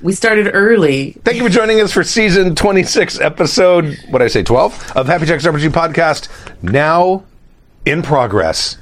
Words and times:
We 0.00 0.12
started 0.12 0.50
early. 0.54 1.12
Thank 1.24 1.38
you 1.38 1.42
for 1.42 1.48
joining 1.48 1.80
us 1.80 1.92
for 1.92 2.04
season 2.04 2.54
26, 2.54 3.20
episode, 3.20 3.98
what 4.10 4.20
did 4.20 4.26
I 4.26 4.28
say, 4.28 4.42
12 4.44 4.92
of 4.96 5.06
Happy 5.08 5.26
Jacks 5.26 5.44
RPG 5.44 5.70
podcast. 5.70 6.28
Now 6.62 7.24
in 7.84 8.02
progress. 8.02 8.76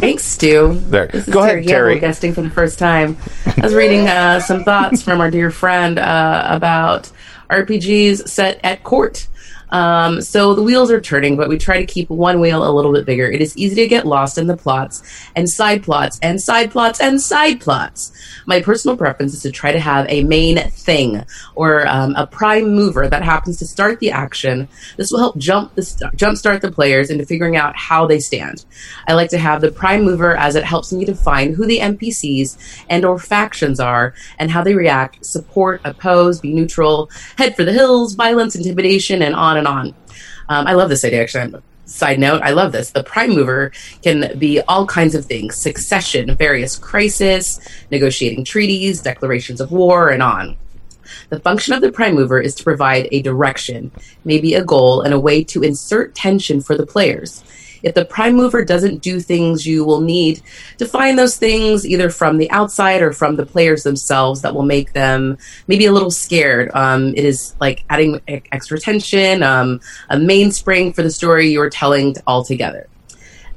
Thanks, 0.00 0.24
Stu. 0.24 0.74
There. 0.88 1.06
This 1.06 1.28
is 1.28 1.32
Go 1.32 1.40
ahead, 1.40 1.50
Terry 1.50 1.62
Gamble 1.62 1.72
Terry. 1.72 2.00
guesting 2.00 2.34
for 2.34 2.42
the 2.42 2.50
first 2.50 2.78
time. 2.78 3.16
I 3.46 3.60
was 3.62 3.74
reading 3.74 4.06
uh, 4.08 4.40
some 4.40 4.64
thoughts 4.64 5.02
from 5.02 5.20
our 5.20 5.30
dear 5.30 5.50
friend 5.50 5.98
uh, 5.98 6.44
about 6.48 7.10
RPGs 7.48 8.28
set 8.28 8.60
at 8.64 8.82
court. 8.82 9.28
Um, 9.70 10.20
so 10.20 10.54
the 10.54 10.62
wheels 10.62 10.90
are 10.90 11.00
turning, 11.00 11.36
but 11.36 11.48
we 11.48 11.58
try 11.58 11.78
to 11.78 11.86
keep 11.86 12.10
one 12.10 12.40
wheel 12.40 12.68
a 12.68 12.72
little 12.72 12.92
bit 12.92 13.06
bigger. 13.06 13.30
It 13.30 13.40
is 13.40 13.56
easy 13.56 13.76
to 13.76 13.88
get 13.88 14.06
lost 14.06 14.38
in 14.38 14.46
the 14.46 14.56
plots 14.56 15.02
and 15.36 15.48
side 15.48 15.82
plots 15.82 16.18
and 16.22 16.40
side 16.40 16.70
plots 16.70 17.00
and 17.00 17.20
side 17.20 17.60
plots. 17.60 18.12
My 18.46 18.60
personal 18.60 18.96
preference 18.96 19.34
is 19.34 19.42
to 19.42 19.50
try 19.50 19.72
to 19.72 19.80
have 19.80 20.06
a 20.08 20.24
main 20.24 20.58
thing 20.70 21.24
or 21.54 21.86
um, 21.86 22.14
a 22.16 22.26
prime 22.26 22.74
mover 22.74 23.08
that 23.08 23.22
happens 23.22 23.58
to 23.58 23.66
start 23.66 24.00
the 24.00 24.10
action. 24.10 24.68
This 24.96 25.10
will 25.10 25.20
help 25.20 25.38
jump 25.38 25.74
the 25.74 25.82
st- 25.82 26.16
jumpstart 26.16 26.60
the 26.60 26.72
players 26.72 27.10
into 27.10 27.24
figuring 27.24 27.56
out 27.56 27.76
how 27.76 28.06
they 28.06 28.18
stand. 28.18 28.64
I 29.06 29.14
like 29.14 29.30
to 29.30 29.38
have 29.38 29.60
the 29.60 29.70
prime 29.70 30.02
mover 30.02 30.36
as 30.36 30.56
it 30.56 30.64
helps 30.64 30.92
me 30.92 31.04
define 31.04 31.54
who 31.54 31.66
the 31.66 31.78
NPCs 31.78 32.84
and 32.88 33.04
or 33.04 33.18
factions 33.18 33.78
are 33.78 34.14
and 34.38 34.50
how 34.50 34.62
they 34.62 34.74
react, 34.74 35.24
support, 35.24 35.80
oppose, 35.84 36.40
be 36.40 36.52
neutral, 36.52 37.10
head 37.36 37.54
for 37.54 37.64
the 37.64 37.72
hills, 37.72 38.14
violence, 38.14 38.56
intimidation, 38.56 39.22
and 39.22 39.34
on 39.34 39.59
and 39.60 39.68
on. 39.68 39.94
Um, 40.48 40.66
I 40.66 40.72
love 40.72 40.88
this 40.88 41.04
idea. 41.04 41.22
Actually, 41.22 41.62
side 41.84 42.18
note, 42.18 42.42
I 42.42 42.50
love 42.50 42.72
this. 42.72 42.90
The 42.90 43.04
prime 43.04 43.30
mover 43.30 43.70
can 44.02 44.36
be 44.38 44.60
all 44.62 44.86
kinds 44.86 45.14
of 45.14 45.24
things: 45.26 45.54
succession, 45.54 46.34
various 46.34 46.76
crisis, 46.76 47.60
negotiating 47.90 48.44
treaties, 48.44 49.00
declarations 49.00 49.60
of 49.60 49.70
war, 49.70 50.08
and 50.08 50.22
on. 50.22 50.56
The 51.28 51.40
function 51.40 51.74
of 51.74 51.80
the 51.80 51.92
prime 51.92 52.14
mover 52.14 52.40
is 52.40 52.54
to 52.56 52.64
provide 52.64 53.08
a 53.12 53.22
direction, 53.22 53.90
maybe 54.24 54.54
a 54.54 54.64
goal, 54.64 55.02
and 55.02 55.14
a 55.14 55.20
way 55.20 55.44
to 55.44 55.62
insert 55.62 56.14
tension 56.14 56.60
for 56.60 56.76
the 56.76 56.86
players. 56.86 57.44
If 57.82 57.94
the 57.94 58.04
prime 58.04 58.34
mover 58.34 58.64
doesn't 58.64 59.02
do 59.02 59.20
things, 59.20 59.66
you 59.66 59.84
will 59.84 60.00
need 60.00 60.42
to 60.78 60.86
find 60.86 61.18
those 61.18 61.36
things 61.36 61.86
either 61.86 62.10
from 62.10 62.38
the 62.38 62.50
outside 62.50 63.02
or 63.02 63.12
from 63.12 63.36
the 63.36 63.46
players 63.46 63.82
themselves 63.82 64.42
that 64.42 64.54
will 64.54 64.64
make 64.64 64.92
them 64.92 65.38
maybe 65.66 65.86
a 65.86 65.92
little 65.92 66.10
scared. 66.10 66.70
Um, 66.74 67.08
it 67.08 67.24
is 67.24 67.54
like 67.60 67.84
adding 67.90 68.20
extra 68.28 68.78
tension, 68.78 69.42
um, 69.42 69.80
a 70.08 70.18
mainspring 70.18 70.92
for 70.92 71.02
the 71.02 71.10
story 71.10 71.48
you're 71.48 71.70
telling 71.70 72.16
altogether. 72.26 72.86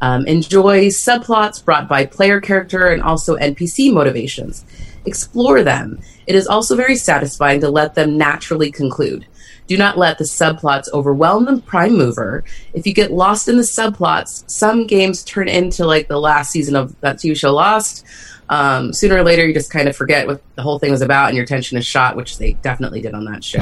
Um, 0.02 0.26
enjoy 0.26 0.88
subplots 0.88 1.64
brought 1.64 1.88
by 1.88 2.06
player 2.06 2.42
character 2.42 2.88
and 2.88 3.02
also 3.02 3.38
NPC 3.38 3.94
motivations. 3.94 4.66
Explore 5.06 5.64
them. 5.64 6.02
It 6.28 6.36
is 6.36 6.46
also 6.46 6.76
very 6.76 6.98
satisfying 6.98 7.62
to 7.62 7.70
let 7.70 7.96
them 7.96 8.18
naturally 8.18 8.70
conclude. 8.70 9.26
Do 9.68 9.78
not 9.78 9.98
let 9.98 10.18
the 10.18 10.24
subplots 10.24 10.92
overwhelm 10.94 11.46
the 11.46 11.62
prime 11.62 11.98
mover. 11.98 12.44
If 12.74 12.86
you 12.86 12.94
get 12.94 13.12
lost 13.12 13.48
in 13.48 13.58
the 13.58 13.64
subplots, 13.64 14.50
some 14.50 14.88
games 14.88 15.24
turn 15.24 15.48
into 15.48 15.86
like 15.86 16.08
the 16.08 16.20
last 16.20 16.52
season 16.52 16.76
of 16.76 17.00
that 17.02 17.18
TV 17.18 17.36
show 17.38 17.54
Lost. 17.54 18.06
Um, 18.50 18.94
sooner 18.94 19.16
or 19.16 19.24
later, 19.24 19.48
you 19.48 19.54
just 19.54 19.72
kind 19.72 19.88
of 19.88 19.96
forget 19.96 20.28
what 20.28 20.42
the 20.56 20.62
whole 20.62 20.80
thing 20.80 20.92
was 20.92 21.02
about 21.02 21.30
and 21.30 21.36
your 21.36 21.44
attention 21.44 21.78
is 21.78 21.86
shot, 21.86 22.16
which 22.16 22.38
they 22.38 22.54
definitely 22.54 23.02
did 23.02 23.14
on 23.14 23.26
that 23.26 23.44
show. 23.44 23.62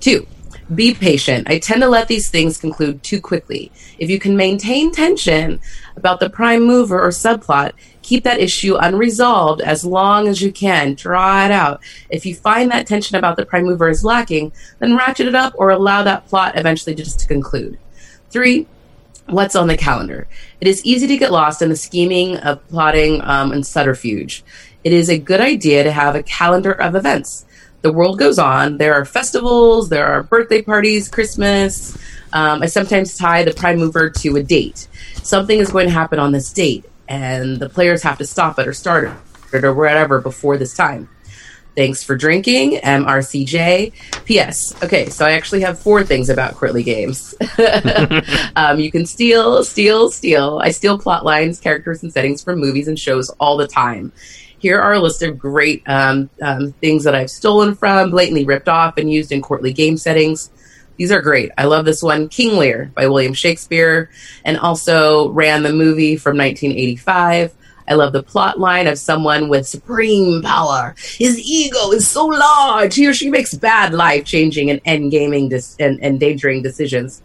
Two, 0.00 0.26
be 0.74 0.94
patient. 0.94 1.48
I 1.48 1.58
tend 1.58 1.82
to 1.82 1.88
let 1.88 2.08
these 2.08 2.28
things 2.28 2.58
conclude 2.58 3.02
too 3.02 3.20
quickly. 3.20 3.70
If 3.98 4.10
you 4.10 4.18
can 4.18 4.36
maintain 4.36 4.90
tension 4.90 5.60
about 5.96 6.18
the 6.18 6.28
prime 6.28 6.64
mover 6.64 7.00
or 7.00 7.10
subplot, 7.10 7.72
keep 8.02 8.24
that 8.24 8.40
issue 8.40 8.76
unresolved 8.76 9.60
as 9.60 9.84
long 9.84 10.26
as 10.26 10.42
you 10.42 10.50
can. 10.50 10.94
Draw 10.94 11.46
it 11.46 11.50
out. 11.52 11.80
If 12.10 12.26
you 12.26 12.34
find 12.34 12.70
that 12.70 12.86
tension 12.86 13.16
about 13.16 13.36
the 13.36 13.46
prime 13.46 13.64
mover 13.64 13.88
is 13.88 14.04
lacking, 14.04 14.52
then 14.80 14.96
ratchet 14.96 15.28
it 15.28 15.34
up 15.34 15.54
or 15.56 15.70
allow 15.70 16.02
that 16.02 16.26
plot 16.26 16.58
eventually 16.58 16.94
just 16.94 17.20
to 17.20 17.28
conclude. 17.28 17.78
Three, 18.30 18.66
what's 19.26 19.56
on 19.56 19.68
the 19.68 19.76
calendar. 19.76 20.26
It 20.60 20.68
is 20.68 20.84
easy 20.84 21.06
to 21.06 21.16
get 21.16 21.32
lost 21.32 21.62
in 21.62 21.68
the 21.68 21.76
scheming 21.76 22.36
of 22.38 22.66
plotting 22.68 23.20
um, 23.22 23.52
and 23.52 23.66
subterfuge. 23.66 24.44
It 24.84 24.92
is 24.92 25.08
a 25.08 25.18
good 25.18 25.40
idea 25.40 25.84
to 25.84 25.92
have 25.92 26.14
a 26.14 26.22
calendar 26.22 26.72
of 26.72 26.94
events. 26.94 27.45
The 27.86 27.92
world 27.92 28.18
goes 28.18 28.40
on. 28.40 28.78
There 28.78 28.94
are 28.94 29.04
festivals, 29.04 29.90
there 29.90 30.08
are 30.08 30.24
birthday 30.24 30.60
parties, 30.60 31.08
Christmas. 31.08 31.96
Um, 32.32 32.60
I 32.60 32.66
sometimes 32.66 33.16
tie 33.16 33.44
the 33.44 33.54
prime 33.54 33.78
mover 33.78 34.10
to 34.10 34.34
a 34.34 34.42
date. 34.42 34.88
Something 35.22 35.60
is 35.60 35.70
going 35.70 35.86
to 35.86 35.92
happen 35.92 36.18
on 36.18 36.32
this 36.32 36.52
date, 36.52 36.84
and 37.06 37.60
the 37.60 37.68
players 37.68 38.02
have 38.02 38.18
to 38.18 38.26
stop 38.26 38.58
it 38.58 38.66
or 38.66 38.72
start 38.72 39.12
it 39.52 39.62
or 39.62 39.72
whatever 39.72 40.20
before 40.20 40.58
this 40.58 40.74
time. 40.74 41.08
Thanks 41.76 42.02
for 42.02 42.16
drinking, 42.16 42.80
MRCJ. 42.80 44.24
P.S. 44.24 44.82
Okay, 44.82 45.08
so 45.08 45.24
I 45.24 45.32
actually 45.32 45.60
have 45.60 45.78
four 45.78 46.02
things 46.02 46.28
about 46.28 46.54
Courtly 46.54 46.82
Games. 46.82 47.36
um, 48.56 48.80
you 48.80 48.90
can 48.90 49.06
steal, 49.06 49.62
steal, 49.62 50.10
steal. 50.10 50.58
I 50.60 50.72
steal 50.72 50.98
plot 50.98 51.24
lines, 51.24 51.60
characters, 51.60 52.02
and 52.02 52.12
settings 52.12 52.42
from 52.42 52.58
movies 52.58 52.88
and 52.88 52.98
shows 52.98 53.30
all 53.38 53.56
the 53.56 53.68
time. 53.68 54.10
Here 54.58 54.80
are 54.80 54.94
a 54.94 55.00
list 55.00 55.22
of 55.22 55.38
great 55.38 55.82
um, 55.86 56.30
um, 56.42 56.72
things 56.72 57.04
that 57.04 57.14
I've 57.14 57.30
stolen 57.30 57.74
from, 57.74 58.10
blatantly 58.10 58.44
ripped 58.44 58.68
off, 58.68 58.96
and 58.96 59.10
used 59.10 59.32
in 59.32 59.42
courtly 59.42 59.72
game 59.72 59.96
settings. 59.96 60.50
These 60.96 61.12
are 61.12 61.20
great. 61.20 61.50
I 61.58 61.64
love 61.64 61.84
this 61.84 62.02
one, 62.02 62.28
King 62.28 62.56
Lear 62.56 62.90
by 62.94 63.06
William 63.06 63.34
Shakespeare, 63.34 64.10
and 64.44 64.56
also 64.58 65.28
ran 65.30 65.62
the 65.62 65.72
movie 65.72 66.16
from 66.16 66.38
1985. 66.38 67.54
I 67.88 67.94
love 67.94 68.12
the 68.12 68.22
plot 68.22 68.58
line 68.58 68.86
of 68.86 68.98
someone 68.98 69.48
with 69.48 69.66
supreme 69.66 70.42
power. 70.42 70.94
His 70.98 71.38
ego 71.38 71.92
is 71.92 72.08
so 72.08 72.26
large. 72.26 72.94
He 72.94 73.06
or 73.06 73.14
she 73.14 73.30
makes 73.30 73.54
bad, 73.54 73.94
life 73.94 74.24
changing, 74.24 74.70
and 74.70 74.80
end 74.84 75.10
gaming 75.10 75.48
dis- 75.48 75.76
and 75.78 76.00
endangering 76.00 76.62
decisions. 76.62 77.22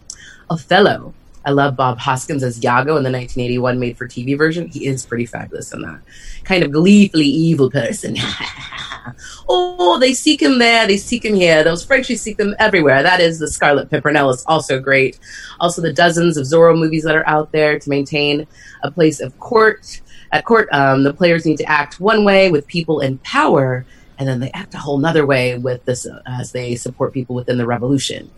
Othello. 0.50 1.14
I 1.44 1.50
love 1.50 1.76
Bob 1.76 1.98
Hoskins 1.98 2.42
as 2.42 2.62
Iago 2.62 2.96
in 2.96 3.02
the 3.02 3.10
1981 3.10 3.78
made 3.78 3.96
for 3.96 4.06
TV 4.06 4.36
version. 4.38 4.68
He 4.68 4.86
is 4.86 5.04
pretty 5.04 5.26
fabulous 5.26 5.72
in 5.72 5.82
that. 5.82 6.00
Kind 6.44 6.62
of 6.62 6.70
gleefully 6.70 7.26
evil 7.26 7.70
person. 7.70 8.16
oh, 9.48 9.98
they 9.98 10.14
seek 10.14 10.40
him 10.40 10.58
there, 10.58 10.86
they 10.86 10.96
seek 10.96 11.24
him 11.24 11.34
here. 11.34 11.64
Those 11.64 11.84
Frenchies 11.84 12.20
seek 12.20 12.36
them 12.36 12.54
everywhere. 12.58 13.02
That 13.02 13.20
is 13.20 13.38
the 13.38 13.48
Scarlet 13.48 13.90
Pimpernel 13.90 14.30
is 14.30 14.44
also 14.46 14.78
great. 14.78 15.18
Also, 15.58 15.82
the 15.82 15.92
dozens 15.92 16.36
of 16.36 16.46
Zorro 16.46 16.78
movies 16.78 17.02
that 17.04 17.16
are 17.16 17.28
out 17.28 17.50
there 17.52 17.78
to 17.78 17.90
maintain 17.90 18.46
a 18.82 18.90
place 18.90 19.20
of 19.20 19.38
court. 19.40 20.00
At 20.30 20.44
court, 20.44 20.68
um, 20.72 21.02
the 21.02 21.12
players 21.12 21.44
need 21.44 21.58
to 21.58 21.68
act 21.68 22.00
one 22.00 22.24
way 22.24 22.50
with 22.50 22.66
people 22.66 23.00
in 23.00 23.18
power, 23.18 23.84
and 24.18 24.28
then 24.28 24.40
they 24.40 24.50
act 24.52 24.74
a 24.74 24.78
whole 24.78 24.98
nother 24.98 25.26
way 25.26 25.58
with 25.58 25.84
this 25.84 26.06
uh, 26.06 26.22
as 26.24 26.52
they 26.52 26.76
support 26.76 27.12
people 27.12 27.34
within 27.34 27.58
the 27.58 27.66
revolution. 27.66 28.30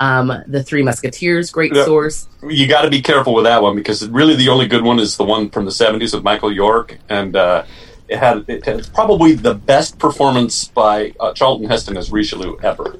Um, 0.00 0.32
the 0.46 0.62
Three 0.62 0.82
Musketeers, 0.82 1.50
great 1.50 1.74
source. 1.74 2.26
You 2.42 2.66
got 2.66 2.82
to 2.82 2.90
be 2.90 3.00
careful 3.00 3.34
with 3.34 3.44
that 3.44 3.62
one 3.62 3.76
because 3.76 4.06
really 4.08 4.34
the 4.36 4.48
only 4.48 4.66
good 4.66 4.82
one 4.82 4.98
is 4.98 5.16
the 5.16 5.24
one 5.24 5.50
from 5.50 5.64
the 5.64 5.70
'70s 5.70 6.14
with 6.14 6.24
Michael 6.24 6.52
York, 6.52 6.98
and 7.08 7.36
uh, 7.36 7.64
it 8.08 8.18
had 8.18 8.44
it 8.48 8.64
had 8.66 8.92
probably 8.92 9.32
the 9.34 9.54
best 9.54 9.98
performance 9.98 10.66
by 10.66 11.14
uh, 11.20 11.32
Charlton 11.32 11.68
Heston 11.68 11.96
as 11.96 12.10
Richelieu 12.10 12.56
ever. 12.62 12.96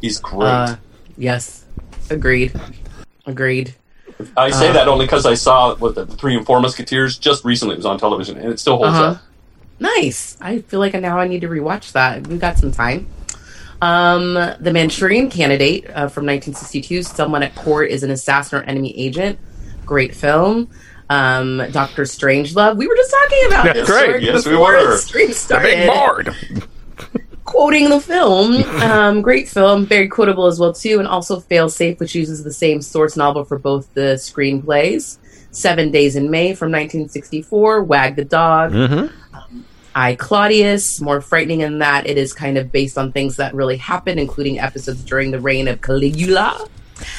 He's 0.00 0.18
great. 0.18 0.48
Uh, 0.48 0.76
yes, 1.18 1.64
agreed, 2.08 2.58
agreed. 3.26 3.74
I 4.36 4.50
say 4.50 4.70
uh, 4.70 4.72
that 4.74 4.88
only 4.88 5.06
because 5.06 5.24
I 5.26 5.34
saw 5.34 5.74
what 5.76 5.94
the 5.94 6.06
Three 6.06 6.36
and 6.36 6.44
Four 6.44 6.60
Musketeers 6.60 7.18
just 7.18 7.44
recently. 7.44 7.74
It 7.74 7.78
was 7.78 7.86
on 7.86 7.98
television, 7.98 8.38
and 8.38 8.50
it 8.52 8.58
still 8.60 8.76
holds 8.76 8.90
Uh-huh. 8.98 9.04
up. 9.12 9.22
Nice. 9.78 10.36
I 10.42 10.58
feel 10.58 10.78
like 10.78 10.92
now 10.94 11.18
I 11.18 11.26
need 11.26 11.40
to 11.40 11.48
rewatch 11.48 11.92
that. 11.92 12.26
We've 12.26 12.38
got 12.40 12.58
some 12.58 12.70
time. 12.70 13.06
Um, 13.82 14.34
the 14.34 14.70
Manchurian 14.72 15.30
Candidate 15.30 15.84
uh, 15.88 16.08
from 16.08 16.26
1962. 16.26 17.02
Someone 17.02 17.42
at 17.42 17.54
court 17.54 17.90
is 17.90 18.02
an 18.02 18.10
assassin 18.10 18.58
or 18.60 18.62
enemy 18.64 18.96
agent. 18.98 19.38
Great 19.86 20.14
film. 20.14 20.68
Um, 21.08 21.62
Doctor 21.72 22.02
Strangelove. 22.02 22.76
We 22.76 22.86
were 22.86 22.94
just 22.96 23.10
talking 23.10 23.46
about 23.48 23.64
Yeah, 23.66 23.72
this 23.72 23.88
great. 23.88 24.22
Yes, 24.22 24.46
we 24.46 24.56
were. 24.56 24.90
the 24.92 24.98
stream 24.98 25.28
The 25.28 25.34
started 25.34 25.74
big 25.74 25.88
bard. 25.88 26.34
quoting 27.44 27.88
the 27.90 28.00
film. 28.00 28.62
Um, 28.80 29.22
great 29.22 29.48
film, 29.48 29.86
very 29.86 30.06
quotable 30.08 30.46
as 30.46 30.60
well 30.60 30.72
too, 30.72 30.98
and 31.00 31.08
also 31.08 31.40
Failsafe, 31.40 31.98
which 31.98 32.14
uses 32.14 32.44
the 32.44 32.52
same 32.52 32.80
source 32.82 33.16
novel 33.16 33.44
for 33.44 33.58
both 33.58 33.92
the 33.94 34.14
screenplays. 34.16 35.18
Seven 35.52 35.90
Days 35.90 36.14
in 36.14 36.30
May 36.30 36.54
from 36.54 36.70
1964, 36.70 37.82
Wag 37.82 38.14
the 38.14 38.24
Dog. 38.24 38.70
Mhm. 38.72 39.10
I 39.94 40.14
Claudius, 40.14 41.00
more 41.00 41.20
frightening 41.20 41.60
in 41.60 41.78
that 41.78 42.06
it 42.06 42.16
is 42.16 42.32
kind 42.32 42.58
of 42.58 42.70
based 42.70 42.96
on 42.96 43.12
things 43.12 43.36
that 43.36 43.54
really 43.54 43.76
happened, 43.76 44.20
including 44.20 44.58
episodes 44.58 45.02
during 45.02 45.30
the 45.30 45.40
reign 45.40 45.68
of 45.68 45.80
Caligula. 45.80 46.68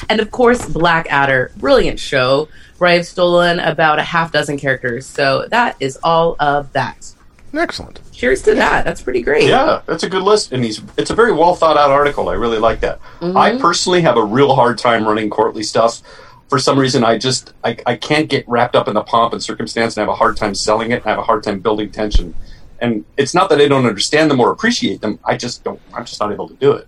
And 0.08 0.20
of 0.20 0.30
course, 0.30 0.64
Blackadder, 0.68 1.52
brilliant 1.56 1.98
show 1.98 2.48
where 2.78 2.90
I 2.90 2.94
have 2.94 3.06
stolen 3.06 3.60
about 3.60 3.98
a 3.98 4.02
half 4.02 4.32
dozen 4.32 4.58
characters. 4.58 5.06
So 5.06 5.46
that 5.50 5.76
is 5.80 5.98
all 6.02 6.36
of 6.40 6.72
that. 6.72 7.12
Excellent. 7.54 8.00
Cheers 8.12 8.42
to 8.42 8.54
that. 8.54 8.84
That's 8.84 9.02
pretty 9.02 9.22
great. 9.22 9.48
Yeah, 9.48 9.82
that's 9.86 10.04
a 10.04 10.08
good 10.08 10.22
list, 10.22 10.52
and 10.52 10.64
he's 10.64 10.80
it's 10.96 11.10
a 11.10 11.14
very 11.14 11.32
well 11.32 11.54
thought 11.54 11.76
out 11.76 11.90
article. 11.90 12.28
I 12.28 12.34
really 12.34 12.58
like 12.58 12.80
that. 12.80 13.00
Mm-hmm. 13.20 13.36
I 13.36 13.58
personally 13.58 14.00
have 14.02 14.16
a 14.16 14.24
real 14.24 14.54
hard 14.54 14.78
time 14.78 15.06
running 15.06 15.28
courtly 15.28 15.62
stuff. 15.62 16.00
For 16.48 16.58
some 16.58 16.78
reason, 16.78 17.04
I 17.04 17.18
just 17.18 17.52
I, 17.62 17.76
I 17.86 17.96
can't 17.96 18.28
get 18.28 18.48
wrapped 18.48 18.74
up 18.74 18.88
in 18.88 18.94
the 18.94 19.02
pomp 19.02 19.32
and 19.32 19.42
circumstance, 19.42 19.96
and 19.96 20.02
I 20.02 20.04
have 20.04 20.12
a 20.12 20.16
hard 20.16 20.36
time 20.36 20.54
selling 20.54 20.92
it. 20.92 21.02
And 21.02 21.06
I 21.06 21.10
have 21.10 21.18
a 21.18 21.24
hard 21.24 21.42
time 21.42 21.60
building 21.60 21.90
tension, 21.90 22.34
And 22.82 23.04
it's 23.16 23.32
not 23.32 23.48
that 23.50 23.60
I 23.60 23.68
don't 23.68 23.86
understand 23.86 24.30
them 24.30 24.40
or 24.40 24.50
appreciate 24.50 25.00
them. 25.00 25.18
I 25.24 25.36
just 25.36 25.64
don't. 25.64 25.80
I'm 25.94 26.04
just 26.04 26.20
not 26.20 26.32
able 26.32 26.48
to 26.48 26.54
do 26.54 26.72
it. 26.72 26.86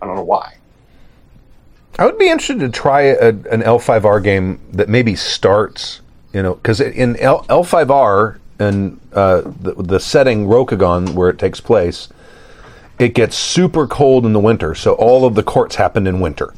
I 0.00 0.06
don't 0.06 0.14
know 0.14 0.22
why. 0.22 0.56
I 1.98 2.06
would 2.06 2.18
be 2.18 2.28
interested 2.28 2.60
to 2.60 2.68
try 2.68 3.02
a, 3.02 3.28
an 3.28 3.62
L5R 3.62 4.22
game 4.22 4.60
that 4.72 4.88
maybe 4.88 5.16
starts, 5.16 6.02
you 6.32 6.42
know, 6.42 6.54
because 6.54 6.80
in 6.80 7.16
L, 7.16 7.44
L5R 7.44 8.38
and 8.58 9.00
uh, 9.12 9.40
the, 9.40 9.74
the 9.76 9.98
setting 9.98 10.46
Rokugan 10.46 11.14
where 11.14 11.30
it 11.30 11.38
takes 11.38 11.60
place, 11.60 12.08
it 12.98 13.14
gets 13.14 13.34
super 13.34 13.86
cold 13.86 14.26
in 14.26 14.34
the 14.34 14.40
winter, 14.40 14.74
so 14.74 14.92
all 14.94 15.24
of 15.24 15.34
the 15.34 15.42
courts 15.42 15.76
happen 15.76 16.06
in 16.06 16.20
winter 16.20 16.54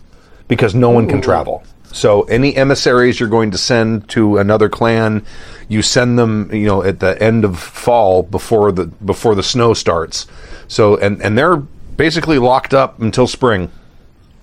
because 0.48 0.74
no 0.74 0.90
one 0.90 1.08
can 1.08 1.22
travel. 1.22 1.62
So 1.92 2.22
any 2.22 2.56
emissaries 2.56 3.20
you're 3.20 3.28
going 3.28 3.50
to 3.52 3.58
send 3.58 4.08
to 4.10 4.38
another 4.38 4.68
clan, 4.68 5.24
you 5.68 5.82
send 5.82 6.18
them, 6.18 6.52
you 6.52 6.66
know, 6.66 6.82
at 6.82 7.00
the 7.00 7.20
end 7.22 7.44
of 7.44 7.58
fall 7.58 8.22
before 8.22 8.72
the 8.72 8.86
before 8.86 9.34
the 9.34 9.42
snow 9.42 9.74
starts. 9.74 10.26
So 10.68 10.96
and 10.96 11.20
and 11.22 11.36
they're 11.36 11.56
basically 11.56 12.38
locked 12.38 12.72
up 12.74 13.00
until 13.00 13.26
spring 13.26 13.70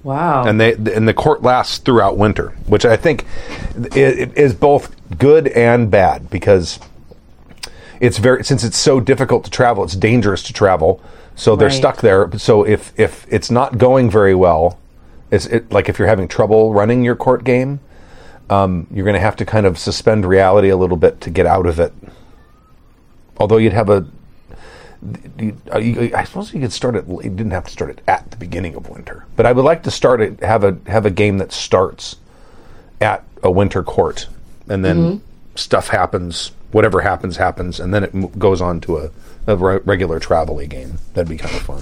Wow. 0.03 0.45
and 0.45 0.61
they 0.61 0.73
and 0.73 1.07
the 1.07 1.13
court 1.13 1.41
lasts 1.41 1.79
throughout 1.79 2.17
winter, 2.17 2.49
which 2.67 2.85
I 2.85 2.95
think 2.95 3.25
is 3.95 4.53
both 4.53 4.95
good 5.17 5.47
and 5.49 5.89
bad 5.91 6.29
because 6.29 6.79
it's 7.99 8.17
very 8.17 8.43
since 8.43 8.63
it's 8.63 8.77
so 8.77 8.99
difficult 8.99 9.43
to 9.45 9.49
travel, 9.49 9.83
it's 9.83 9.95
dangerous 9.95 10.43
to 10.43 10.53
travel. 10.53 11.01
So 11.35 11.55
they're 11.55 11.69
Right. 11.69 11.75
stuck 11.77 12.01
there. 12.01 12.29
So 12.37 12.63
if 12.63 12.93
if 12.97 13.25
it's 13.29 13.49
not 13.49 13.77
going 13.77 14.09
very 14.09 14.35
well, 14.35 14.77
it's 15.31 15.45
it, 15.47 15.71
like 15.71 15.89
if 15.89 15.99
you're 15.99 16.07
having 16.07 16.27
trouble 16.27 16.73
running 16.73 17.03
your 17.03 17.15
court 17.15 17.43
game, 17.43 17.79
um, 18.49 18.87
you're 18.91 19.05
going 19.05 19.15
to 19.15 19.19
have 19.19 19.35
to 19.37 19.45
kind 19.45 19.65
of 19.65 19.77
suspend 19.77 20.25
reality 20.25 20.69
a 20.69 20.77
little 20.77 20.97
bit 20.97 21.21
to 21.21 21.29
get 21.29 21.45
out 21.45 21.65
of 21.65 21.79
it. 21.79 21.93
Although 23.37 23.57
you'd 23.57 23.73
have 23.73 23.89
a 23.89 24.05
you, 25.37 25.57
uh, 25.73 25.77
you, 25.79 26.11
I 26.13 26.25
suppose 26.25 26.53
you 26.53 26.59
could 26.59 26.73
start 26.73 26.95
it. 26.95 27.07
You 27.07 27.29
didn't 27.29 27.51
have 27.51 27.65
to 27.65 27.71
start 27.71 27.91
it 27.91 28.01
at 28.07 28.29
the 28.31 28.37
beginning 28.37 28.75
of 28.75 28.89
winter, 28.89 29.25
but 29.35 29.45
I 29.45 29.53
would 29.53 29.63
like 29.63 29.83
to 29.83 29.91
start 29.91 30.21
it. 30.21 30.41
Have 30.41 30.63
a 30.63 30.77
have 30.87 31.05
a 31.05 31.09
game 31.09 31.37
that 31.37 31.51
starts 31.51 32.17
at 32.99 33.23
a 33.41 33.49
winter 33.49 33.81
court, 33.81 34.27
and 34.67 34.83
then 34.83 35.21
stuff 35.55 35.87
happens. 35.87 36.51
Whatever 36.71 37.01
happens, 37.01 37.37
happens, 37.37 37.79
and 37.79 37.93
then 37.93 38.03
it 38.03 38.13
m- 38.13 38.27
goes 38.37 38.61
on 38.61 38.79
to 38.81 38.97
a, 38.97 39.11
a 39.47 39.55
re- 39.55 39.79
regular 39.85 40.19
travel 40.19 40.59
game. 40.67 40.99
That'd 41.13 41.29
be 41.29 41.37
kind 41.37 41.55
of 41.55 41.61
fun. 41.63 41.81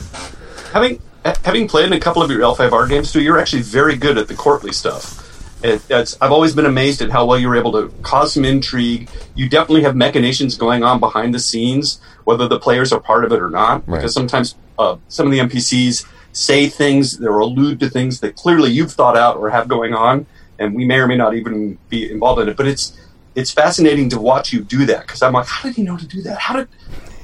Having 0.72 1.02
having 1.44 1.68
played 1.68 1.86
in 1.86 1.94
a 1.94 2.00
couple 2.00 2.22
of 2.22 2.30
your 2.30 2.42
L5R 2.42 2.90
games 2.90 3.12
too, 3.12 3.22
you're 3.22 3.40
actually 3.40 3.62
very 3.62 3.96
good 3.96 4.18
at 4.18 4.28
the 4.28 4.36
courtly 4.36 4.72
stuff. 4.72 5.24
It, 5.64 5.82
I've 5.92 6.32
always 6.32 6.54
been 6.54 6.68
amazed 6.68 7.02
at 7.02 7.10
how 7.10 7.26
well 7.26 7.40
you're 7.40 7.56
able 7.56 7.72
to 7.74 7.94
cause 8.04 8.34
some 8.34 8.46
intrigue. 8.46 9.10
You 9.36 9.50
definitely 9.50 9.84
have 9.84 9.96
machinations 9.96 10.56
going 10.56 10.84
on 10.84 11.00
behind 11.00 11.34
the 11.34 11.40
scenes, 11.40 12.00
whether 12.26 12.48
the 12.48 12.60
players 12.60 12.94
are 12.94 13.00
part 13.00 13.26
of 13.26 13.32
it 13.32 13.42
or 13.42 13.50
not. 13.50 13.88
Right. 13.88 13.98
Because 13.98 14.14
sometimes 14.14 14.56
uh, 14.78 14.98
some 15.08 15.26
of 15.26 15.32
the 15.32 15.40
NPCs 15.40 16.06
say 16.32 16.68
things 16.68 17.20
or 17.20 17.40
allude 17.40 17.80
to 17.80 17.90
things 17.90 18.20
that 18.20 18.36
clearly 18.36 18.70
you've 18.70 18.92
thought 18.92 19.18
out 19.18 19.38
or 19.38 19.50
have 19.50 19.68
going 19.68 19.96
on, 19.96 20.28
and 20.60 20.76
we 20.76 20.86
may 20.86 21.00
or 21.00 21.08
may 21.08 21.18
not 21.18 21.34
even 21.36 21.80
be 21.90 22.12
involved 22.12 22.40
in 22.42 22.50
it. 22.50 22.56
But 22.56 22.68
it's 22.68 22.96
it's 23.34 23.52
fascinating 23.52 24.10
to 24.10 24.20
watch 24.20 24.54
you 24.54 24.64
do 24.64 24.86
that 24.86 25.02
because 25.02 25.22
I'm 25.22 25.34
like, 25.34 25.48
how 25.48 25.68
did 25.68 25.76
he 25.76 25.84
know 25.84 25.98
to 25.98 26.08
do 26.08 26.22
that? 26.24 26.40
How 26.40 26.56
did 26.58 26.68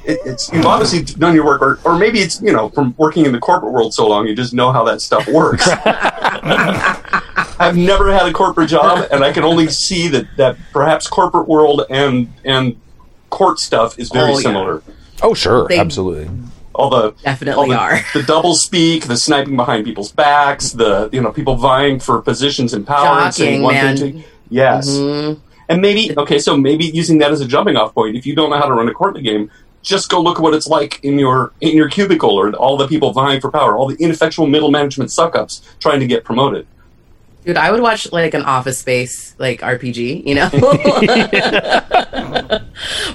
it, 0.05 0.19
it's 0.25 0.51
you've 0.51 0.65
obviously 0.65 1.03
done 1.03 1.33
your 1.35 1.45
work, 1.45 1.61
or, 1.61 1.79
or 1.85 1.97
maybe 1.97 2.19
it's 2.19 2.41
you 2.41 2.51
know 2.53 2.69
from 2.69 2.93
working 2.97 3.25
in 3.25 3.31
the 3.31 3.39
corporate 3.39 3.71
world 3.73 3.93
so 3.93 4.07
long, 4.07 4.27
you 4.27 4.35
just 4.35 4.53
know 4.53 4.71
how 4.71 4.83
that 4.85 5.01
stuff 5.01 5.27
works. 5.27 5.67
I've 7.59 7.77
never 7.77 8.11
had 8.11 8.27
a 8.27 8.33
corporate 8.33 8.69
job, 8.69 9.07
and 9.11 9.23
I 9.23 9.31
can 9.31 9.43
only 9.43 9.67
see 9.67 10.07
that 10.09 10.25
that 10.37 10.57
perhaps 10.71 11.07
corporate 11.07 11.47
world 11.47 11.83
and 11.89 12.31
and 12.43 12.75
court 13.29 13.59
stuff 13.59 13.97
is 13.99 14.09
very 14.09 14.31
Oh, 14.31 14.35
yeah. 14.35 14.41
similar. 14.41 14.83
Oh, 15.21 15.33
sure, 15.33 15.67
They- 15.67 15.79
absolutely. 15.79 16.29
All 16.75 16.89
the 16.89 17.11
Definitely 17.23 17.61
all 17.61 17.69
the, 17.69 17.77
are. 17.77 17.99
the 18.15 18.23
double 18.23 18.55
speak, 18.55 19.05
the 19.05 19.15
sniping 19.15 19.55
behind 19.55 19.85
people's 19.85 20.11
backs, 20.11 20.71
the 20.71 21.07
you 21.13 21.21
know 21.21 21.31
people 21.31 21.55
vying 21.55 21.99
for 21.99 22.19
positions 22.19 22.73
and 22.73 22.85
power 22.87 23.19
and 23.19 23.33
saying 23.33 23.61
one 23.61 23.75
man. 23.75 23.95
thing. 23.95 24.21
To, 24.23 24.27
yes, 24.49 24.89
Mhm. 24.89 25.39
and 25.69 25.81
maybe 25.83 26.17
okay, 26.17 26.39
so 26.39 26.57
maybe 26.57 26.85
using 26.85 27.19
that 27.19 27.31
as 27.31 27.41
a 27.41 27.45
jumping 27.47 27.75
off 27.75 27.93
point. 27.93 28.15
If 28.15 28.25
you 28.25 28.33
don't 28.35 28.49
know 28.49 28.57
how 28.57 28.65
to 28.65 28.73
run 28.73 28.89
a 28.89 28.93
courtly 28.93 29.21
game, 29.21 29.51
just 29.83 30.09
go 30.09 30.19
look 30.21 30.37
at 30.37 30.41
what 30.41 30.55
it's 30.55 30.67
like 30.67 30.99
in 31.03 31.19
your 31.19 31.51
in 31.61 31.77
your 31.77 31.89
cubicle, 31.89 32.31
or 32.31 32.51
all 32.53 32.77
the 32.77 32.87
people 32.87 33.11
vying 33.13 33.39
for 33.39 33.51
power, 33.51 33.77
all 33.77 33.87
the 33.87 33.95
ineffectual 34.03 34.47
middle 34.47 34.71
management 34.71 35.11
suck 35.11 35.35
ups 35.35 35.61
trying 35.79 35.99
to 35.99 36.07
get 36.07 36.23
promoted. 36.23 36.65
Dude, 37.45 37.57
I 37.57 37.71
would 37.71 37.81
watch 37.81 38.09
like 38.13 38.33
an 38.33 38.43
Office 38.43 38.79
Space 38.79 39.35
like 39.37 39.59
RPG. 39.59 40.25
You 40.25 40.35
know. 40.35 40.49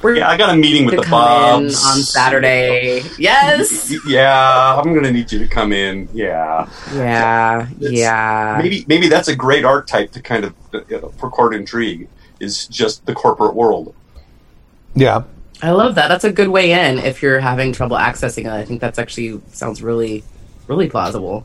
We're 0.03 0.17
Yeah, 0.17 0.29
I 0.29 0.37
got 0.37 0.55
a 0.55 0.57
meeting 0.57 0.87
with 0.87 0.97
the 0.97 1.03
come 1.03 1.61
in 1.61 1.67
Bobs 1.69 1.85
on 1.87 1.99
Saturday. 2.03 3.03
Yes. 3.19 3.93
Yeah, 4.07 4.77
I'm 4.81 4.95
gonna 4.95 5.11
need 5.11 5.31
you 5.33 5.39
to 5.41 5.49
come 5.49 5.73
in. 5.73 6.09
Yeah, 6.13 6.69
Yeah. 6.95 7.63
It's- 7.81 7.91
Yeah. 7.93 8.59
maybe 8.63 8.85
maybe 8.87 9.09
that's 9.09 9.29
a 9.29 9.37
great 9.37 9.65
archetype 9.65 10.13
to 10.13 10.23
kind 10.23 10.45
of 10.45 10.55
you 10.89 11.01
know, 11.01 11.09
for 11.19 11.31
court 11.31 11.55
intrigue 11.55 12.09
is 12.41 12.67
just 12.67 13.05
the 13.07 13.15
corporate 13.15 13.55
world. 13.55 13.95
Yeah, 14.95 15.23
I 15.63 15.73
love 15.73 15.97
that. 15.97 16.09
That's 16.09 16.25
a 16.25 16.33
good 16.33 16.49
way 16.49 16.73
in 16.73 16.99
if 16.99 17.23
you're 17.23 17.41
having 17.41 17.73
trouble 17.73 17.97
accessing 17.97 18.45
it. 18.45 18.53
I 18.53 18.65
think 18.65 18.81
that's 18.81 18.99
actually 18.99 19.41
sounds 19.53 19.83
really, 19.83 20.23
really 20.69 20.89
plausible. 20.89 21.45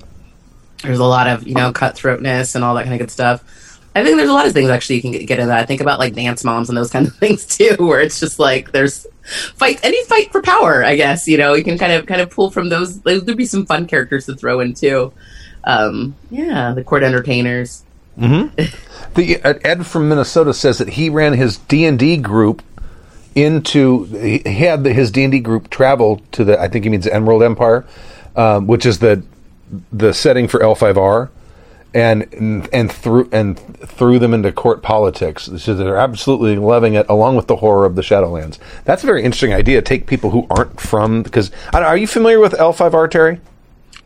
There's 0.83 0.99
a 0.99 1.05
lot 1.05 1.27
of 1.27 1.47
you 1.47 1.55
know 1.55 1.71
cutthroatness 1.71 2.55
and 2.55 2.63
all 2.63 2.75
that 2.75 2.83
kind 2.83 2.93
of 2.93 2.99
good 2.99 3.11
stuff. 3.11 3.79
I 3.95 4.03
think 4.03 4.17
there's 4.17 4.29
a 4.29 4.33
lot 4.33 4.47
of 4.47 4.53
things 4.53 4.69
actually 4.69 4.97
you 4.97 5.01
can 5.03 5.11
get, 5.11 5.39
in 5.39 5.47
that. 5.47 5.59
I 5.59 5.65
think 5.65 5.81
about 5.81 5.99
like 5.99 6.13
dance 6.13 6.43
moms 6.43 6.69
and 6.69 6.77
those 6.77 6.91
kind 6.91 7.07
of 7.07 7.15
things 7.17 7.45
too, 7.45 7.75
where 7.79 8.01
it's 8.01 8.19
just 8.19 8.39
like 8.39 8.71
there's 8.71 9.07
fight 9.55 9.79
any 9.83 10.03
fight 10.05 10.31
for 10.31 10.41
power. 10.41 10.83
I 10.83 10.95
guess 10.95 11.27
you 11.27 11.37
know 11.37 11.53
you 11.53 11.63
can 11.63 11.77
kind 11.77 11.93
of 11.93 12.05
kind 12.05 12.21
of 12.21 12.29
pull 12.29 12.51
from 12.51 12.69
those. 12.69 13.01
There'd 13.01 13.25
be 13.37 13.45
some 13.45 13.65
fun 13.65 13.87
characters 13.87 14.25
to 14.27 14.35
throw 14.35 14.59
in 14.59 14.73
too. 14.73 15.11
Um, 15.63 16.15
yeah, 16.29 16.73
the 16.73 16.83
court 16.83 17.03
entertainers. 17.03 17.83
The 19.15 19.39
uh, 19.43 19.53
Ed 19.63 19.85
from 19.85 20.09
Minnesota 20.09 20.55
says 20.55 20.79
that 20.79 20.89
he 20.89 21.09
ran 21.11 21.33
his 21.33 21.57
D 21.57 21.85
and 21.85 21.99
D 21.99 22.17
group 22.17 22.63
into 23.35 24.05
he 24.05 24.39
had 24.39 24.83
the, 24.83 24.93
his 24.93 25.11
D 25.11 25.23
and 25.23 25.31
D 25.31 25.39
group 25.39 25.69
travel 25.69 26.21
to 26.33 26.43
the 26.43 26.59
I 26.59 26.67
think 26.67 26.85
he 26.85 26.89
means 26.89 27.07
Emerald 27.07 27.43
Empire, 27.43 27.85
um, 28.35 28.67
which 28.67 28.85
is 28.85 28.99
the 28.99 29.23
the 29.91 30.13
setting 30.13 30.47
for 30.47 30.61
L 30.61 30.75
five 30.75 30.97
R, 30.97 31.31
and 31.93 32.69
and 32.71 32.91
threw 32.91 33.29
and 33.31 33.57
threw 33.87 34.19
them 34.19 34.33
into 34.33 34.51
court 34.51 34.83
politics. 34.83 35.49
So 35.57 35.73
they're 35.73 35.97
absolutely 35.97 36.55
loving 36.57 36.93
it, 36.93 37.05
along 37.09 37.35
with 37.35 37.47
the 37.47 37.57
horror 37.57 37.85
of 37.85 37.95
the 37.95 38.01
Shadowlands. 38.01 38.59
That's 38.85 39.03
a 39.03 39.05
very 39.05 39.23
interesting 39.23 39.53
idea. 39.53 39.81
Take 39.81 40.05
people 40.05 40.29
who 40.29 40.45
aren't 40.49 40.79
from 40.79 41.23
because 41.23 41.51
are 41.73 41.97
you 41.97 42.07
familiar 42.07 42.39
with 42.39 42.53
L 42.53 42.73
five 42.73 42.93
R 42.93 43.07
Terry? 43.07 43.39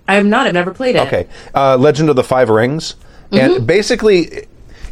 I 0.07 0.15
am 0.15 0.29
not. 0.29 0.48
I've 0.48 0.53
never 0.53 0.74
played 0.74 0.96
it. 0.96 1.01
Okay, 1.07 1.27
uh, 1.53 1.75
Legend 1.75 2.10
of 2.10 2.15
the 2.15 2.24
Five 2.24 2.50
Rings, 2.50 2.96
and 3.31 3.67
basically, 3.67 4.48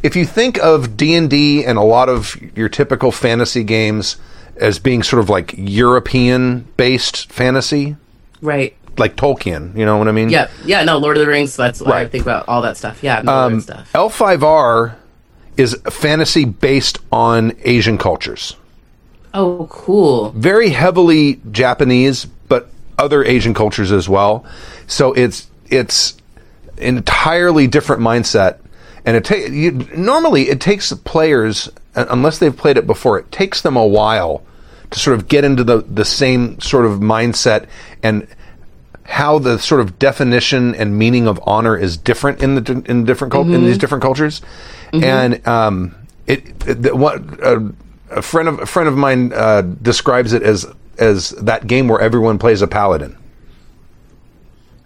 if 0.06 0.16
you 0.16 0.26
think 0.26 0.58
of 0.60 0.96
D 0.98 1.16
and 1.16 1.30
D 1.30 1.66
and 1.66 1.78
a 1.78 1.82
lot 1.82 2.10
of 2.10 2.36
your 2.56 2.70
typical 2.70 3.12
fantasy 3.12 3.64
games 3.64 4.18
as 4.58 4.80
being 4.80 5.04
sort 5.04 5.20
of 5.22 5.30
like 5.30 5.54
European 5.58 6.68
based 6.78 7.32
fantasy, 7.32 7.96
Right. 8.42 8.76
like 8.98 9.16
Tolkien, 9.16 9.76
you 9.78 9.86
know 9.86 9.98
what 9.98 10.08
I 10.08 10.12
mean? 10.12 10.30
Yeah. 10.30 10.48
Yeah. 10.66 10.84
No. 10.84 10.98
Lord 10.98 11.18
of 11.18 11.26
the 11.26 11.30
Rings. 11.32 11.56
That's 11.56 11.82
why 11.82 11.92
I 11.92 12.02
Right. 12.04 12.12
think 12.12 12.24
about 12.24 12.46
all 12.48 12.62
that 12.62 12.78
stuff. 12.78 13.00
Yeah. 13.02 13.20
Um, 13.26 13.60
stuff. 13.62 13.90
L5R 13.94 14.94
is 15.58 15.76
fantasy 15.90 16.46
based 16.46 17.00
on 17.12 17.54
Asian 17.64 17.98
cultures. 17.98 18.56
Oh, 19.34 19.68
cool. 19.70 20.32
very 20.38 20.70
heavily 20.70 21.42
Japanese, 21.52 22.26
but 22.48 22.70
other 22.98 23.24
Asian 23.26 23.54
cultures 23.54 23.92
as 23.92 24.08
well. 24.08 24.46
So 24.88 25.12
it's 25.14 25.48
it's 25.70 26.16
entirely 26.78 27.68
different 27.68 28.02
mindset, 28.02 28.58
and 29.06 29.18
it 29.18 29.26
ta- 29.26 29.36
you, 29.36 29.72
normally 29.96 30.50
it 30.50 30.60
takes 30.60 30.92
players 30.94 31.70
uh, 31.96 32.06
unless 32.10 32.40
they've 32.40 32.56
played 32.56 32.78
it 32.78 32.88
before. 32.88 33.20
It 33.20 33.32
takes 33.32 33.62
them 33.62 33.76
a 33.78 33.86
while 33.86 34.44
to 34.92 35.00
sort 35.00 35.18
of 35.18 35.28
get 35.28 35.44
into 35.44 35.64
the 35.64 35.82
the 35.82 36.06
same 36.06 36.60
sort 36.60 36.86
of 36.86 37.00
mindset 37.00 37.68
and 38.04 38.28
how 39.04 39.38
the 39.38 39.60
sort 39.60 39.82
of 39.82 40.00
definition 40.00 40.74
and 40.76 40.98
meaning 40.98 41.28
of 41.28 41.40
honor 41.44 41.78
is 41.78 41.96
different 41.96 42.42
in 42.42 42.56
the 42.56 42.84
in 42.88 43.06
different 43.06 43.32
cult- 43.32 43.48
in 43.48 43.64
these 43.66 43.78
different 43.78 44.02
cultures, 44.02 44.42
and 45.04 45.48
um, 45.48 45.94
it, 46.26 46.44
it 46.68 46.82
the, 46.82 46.96
what 46.96 47.22
uh, 47.44 47.60
a 48.10 48.22
friend 48.22 48.50
of 48.50 48.60
a 48.60 48.66
friend 48.66 48.90
of 48.90 48.98
mine 48.98 49.32
uh, 49.34 49.62
describes 49.62 50.34
it 50.34 50.42
as 50.42 50.66
as 50.98 51.30
that 51.32 51.68
game 51.68 51.88
where 51.88 52.00
everyone 52.00 52.40
plays 52.40 52.62
a 52.64 52.68
paladin. 52.68 53.16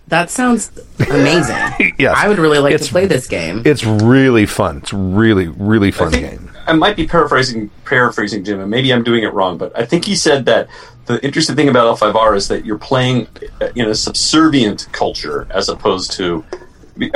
That 0.09 0.29
sounds 0.29 0.71
amazing. 1.09 1.55
Yes. 1.97 2.15
I 2.17 2.27
would 2.27 2.39
really 2.39 2.59
like 2.59 2.73
It's- 2.73 2.87
to 2.87 2.91
play 2.93 3.05
this 3.05 3.27
game. 3.27 3.61
It's 3.65 3.83
really 3.85 4.45
fun. 4.45 4.77
It's 4.77 4.93
really 4.93 5.47
really 5.47 5.91
fun 5.91 6.09
I 6.09 6.11
think 6.11 6.29
game. 6.29 6.51
I 6.67 6.73
might 6.73 6.95
be 6.95 7.07
paraphrasing 7.07 7.69
paraphrasing 7.85 8.43
Jim, 8.43 8.59
and 8.59 8.69
maybe 8.69 8.93
I'm 8.93 9.03
doing 9.03 9.23
it 9.23 9.33
wrong, 9.33 9.57
but 9.57 9.77
I 9.77 9.85
think 9.85 10.05
he 10.05 10.15
said 10.15 10.45
that 10.45 10.67
the 11.07 11.23
interesting 11.25 11.55
thing 11.55 11.67
about 11.69 11.97
L5R 11.97 12.35
is 12.35 12.47
that 12.49 12.65
you're 12.65 12.77
playing 12.77 13.27
uh, 13.61 13.69
in 13.75 13.87
a 13.89 13.95
subservient 13.95 14.87
culture 14.91 15.47
as 15.49 15.67
opposed 15.69 16.11
to 16.13 16.43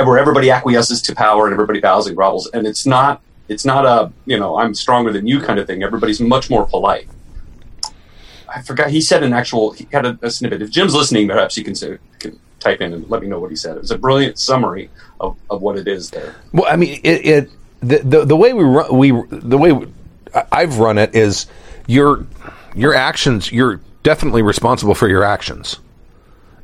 where 0.02 0.18
everybody 0.18 0.50
acquiesces 0.50 1.00
to 1.02 1.14
power 1.14 1.46
and 1.46 1.52
everybody 1.52 1.80
bows 1.80 2.06
and 2.06 2.16
grovels, 2.16 2.48
and 2.52 2.66
it's 2.66 2.84
not 2.86 3.20
it's 3.48 3.64
not 3.64 3.84
a 3.86 4.12
you 4.26 4.38
know 4.38 4.58
I'm 4.58 4.74
stronger 4.74 5.12
than 5.12 5.26
you 5.26 5.40
kind 5.40 5.58
of 5.58 5.66
thing. 5.66 5.82
Everybody's 5.82 6.20
much 6.20 6.50
more 6.50 6.66
polite. 6.66 7.08
I 8.54 8.62
forgot. 8.62 8.90
He 8.90 9.00
said 9.00 9.22
an 9.22 9.32
actual. 9.32 9.72
He 9.72 9.86
had 9.92 10.06
a, 10.06 10.18
a 10.22 10.30
snippet. 10.30 10.62
If 10.62 10.70
Jim's 10.70 10.94
listening, 10.94 11.28
perhaps 11.28 11.56
you 11.56 11.64
can 11.64 11.74
say 11.74 11.98
can 12.18 12.38
type 12.64 12.80
in 12.80 12.92
and 12.92 13.08
let 13.10 13.22
me 13.22 13.28
know 13.28 13.38
what 13.38 13.50
he 13.50 13.56
said. 13.56 13.76
It 13.76 13.80
was 13.80 13.90
a 13.90 13.98
brilliant 13.98 14.38
summary 14.38 14.90
of, 15.20 15.36
of 15.50 15.62
what 15.62 15.76
it 15.78 15.86
is 15.86 16.10
there. 16.10 16.34
Well, 16.52 16.66
I 16.68 16.76
mean, 16.76 17.00
it, 17.04 17.26
it 17.26 17.50
the, 17.80 17.98
the 17.98 18.24
the 18.24 18.36
way 18.36 18.52
we 18.54 18.64
run 18.64 18.96
we 18.96 19.10
the 19.30 19.58
way 19.58 19.86
I- 20.34 20.46
I've 20.50 20.78
run 20.78 20.98
it 20.98 21.14
is 21.14 21.46
your 21.86 22.26
your 22.74 22.94
actions. 22.94 23.52
You're 23.52 23.80
definitely 24.02 24.42
responsible 24.42 24.94
for 24.94 25.08
your 25.08 25.22
actions, 25.22 25.78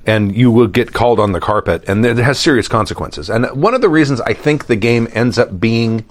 and 0.07 0.35
you 0.35 0.51
will 0.51 0.67
get 0.67 0.93
called 0.95 1.21
on 1.21 1.33
the 1.33 1.41
carpet, 1.41 1.85
and 1.87 2.05
it 2.05 2.17
has 2.17 2.39
serious 2.41 2.69
consequences. 2.69 3.29
And 3.29 3.47
one 3.53 3.75
of 3.75 3.83
the 3.83 3.89
reasons 3.91 4.21
I 4.23 4.33
think 4.33 4.67
the 4.67 4.77
game 4.77 5.07
ends 5.13 5.39
up 5.39 5.61
being 5.61 6.05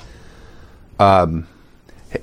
um, 0.99 1.47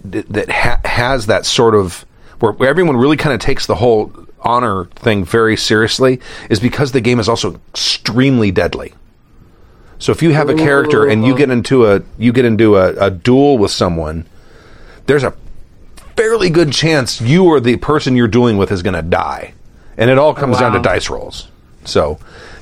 that 0.04 0.48
ha- 0.50 0.80
has 0.84 1.26
that 1.26 1.44
sort 1.44 1.74
of 1.74 2.04
where 2.38 2.68
everyone 2.68 2.96
really 2.96 3.16
kind 3.16 3.34
of 3.34 3.40
takes 3.40 3.66
the 3.66 3.74
whole 3.74 4.12
honor 4.40 4.84
thing 4.96 5.24
very 5.24 5.56
seriously 5.56 6.20
is 6.48 6.60
because 6.60 6.92
the 6.92 7.00
game 7.00 7.18
is 7.18 7.28
also 7.28 7.60
extremely 7.70 8.50
deadly. 8.50 8.94
So 9.98 10.12
if 10.12 10.22
you 10.22 10.32
have 10.32 10.50
a 10.50 10.54
character 10.54 11.06
and 11.06 11.24
you 11.24 11.36
get 11.36 11.50
into 11.50 11.86
a 11.86 12.02
you 12.18 12.32
get 12.32 12.44
into 12.44 12.76
a, 12.76 12.94
a 13.06 13.10
duel 13.10 13.56
with 13.56 13.70
someone, 13.70 14.26
there's 15.06 15.24
a 15.24 15.34
fairly 16.16 16.50
good 16.50 16.72
chance 16.72 17.20
you 17.20 17.44
or 17.44 17.60
the 17.60 17.76
person 17.76 18.16
you're 18.16 18.28
dueling 18.28 18.58
with 18.58 18.70
is 18.72 18.82
going 18.82 18.94
to 18.94 19.02
die, 19.02 19.54
and 19.96 20.10
it 20.10 20.18
all 20.18 20.34
comes 20.34 20.58
down 20.58 20.72
to 20.72 20.82
dice 20.82 21.08
rolls. 21.08 21.48
So 21.84 22.18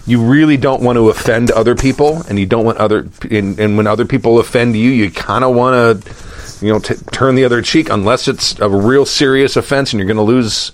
you 0.07 0.23
really 0.23 0.57
don't 0.57 0.83
want 0.83 0.97
to 0.97 1.09
offend 1.09 1.51
other 1.51 1.75
people, 1.75 2.23
and 2.29 2.39
you 2.39 2.47
don't 2.47 2.65
want 2.65 2.79
other 2.79 3.09
and, 3.29 3.59
and 3.59 3.77
when 3.77 3.87
other 3.87 4.05
people 4.05 4.39
offend 4.39 4.77
you, 4.77 4.91
you 4.91 5.11
kind 5.11 5.45
of 5.45 5.57
want 5.57 6.05
to 6.05 6.65
you 6.65 6.73
know 6.73 6.79
t- 6.79 6.95
turn 7.13 7.35
the 7.35 7.45
other 7.45 7.63
cheek 7.63 7.91
unless 7.91 8.29
it's 8.29 8.59
a 8.61 8.69
real 8.69 9.05
serious 9.05 9.57
offense 9.57 9.93
and 9.93 9.99
you're 9.99 10.07
going 10.07 10.17
to 10.17 10.23
lose 10.23 10.73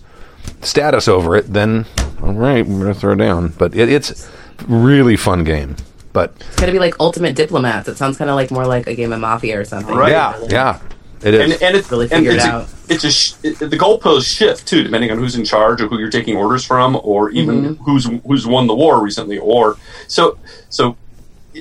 status 0.62 1.09
over 1.09 1.37
it. 1.37 1.52
Then 1.52 1.87
all 2.23 2.33
right, 2.35 2.66
we're 2.66 2.80
going 2.80 2.95
to 2.95 2.99
throw 3.00 3.14
down. 3.14 3.49
But 3.49 3.75
it, 3.75 3.88
it's 3.88 4.30
really 4.69 5.16
fun 5.16 5.45
game. 5.45 5.76
But 6.12 6.33
It's 6.40 6.57
gonna 6.57 6.73
be 6.73 6.80
like 6.80 6.97
Ultimate 6.99 7.37
Diplomats. 7.37 7.87
It 7.88 7.97
sounds 7.97 8.19
kind 8.19 8.28
of 8.30 8.35
like 8.35 8.50
more 8.50 8.66
like 8.66 8.88
a 8.88 8.95
game 8.97 9.12
of 9.12 9.21
Mafia 9.21 9.61
or 9.61 9.64
something. 9.64 9.95
Right. 9.95 10.11
yeah, 10.11 10.37
yeah, 10.49 10.80
it 11.23 11.35
is. 11.35 11.52
and, 11.52 11.62
and 11.62 11.76
it's 11.76 11.88
Really 11.88 12.09
figured 12.09 12.35
it's 12.35 12.45
out. 12.45 12.64
A, 12.64 12.92
it's 12.92 13.04
a 13.04 13.12
sh- 13.12 13.35
it, 13.45 13.59
the 13.61 13.78
goalposts 13.78 14.26
shift 14.37 14.66
too, 14.66 14.83
depending 14.83 15.12
on 15.12 15.19
who's 15.19 15.37
in 15.37 15.45
charge 15.45 15.80
or 15.80 15.87
who 15.87 16.00
you're 16.00 16.11
taking 16.11 16.37
orders 16.37 16.64
from, 16.64 16.99
or 17.04 17.30
even 17.30 17.62
Mm-hmm. 17.76 17.85
who's 17.85 18.11
who's 18.26 18.45
won 18.45 18.66
the 18.66 18.75
war 18.75 19.00
recently. 19.00 19.38
Or 19.38 19.76
so 20.09 20.37
so. 20.69 20.97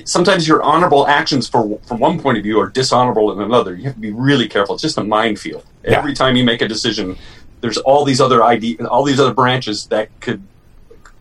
Sometimes 0.04 0.46
your 0.46 0.62
honorable 0.62 1.06
actions 1.08 1.48
for 1.48 1.78
from 1.86 1.98
one 1.98 2.20
point 2.20 2.38
of 2.38 2.42
view 2.44 2.58
are 2.60 2.68
dishonorable 2.68 3.32
in 3.32 3.40
another. 3.40 3.74
You 3.74 3.84
have 3.84 3.94
to 3.94 4.00
be 4.00 4.12
really 4.12 4.48
careful. 4.48 4.74
It's 4.76 4.82
just 4.82 4.98
a 4.98 5.04
minefield. 5.04 5.64
Yeah. 5.84 5.98
Every 5.98 6.14
time 6.14 6.36
you 6.36 6.44
make 6.44 6.60
a 6.62 6.68
decision, 6.68 7.16
there's 7.60 7.78
all 7.78 8.04
these 8.04 8.20
other 8.20 8.42
ID, 8.42 8.78
all 8.80 9.04
these 9.04 9.20
other 9.20 9.34
branches 9.34 9.86
that 9.86 10.08
could 10.20 10.42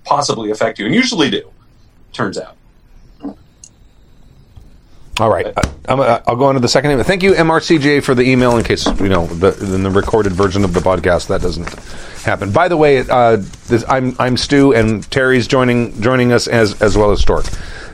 possibly 0.03 0.51
affect 0.51 0.79
you, 0.79 0.85
and 0.85 0.95
usually 0.95 1.29
do. 1.29 1.49
Turns 2.13 2.37
out. 2.37 2.55
All 5.19 5.29
right, 5.29 5.47
I, 5.47 5.61
I'm, 5.89 5.99
uh, 5.99 6.21
I'll 6.27 6.37
go 6.37 6.45
on 6.45 6.53
to 6.53 6.61
the 6.61 6.69
second 6.69 6.91
email. 6.91 7.03
Thank 7.03 7.23
you, 7.23 7.33
MRCJ, 7.33 8.03
for 8.03 8.15
the 8.15 8.23
email. 8.23 8.55
In 8.57 8.63
case 8.63 8.85
you 8.85 9.09
know, 9.09 9.27
the, 9.27 9.75
in 9.75 9.83
the 9.83 9.89
recorded 9.91 10.31
version 10.31 10.63
of 10.63 10.73
the 10.73 10.79
podcast, 10.79 11.27
that 11.27 11.41
doesn't 11.41 11.67
happen. 12.23 12.53
By 12.53 12.69
the 12.69 12.77
way, 12.77 12.99
uh, 12.99 13.35
this, 13.67 13.83
I'm 13.89 14.15
I'm 14.17 14.37
Stu, 14.37 14.73
and 14.73 15.03
Terry's 15.11 15.45
joining 15.45 16.01
joining 16.01 16.31
us 16.31 16.47
as 16.47 16.81
as 16.81 16.97
well 16.97 17.11
as 17.11 17.19
Stork. 17.19 17.45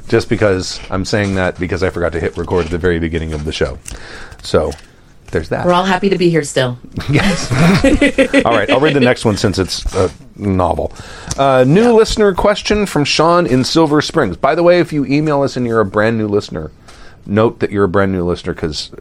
Just 0.07 0.29
because 0.29 0.79
I'm 0.91 1.03
saying 1.03 1.33
that 1.33 1.59
because 1.59 1.81
I 1.81 1.89
forgot 1.89 2.11
to 2.11 2.19
hit 2.19 2.37
record 2.37 2.65
at 2.65 2.71
the 2.71 2.77
very 2.77 2.99
beginning 2.99 3.33
of 3.33 3.43
the 3.43 3.51
show. 3.51 3.79
So 4.43 4.71
there's 5.31 5.49
that. 5.49 5.65
We're 5.65 5.73
all 5.73 5.83
happy 5.83 6.09
to 6.09 6.17
be 6.17 6.29
here 6.29 6.43
still. 6.43 6.77
Yes. 7.09 7.51
All 8.45 8.53
right, 8.53 8.69
I'll 8.69 8.79
read 8.79 8.95
the 8.95 8.99
next 9.01 9.25
one 9.25 9.37
since 9.37 9.59
it's 9.59 9.83
a 9.95 10.09
novel. 10.37 10.93
Uh, 11.37 11.65
new 11.67 11.91
listener 11.93 12.33
question 12.33 12.85
from 12.85 13.03
Sean 13.03 13.45
in 13.45 13.63
Silver 13.63 14.01
Springs. 14.01 14.37
By 14.37 14.55
the 14.55 14.63
way, 14.63 14.79
if 14.79 14.93
you 14.93 15.05
email 15.05 15.41
us 15.41 15.57
and 15.57 15.65
you're 15.65 15.81
a 15.81 15.85
brand 15.85 16.17
new 16.17 16.27
listener, 16.27 16.71
note 17.25 17.59
that 17.59 17.71
you're 17.71 17.83
a 17.85 17.89
brand 17.89 18.11
new 18.11 18.23
listener 18.23 18.53
because 18.53 18.91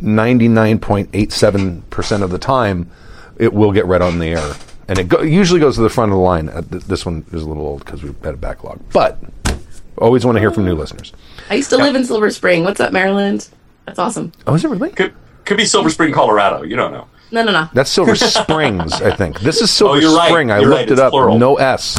99.87% 0.00 2.22
of 2.22 2.30
the 2.30 2.38
time 2.38 2.90
it 3.38 3.52
will 3.52 3.72
get 3.72 3.86
read 3.86 4.02
on 4.02 4.18
the 4.18 4.26
air. 4.28 4.54
And 4.88 4.98
it 4.98 5.08
go- 5.08 5.22
usually 5.22 5.60
goes 5.60 5.76
to 5.76 5.82
the 5.82 5.90
front 5.90 6.12
of 6.12 6.16
the 6.16 6.22
line. 6.22 6.48
Uh, 6.48 6.62
th- 6.62 6.84
this 6.84 7.04
one 7.04 7.24
is 7.32 7.42
a 7.42 7.48
little 7.48 7.66
old 7.66 7.84
because 7.84 8.02
we've 8.02 8.16
had 8.22 8.34
a 8.34 8.38
backlog. 8.38 8.80
But 8.92 9.18
always 9.98 10.24
want 10.24 10.36
to 10.36 10.40
hear 10.40 10.50
from 10.50 10.64
new 10.64 10.74
listeners. 10.74 11.12
I 11.50 11.54
used 11.54 11.70
to 11.70 11.76
live 11.76 11.94
in 11.94 12.04
Silver 12.04 12.30
Spring. 12.30 12.64
What's 12.64 12.80
up, 12.80 12.92
Maryland? 12.92 13.48
That's 13.88 13.98
awesome. 13.98 14.32
Oh, 14.46 14.54
is 14.54 14.64
it 14.64 14.68
really? 14.70 14.90
Could 14.90 15.14
could 15.44 15.56
be 15.56 15.64
Silver 15.64 15.88
Spring, 15.90 16.12
Colorado. 16.12 16.62
You 16.62 16.76
don't 16.76 16.92
know. 16.92 17.06
No, 17.30 17.42
no, 17.42 17.52
no. 17.52 17.68
That's 17.74 17.90
Silver 17.90 18.14
Springs, 18.16 18.92
I 19.00 19.14
think. 19.14 19.40
This 19.40 19.60
is 19.60 19.70
Silver 19.70 19.96
Oh, 19.96 20.00
you're 20.00 20.16
right. 20.16 20.28
Spring. 20.28 20.50
I 20.50 20.60
You're 20.60 20.70
looked 20.70 20.90
right. 20.90 20.90
it 20.90 20.98
up. 20.98 21.10
plural. 21.12 21.38
No 21.38 21.56
S. 21.56 21.98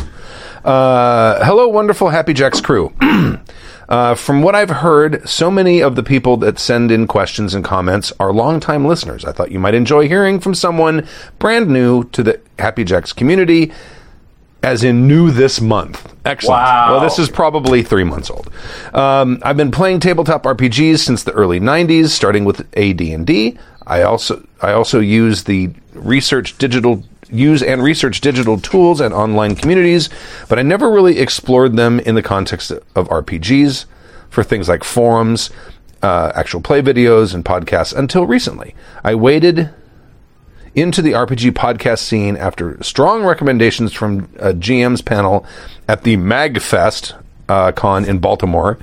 Uh, 0.63 1.43
hello, 1.45 1.67
wonderful 1.67 2.09
Happy 2.09 2.33
Jacks 2.33 2.59
crew. 2.61 2.93
uh, 3.89 4.15
from 4.15 4.41
what 4.41 4.55
I've 4.55 4.69
heard, 4.69 5.27
so 5.27 5.49
many 5.49 5.81
of 5.81 5.95
the 5.95 6.03
people 6.03 6.37
that 6.37 6.59
send 6.59 6.91
in 6.91 7.07
questions 7.07 7.53
and 7.53 7.63
comments 7.63 8.11
are 8.19 8.33
longtime 8.33 8.85
listeners. 8.85 9.23
I 9.25 9.31
thought 9.31 9.51
you 9.51 9.59
might 9.59 9.73
enjoy 9.75 10.07
hearing 10.07 10.39
from 10.39 10.53
someone 10.53 11.07
brand 11.39 11.69
new 11.69 12.03
to 12.05 12.23
the 12.23 12.41
Happy 12.59 12.83
Jacks 12.83 13.13
community, 13.13 13.71
as 14.63 14.83
in 14.83 15.07
new 15.07 15.31
this 15.31 15.61
month. 15.61 16.13
Excellent. 16.25 16.61
Wow. 16.61 16.91
Well, 16.91 17.01
this 17.01 17.17
is 17.17 17.29
probably 17.29 17.81
three 17.81 18.03
months 18.03 18.29
old. 18.29 18.49
Um, 18.93 19.39
I've 19.43 19.57
been 19.57 19.71
playing 19.71 19.99
tabletop 20.01 20.43
RPGs 20.43 20.99
since 20.99 21.23
the 21.23 21.31
early 21.31 21.59
'90s, 21.59 22.09
starting 22.09 22.45
with 22.45 22.61
AD&D. 22.77 23.57
I 23.87 24.03
also 24.03 24.45
I 24.61 24.73
also 24.73 24.99
use 24.99 25.45
the 25.45 25.71
research 25.93 26.57
digital 26.57 27.03
use 27.31 27.61
and 27.61 27.81
research 27.81 28.21
digital 28.21 28.59
tools 28.59 29.01
and 29.01 29.13
online 29.13 29.55
communities, 29.55 30.09
but 30.47 30.59
I 30.59 30.61
never 30.63 30.91
really 30.91 31.19
explored 31.19 31.75
them 31.75 31.99
in 31.99 32.15
the 32.15 32.23
context 32.23 32.71
of 32.71 33.07
RPGs 33.07 33.85
for 34.29 34.43
things 34.43 34.69
like 34.69 34.83
forums, 34.83 35.49
uh, 36.01 36.31
actual 36.35 36.61
play 36.61 36.81
videos, 36.81 37.33
and 37.33 37.43
podcasts 37.43 37.95
until 37.95 38.25
recently. 38.25 38.75
I 39.03 39.15
waited 39.15 39.69
into 40.75 41.01
the 41.01 41.11
RPG 41.11 41.51
podcast 41.51 41.99
scene 41.99 42.37
after 42.37 42.81
strong 42.83 43.23
recommendations 43.23 43.93
from 43.93 44.29
a 44.37 44.53
GM's 44.53 45.01
panel 45.01 45.45
at 45.87 46.03
the 46.03 46.17
MagFest 46.17 47.15
uh, 47.47 47.71
con 47.71 48.05
in 48.05 48.19
Baltimore 48.19 48.77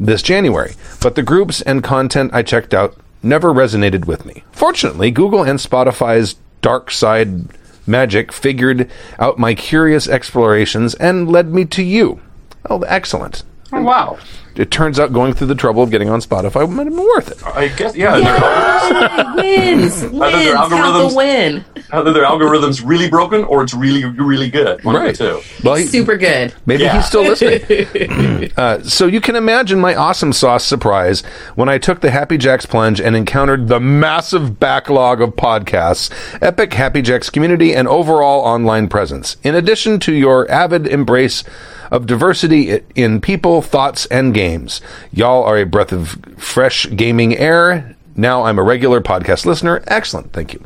this 0.00 0.22
January. 0.22 0.74
But 1.00 1.14
the 1.14 1.22
groups 1.22 1.60
and 1.62 1.82
content 1.82 2.32
I 2.34 2.42
checked 2.42 2.74
out 2.74 2.96
never 3.22 3.52
resonated 3.52 4.06
with 4.06 4.24
me. 4.24 4.44
Fortunately, 4.52 5.10
Google 5.10 5.42
and 5.42 5.58
Spotify's 5.58 6.36
dark 6.60 6.90
side 6.90 7.48
magic 7.86 8.32
figured 8.32 8.90
out 9.18 9.38
my 9.38 9.54
curious 9.54 10.08
explorations 10.08 10.94
and 10.94 11.30
led 11.30 11.52
me 11.52 11.64
to 11.64 11.82
you. 11.82 12.20
Oh, 12.68 12.82
excellent. 12.82 13.42
Oh, 13.72 13.82
wow. 13.82 14.18
It 14.58 14.70
turns 14.70 14.98
out 14.98 15.12
going 15.12 15.32
through 15.34 15.46
the 15.46 15.54
trouble 15.54 15.82
of 15.82 15.90
getting 15.90 16.08
on 16.10 16.20
Spotify 16.20 16.68
might 16.68 16.86
have 16.86 16.94
been 16.94 17.04
worth 17.04 17.30
it. 17.30 17.46
I 17.46 17.68
guess 17.68 17.94
yeah. 17.96 18.18
they're- 18.18 19.34
wins, 19.36 20.02
wins, 20.02 20.12
Either 20.22 20.38
their 20.44 20.52
the 20.54 20.76
algorithms- 20.76 21.16
win. 21.16 21.64
Either 21.92 22.12
their 22.12 22.24
algorithm's 22.24 22.82
really 22.82 23.08
broken 23.08 23.44
or 23.44 23.62
it's 23.62 23.72
really 23.74 24.04
really 24.04 24.50
good. 24.50 24.82
One 24.84 24.94
Right. 24.96 25.10
of 25.10 25.16
two. 25.44 25.64
Well, 25.64 25.76
he- 25.76 25.86
Super 25.86 26.16
good. 26.16 26.52
Maybe 26.66 26.82
Yeah. 26.82 26.96
he's 26.96 27.06
still 27.06 27.22
listening. 27.22 28.50
uh, 28.56 28.82
so 28.82 29.06
you 29.06 29.20
can 29.20 29.36
imagine 29.36 29.78
my 29.80 29.94
awesome 29.94 30.32
sauce 30.32 30.64
surprise 30.64 31.22
when 31.54 31.68
I 31.68 31.78
took 31.78 32.00
the 32.00 32.10
Happy 32.10 32.36
Jacks 32.36 32.66
plunge 32.66 33.00
and 33.00 33.14
encountered 33.16 33.68
the 33.68 33.80
massive 33.80 34.58
backlog 34.60 35.20
of 35.22 35.30
podcasts, 35.36 36.10
epic 36.42 36.72
Happy 36.74 37.00
Jacks 37.02 37.30
community, 37.30 37.74
and 37.74 37.86
overall 37.88 38.40
online 38.40 38.88
presence. 38.88 39.36
In 39.42 39.54
addition 39.54 40.00
to 40.00 40.12
your 40.12 40.50
avid 40.50 40.86
embrace 40.86 41.44
of 41.90 42.06
diversity 42.06 42.80
in 42.94 43.20
people, 43.20 43.62
thoughts, 43.62 44.06
and 44.06 44.34
games, 44.34 44.80
y'all 45.12 45.44
are 45.44 45.58
a 45.58 45.64
breath 45.66 45.92
of 45.92 46.18
fresh 46.36 46.88
gaming 46.94 47.36
air. 47.36 47.96
Now 48.16 48.44
I'm 48.44 48.58
a 48.58 48.62
regular 48.62 49.00
podcast 49.00 49.46
listener. 49.46 49.82
Excellent, 49.86 50.32
thank 50.32 50.52
you. 50.52 50.62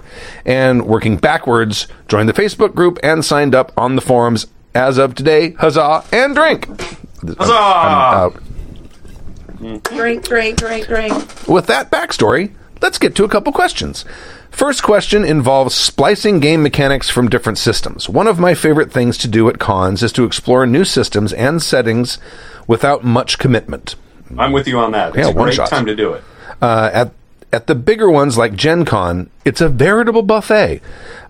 And 0.46 0.86
working 0.86 1.16
backwards, 1.18 1.86
joined 2.08 2.28
the 2.28 2.32
Facebook 2.32 2.74
group 2.74 2.98
and 3.02 3.24
signed 3.24 3.54
up 3.54 3.72
on 3.76 3.94
the 3.94 4.00
forums 4.00 4.46
as 4.74 4.96
of 4.98 5.14
today. 5.14 5.52
Huzzah 5.52 6.04
and 6.12 6.34
drink. 6.34 6.66
Huzzah! 7.20 7.52
I'm 7.52 8.14
out. 8.14 8.42
Great, 9.84 10.28
great, 10.28 10.60
great, 10.60 10.86
great. 10.86 11.12
With 11.46 11.66
that 11.66 11.90
backstory, 11.90 12.52
let's 12.80 12.98
get 12.98 13.14
to 13.16 13.24
a 13.24 13.28
couple 13.28 13.52
questions. 13.52 14.04
First 14.52 14.82
question 14.82 15.24
involves 15.24 15.74
splicing 15.74 16.38
game 16.38 16.62
mechanics 16.62 17.08
from 17.08 17.28
different 17.28 17.58
systems. 17.58 18.08
One 18.08 18.26
of 18.28 18.38
my 18.38 18.54
favorite 18.54 18.92
things 18.92 19.16
to 19.18 19.28
do 19.28 19.48
at 19.48 19.58
cons 19.58 20.02
is 20.02 20.12
to 20.12 20.24
explore 20.24 20.66
new 20.66 20.84
systems 20.84 21.32
and 21.32 21.60
settings 21.60 22.18
without 22.66 23.02
much 23.02 23.38
commitment. 23.38 23.96
I'm 24.38 24.52
with 24.52 24.68
you 24.68 24.78
on 24.78 24.92
that. 24.92 25.16
It's 25.16 25.26
Yeah, 25.26 25.30
a 25.30 25.34
great 25.34 25.56
time 25.56 25.86
to 25.86 25.96
do 25.96 26.12
it. 26.12 26.22
Uh, 26.60 26.90
at 26.92 27.12
at 27.52 27.66
the 27.66 27.74
bigger 27.74 28.10
ones 28.10 28.38
like 28.38 28.54
Gen 28.54 28.84
Con, 28.84 29.28
it's 29.44 29.60
a 29.60 29.68
veritable 29.68 30.22
buffet. 30.22 30.80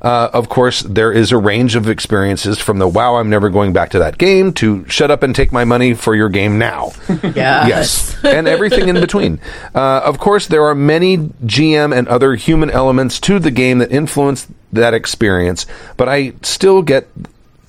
Uh, 0.01 0.31
of 0.33 0.49
course, 0.49 0.83
there 0.83 1.13
is 1.13 1.33
a 1.33 1.37
range 1.37 1.75
of 1.75 1.89
experiences 1.89 2.59
from 2.59 2.79
the 2.79 2.87
wow, 2.87 3.17
I'm 3.17 3.29
never 3.29 3.51
going 3.51 3.73
back 3.73 3.91
to 3.91 3.99
that 3.99 4.19
game 4.19 4.53
to 4.55 4.89
shut 4.89 5.11
up 5.11 5.23
and 5.23 5.35
take 5.35 5.53
my 5.53 5.65
money 5.65 5.95
for 5.95 6.15
your 6.15 6.29
game 6.29 6.59
now. 6.59 6.93
Yes. 7.23 7.69
yes. 7.69 8.25
and 8.25 8.47
everything 8.47 8.89
in 8.89 8.97
between. 9.01 9.41
Uh, 9.75 10.03
of 10.05 10.19
course, 10.19 10.47
there 10.47 10.65
are 10.65 10.75
many 10.75 11.17
GM 11.19 11.97
and 11.97 12.07
other 12.09 12.35
human 12.35 12.71
elements 12.71 13.19
to 13.21 13.39
the 13.39 13.51
game 13.51 13.79
that 13.79 13.91
influence 13.91 14.47
that 14.73 14.93
experience, 14.93 15.67
but 15.97 16.09
I 16.09 16.33
still 16.43 16.83
get 16.83 17.09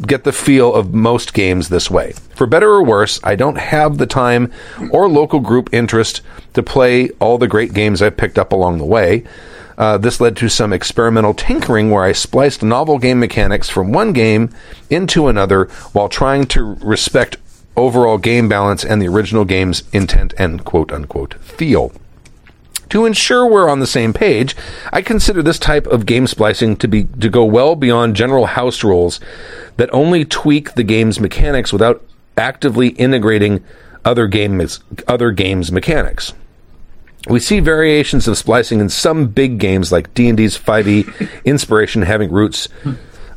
get 0.07 0.23
the 0.23 0.31
feel 0.31 0.73
of 0.73 0.93
most 0.93 1.33
games 1.33 1.69
this 1.69 1.89
way. 1.89 2.13
For 2.35 2.47
better 2.47 2.69
or 2.69 2.83
worse, 2.83 3.19
I 3.23 3.35
don't 3.35 3.57
have 3.57 3.97
the 3.97 4.05
time 4.05 4.51
or 4.91 5.07
local 5.07 5.39
group 5.39 5.69
interest 5.71 6.21
to 6.53 6.63
play 6.63 7.09
all 7.19 7.37
the 7.37 7.47
great 7.47 7.73
games 7.73 8.01
I've 8.01 8.17
picked 8.17 8.39
up 8.39 8.51
along 8.51 8.77
the 8.77 8.85
way. 8.85 9.23
Uh, 9.77 9.97
this 9.97 10.21
led 10.21 10.37
to 10.37 10.49
some 10.49 10.71
experimental 10.71 11.33
tinkering 11.33 11.89
where 11.89 12.03
I 12.03 12.11
spliced 12.11 12.61
novel 12.61 12.99
game 12.99 13.19
mechanics 13.19 13.69
from 13.69 13.91
one 13.91 14.13
game 14.13 14.49
into 14.89 15.27
another 15.27 15.65
while 15.93 16.09
trying 16.09 16.45
to 16.47 16.75
respect 16.75 17.37
overall 17.75 18.17
game 18.17 18.47
balance 18.47 18.85
and 18.85 19.01
the 19.01 19.07
original 19.07 19.45
game's 19.45 19.83
intent 19.91 20.33
and 20.37 20.63
quote 20.63 20.91
unquote 20.91 21.33
feel. 21.35 21.91
To 22.93 23.07
ensure 23.07 23.47
we're 23.47 23.71
on 23.71 23.79
the 23.79 23.87
same 23.87 24.13
page, 24.13 24.55
I 24.91 25.01
consider 25.01 25.41
this 25.41 25.57
type 25.57 25.87
of 25.87 26.05
game 26.05 26.27
splicing 26.27 26.75
to 26.75 26.87
be 26.87 27.05
to 27.05 27.27
go 27.27 27.43
well 27.43 27.75
beyond 27.75 28.15
general 28.15 28.45
house 28.45 28.83
rules 28.83 29.19
that 29.77 29.91
only 29.91 30.25
tweak 30.25 30.75
the 30.75 30.83
game's 30.83 31.19
mechanics 31.19 31.73
without 31.73 32.05
actively 32.37 32.89
integrating 32.89 33.63
other 34.05 34.27
games 34.27 34.79
other 35.07 35.31
games 35.31 35.71
mechanics. 35.71 36.33
We 37.27 37.39
see 37.39 37.59
variations 37.59 38.27
of 38.27 38.37
splicing 38.37 38.79
in 38.79 38.89
some 38.89 39.25
big 39.25 39.57
games 39.57 39.91
like 39.91 40.13
D&D's 40.13 40.55
5e 40.55 41.41
inspiration 41.45 42.03
having 42.03 42.31
roots 42.31 42.67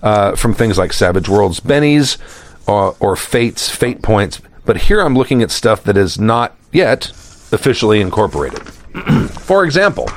uh, 0.02 0.36
from 0.36 0.52
things 0.52 0.76
like 0.76 0.92
Savage 0.92 1.30
Worlds 1.30 1.60
Bennies 1.60 2.18
or, 2.68 2.94
or 3.00 3.16
Fate's 3.16 3.70
Fate 3.70 4.02
Points, 4.02 4.38
but 4.66 4.76
here 4.76 5.00
I'm 5.00 5.16
looking 5.16 5.40
at 5.42 5.50
stuff 5.50 5.82
that 5.84 5.96
is 5.96 6.20
not 6.20 6.54
yet 6.72 7.08
officially 7.52 8.02
incorporated. 8.02 8.75
For 9.40 9.64
example, 9.64 10.08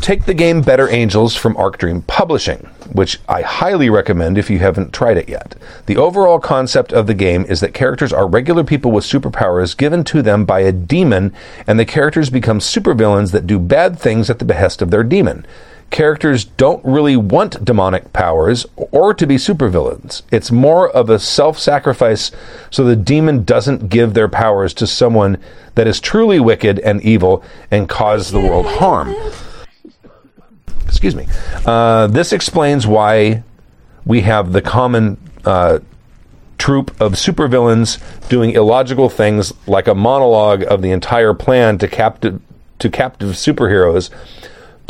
take 0.00 0.24
the 0.24 0.34
game 0.34 0.60
Better 0.60 0.88
Angels 0.88 1.36
from 1.36 1.56
Arc 1.56 1.78
Dream 1.78 2.02
Publishing, 2.02 2.68
which 2.90 3.20
I 3.28 3.42
highly 3.42 3.88
recommend 3.88 4.36
if 4.36 4.50
you 4.50 4.58
haven't 4.58 4.92
tried 4.92 5.16
it 5.16 5.28
yet. 5.28 5.54
The 5.86 5.96
overall 5.96 6.40
concept 6.40 6.92
of 6.92 7.06
the 7.06 7.14
game 7.14 7.44
is 7.44 7.60
that 7.60 7.74
characters 7.74 8.12
are 8.12 8.26
regular 8.26 8.64
people 8.64 8.90
with 8.90 9.04
superpowers 9.04 9.76
given 9.76 10.02
to 10.04 10.20
them 10.20 10.44
by 10.44 10.60
a 10.60 10.72
demon, 10.72 11.32
and 11.64 11.78
the 11.78 11.84
characters 11.84 12.28
become 12.28 12.58
supervillains 12.58 13.30
that 13.30 13.46
do 13.46 13.60
bad 13.60 13.96
things 13.98 14.28
at 14.28 14.40
the 14.40 14.44
behest 14.44 14.82
of 14.82 14.90
their 14.90 15.04
demon. 15.04 15.46
Characters 15.92 16.46
don't 16.46 16.82
really 16.86 17.16
want 17.16 17.66
demonic 17.66 18.14
powers 18.14 18.64
or 18.76 19.12
to 19.12 19.26
be 19.26 19.36
supervillains. 19.36 20.22
It's 20.32 20.50
more 20.50 20.88
of 20.88 21.10
a 21.10 21.18
self 21.18 21.58
sacrifice 21.58 22.32
so 22.70 22.82
the 22.82 22.96
demon 22.96 23.44
doesn't 23.44 23.90
give 23.90 24.14
their 24.14 24.26
powers 24.26 24.72
to 24.74 24.86
someone 24.86 25.36
that 25.74 25.86
is 25.86 26.00
truly 26.00 26.40
wicked 26.40 26.78
and 26.78 27.02
evil 27.02 27.44
and 27.70 27.90
cause 27.90 28.30
the 28.30 28.40
world 28.40 28.64
harm. 28.64 29.14
Excuse 30.86 31.14
me. 31.14 31.26
Uh, 31.66 32.06
this 32.06 32.32
explains 32.32 32.86
why 32.86 33.42
we 34.06 34.22
have 34.22 34.52
the 34.54 34.62
common 34.62 35.18
uh, 35.44 35.80
troop 36.56 36.98
of 37.02 37.12
supervillains 37.12 38.00
doing 38.30 38.52
illogical 38.52 39.10
things 39.10 39.52
like 39.66 39.88
a 39.88 39.94
monologue 39.94 40.62
of 40.62 40.80
the 40.80 40.90
entire 40.90 41.34
plan 41.34 41.76
to 41.76 41.86
captive 41.86 42.40
to 42.78 42.88
captive 42.88 43.32
superheroes 43.34 44.08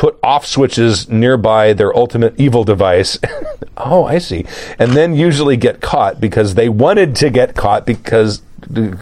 put 0.02 0.18
off 0.21 0.44
switches 0.44 1.09
nearby 1.09 1.73
their 1.73 1.97
ultimate 1.97 2.35
evil 2.37 2.64
device. 2.64 3.21
oh, 3.76 4.02
I 4.02 4.18
see. 4.18 4.44
And 4.76 4.94
then 4.94 5.14
usually 5.14 5.56
get 5.56 5.80
caught 5.80 6.21
because 6.21 6.56
they 6.56 6.68
wanted 6.68 7.14
to 7.16 7.30
get 7.30 7.54
caught 7.54 7.87
because 7.87 8.42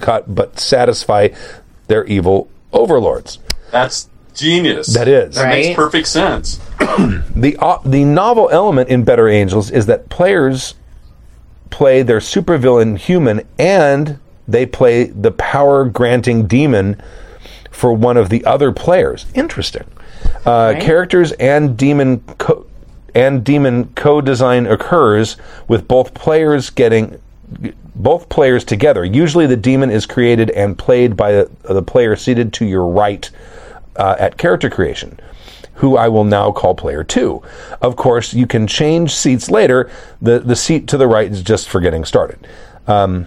caught 0.03 0.35
but 0.35 0.61
satisfy 0.61 1.29
their 1.87 2.05
evil 2.05 2.51
overlords. 2.75 3.39
That's 3.71 4.11
genius. 4.35 4.89
That 4.89 5.09
is. 5.09 5.37
That 5.37 5.45
Right? 5.45 5.65
makes 5.65 5.75
perfect 5.75 6.07
sense. 6.07 6.57
the 7.35 7.57
uh, 7.59 7.79
the 7.83 8.05
novel 8.05 8.51
element 8.53 8.91
in 8.91 9.03
Better 9.03 9.27
Angels 9.27 9.71
is 9.71 9.87
that 9.87 10.11
players 10.11 10.75
play 11.71 12.03
their 12.03 12.19
supervillain 12.21 12.99
human 12.99 13.41
and 13.59 14.19
they 14.47 14.67
play 14.67 15.05
the 15.05 15.31
power 15.31 15.87
granting 15.87 16.47
demon 16.47 17.01
for 17.71 17.95
one 17.95 18.19
of 18.19 18.29
the 18.29 18.45
other 18.45 18.71
players. 18.71 19.25
Interesting. 19.35 19.85
Uh, 20.45 20.75
Characters 20.81 21.33
and 21.33 21.77
demon 21.77 22.21
co- 22.39 22.67
and 23.15 23.45
demon 23.45 23.93
co-design 23.95 24.67
occurs 24.67 25.37
with 25.69 25.87
both 25.89 26.15
players 26.15 26.71
getting 26.71 27.21
both 27.97 28.29
players 28.29 28.65
together. 28.65 29.05
Usually, 29.05 29.47
the 29.47 29.57
demon 29.57 29.91
is 29.91 30.07
created 30.07 30.51
and 30.51 30.79
played 30.79 31.17
by 31.17 31.33
the, 31.33 31.51
the 31.69 31.83
player 31.83 32.17
seated 32.17 32.53
to 32.55 32.65
your 32.65 32.87
right 32.87 33.29
uh, 33.97 34.17
at 34.19 34.39
character 34.39 34.71
creation, 34.71 35.19
who 35.75 35.97
I 35.97 36.09
will 36.09 36.25
now 36.25 36.53
call 36.53 36.75
player 36.75 37.05
two. 37.05 37.43
Of 37.83 37.97
course, 37.97 38.33
you 38.33 38.47
can 38.47 38.67
change 38.67 39.15
seats 39.15 39.51
later. 39.51 39.91
The 40.23 40.39
the 40.39 40.57
seat 40.57 40.87
to 40.89 40.97
the 40.97 41.07
right 41.07 41.31
is 41.31 41.43
just 41.43 41.69
for 41.69 41.81
getting 41.81 42.05
started. 42.05 42.47
Um, 42.87 43.27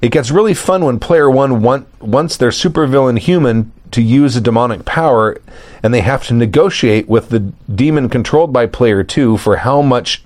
it 0.00 0.12
gets 0.12 0.30
really 0.30 0.54
fun 0.54 0.84
when 0.84 1.00
player 1.00 1.28
one 1.28 1.60
want, 1.60 1.88
wants 2.00 2.36
their 2.36 2.50
supervillain 2.50 3.18
human 3.18 3.72
to 3.92 4.02
use 4.02 4.36
a 4.36 4.40
demonic 4.40 4.84
power, 4.84 5.40
and 5.82 5.92
they 5.92 6.00
have 6.00 6.26
to 6.26 6.34
negotiate 6.34 7.08
with 7.08 7.28
the 7.30 7.40
demon 7.72 8.08
controlled 8.08 8.52
by 8.52 8.66
player 8.66 9.02
two 9.02 9.36
for 9.36 9.58
how 9.58 9.82
much 9.82 10.24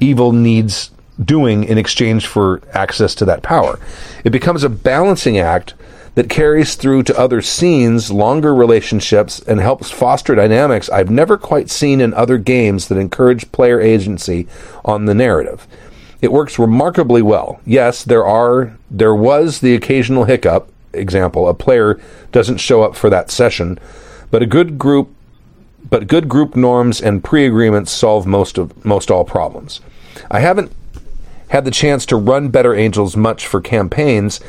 evil 0.00 0.32
needs 0.32 0.90
doing 1.22 1.64
in 1.64 1.78
exchange 1.78 2.26
for 2.26 2.60
access 2.72 3.14
to 3.14 3.24
that 3.24 3.42
power. 3.42 3.78
It 4.24 4.30
becomes 4.30 4.64
a 4.64 4.68
balancing 4.68 5.38
act 5.38 5.74
that 6.14 6.28
carries 6.28 6.74
through 6.74 7.02
to 7.04 7.18
other 7.18 7.40
scenes, 7.40 8.10
longer 8.10 8.54
relationships, 8.54 9.40
and 9.40 9.60
helps 9.60 9.90
foster 9.90 10.34
dynamics 10.34 10.90
I've 10.90 11.10
never 11.10 11.38
quite 11.38 11.70
seen 11.70 12.00
in 12.00 12.12
other 12.12 12.38
games 12.38 12.88
that 12.88 12.98
encourage 12.98 13.50
player 13.52 13.80
agency 13.80 14.46
on 14.84 15.06
the 15.06 15.14
narrative. 15.14 15.66
It 16.20 16.32
works 16.32 16.58
remarkably 16.58 17.22
well. 17.22 17.60
Yes, 17.64 18.04
there 18.04 18.24
are 18.24 18.76
there 18.90 19.14
was 19.14 19.60
the 19.60 19.74
occasional 19.74 20.24
hiccup, 20.24 20.68
example, 20.92 21.48
a 21.48 21.54
player 21.54 22.00
doesn't 22.30 22.58
show 22.58 22.82
up 22.82 22.96
for 22.96 23.10
that 23.10 23.30
session, 23.30 23.78
but 24.30 24.42
a 24.42 24.46
good 24.46 24.78
group 24.78 25.14
but 25.90 26.06
good 26.06 26.28
group 26.28 26.54
norms 26.54 27.00
and 27.00 27.24
pre-agreements 27.24 27.90
solve 27.92 28.26
most 28.26 28.56
of 28.56 28.84
most 28.84 29.10
all 29.10 29.24
problems. 29.24 29.80
I 30.30 30.40
haven't 30.40 30.72
had 31.48 31.64
the 31.64 31.70
chance 31.70 32.06
to 32.06 32.16
run 32.16 32.48
Better 32.48 32.74
Angels 32.74 33.16
much 33.16 33.46
for 33.46 33.60
campaigns, 33.60 34.40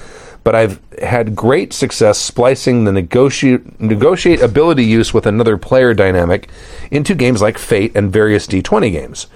but 0.43 0.56
I've 0.56 0.79
had 1.01 1.36
great 1.36 1.73
success 1.73 2.17
splicing 2.19 2.84
the 2.86 2.91
negotiate 2.91 3.79
negotiate 3.79 4.41
ability 4.41 4.86
use 4.86 5.13
with 5.13 5.25
another 5.25 5.58
player 5.58 5.93
dynamic 5.93 6.49
into 6.91 7.15
games 7.15 7.41
like 7.41 7.58
Fate 7.58 7.91
and 7.95 8.12
various 8.12 8.47
D20 8.47 8.91
games. 8.91 9.27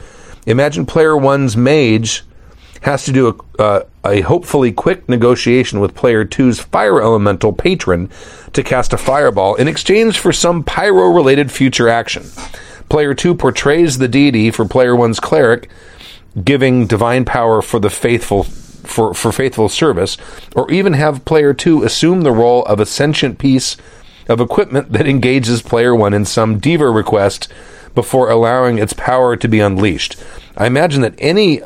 Imagine 0.46 0.86
player 0.86 1.18
one's 1.18 1.58
mage 1.58 2.24
has 2.82 3.06
to 3.06 3.12
do 3.12 3.28
a, 3.28 3.62
uh, 3.62 3.84
a 4.06 4.22
hopefully 4.22 4.72
quick 4.72 5.08
negotiation 5.10 5.80
with 5.80 5.96
player 5.96 6.24
two's 6.24 6.60
fire 6.60 7.02
elemental 7.02 7.54
patron 7.54 8.10
to 8.54 8.64
cast 8.64 8.94
a 8.94 8.98
fireball 8.98 9.56
in 9.56 9.68
exchange 9.68 10.20
for 10.20 10.32
some 10.32 10.64
pyro 10.64 11.14
related 11.14 11.52
future 11.52 11.90
action. 11.90 12.24
Player 12.90 13.14
two 13.14 13.36
portrays 13.36 13.98
the 13.98 14.08
deity 14.08 14.50
for 14.52 14.66
player 14.66 14.96
one's 14.96 15.20
cleric, 15.20 15.70
giving 16.44 16.88
divine 16.88 17.26
power 17.26 17.62
for 17.62 17.80
the 17.80 17.90
faithful 17.90 18.44
for, 18.44 19.14
for 19.14 19.34
faithful 19.34 19.68
service, 19.68 20.16
or 20.56 20.72
even 20.72 20.94
have 20.94 21.26
player 21.26 21.54
two 21.54 21.84
assume 21.84 22.22
the 22.22 22.32
role 22.32 22.64
of 22.66 22.80
a 22.80 22.86
sentient 22.86 23.38
piece 23.38 23.76
of 24.30 24.40
equipment 24.40 24.94
that 24.94 25.08
engages 25.08 25.62
player 25.62 25.94
one 25.94 26.14
in 26.14 26.24
some 26.24 26.60
diva 26.60 26.90
request 26.90 27.52
before 27.96 28.30
allowing 28.30 28.78
its 28.78 28.94
power 28.94 29.36
to 29.36 29.48
be 29.48 29.60
unleashed. 29.60 30.16
I 30.56 30.68
imagine 30.68 31.02
that 31.02 31.16
any 31.18 31.62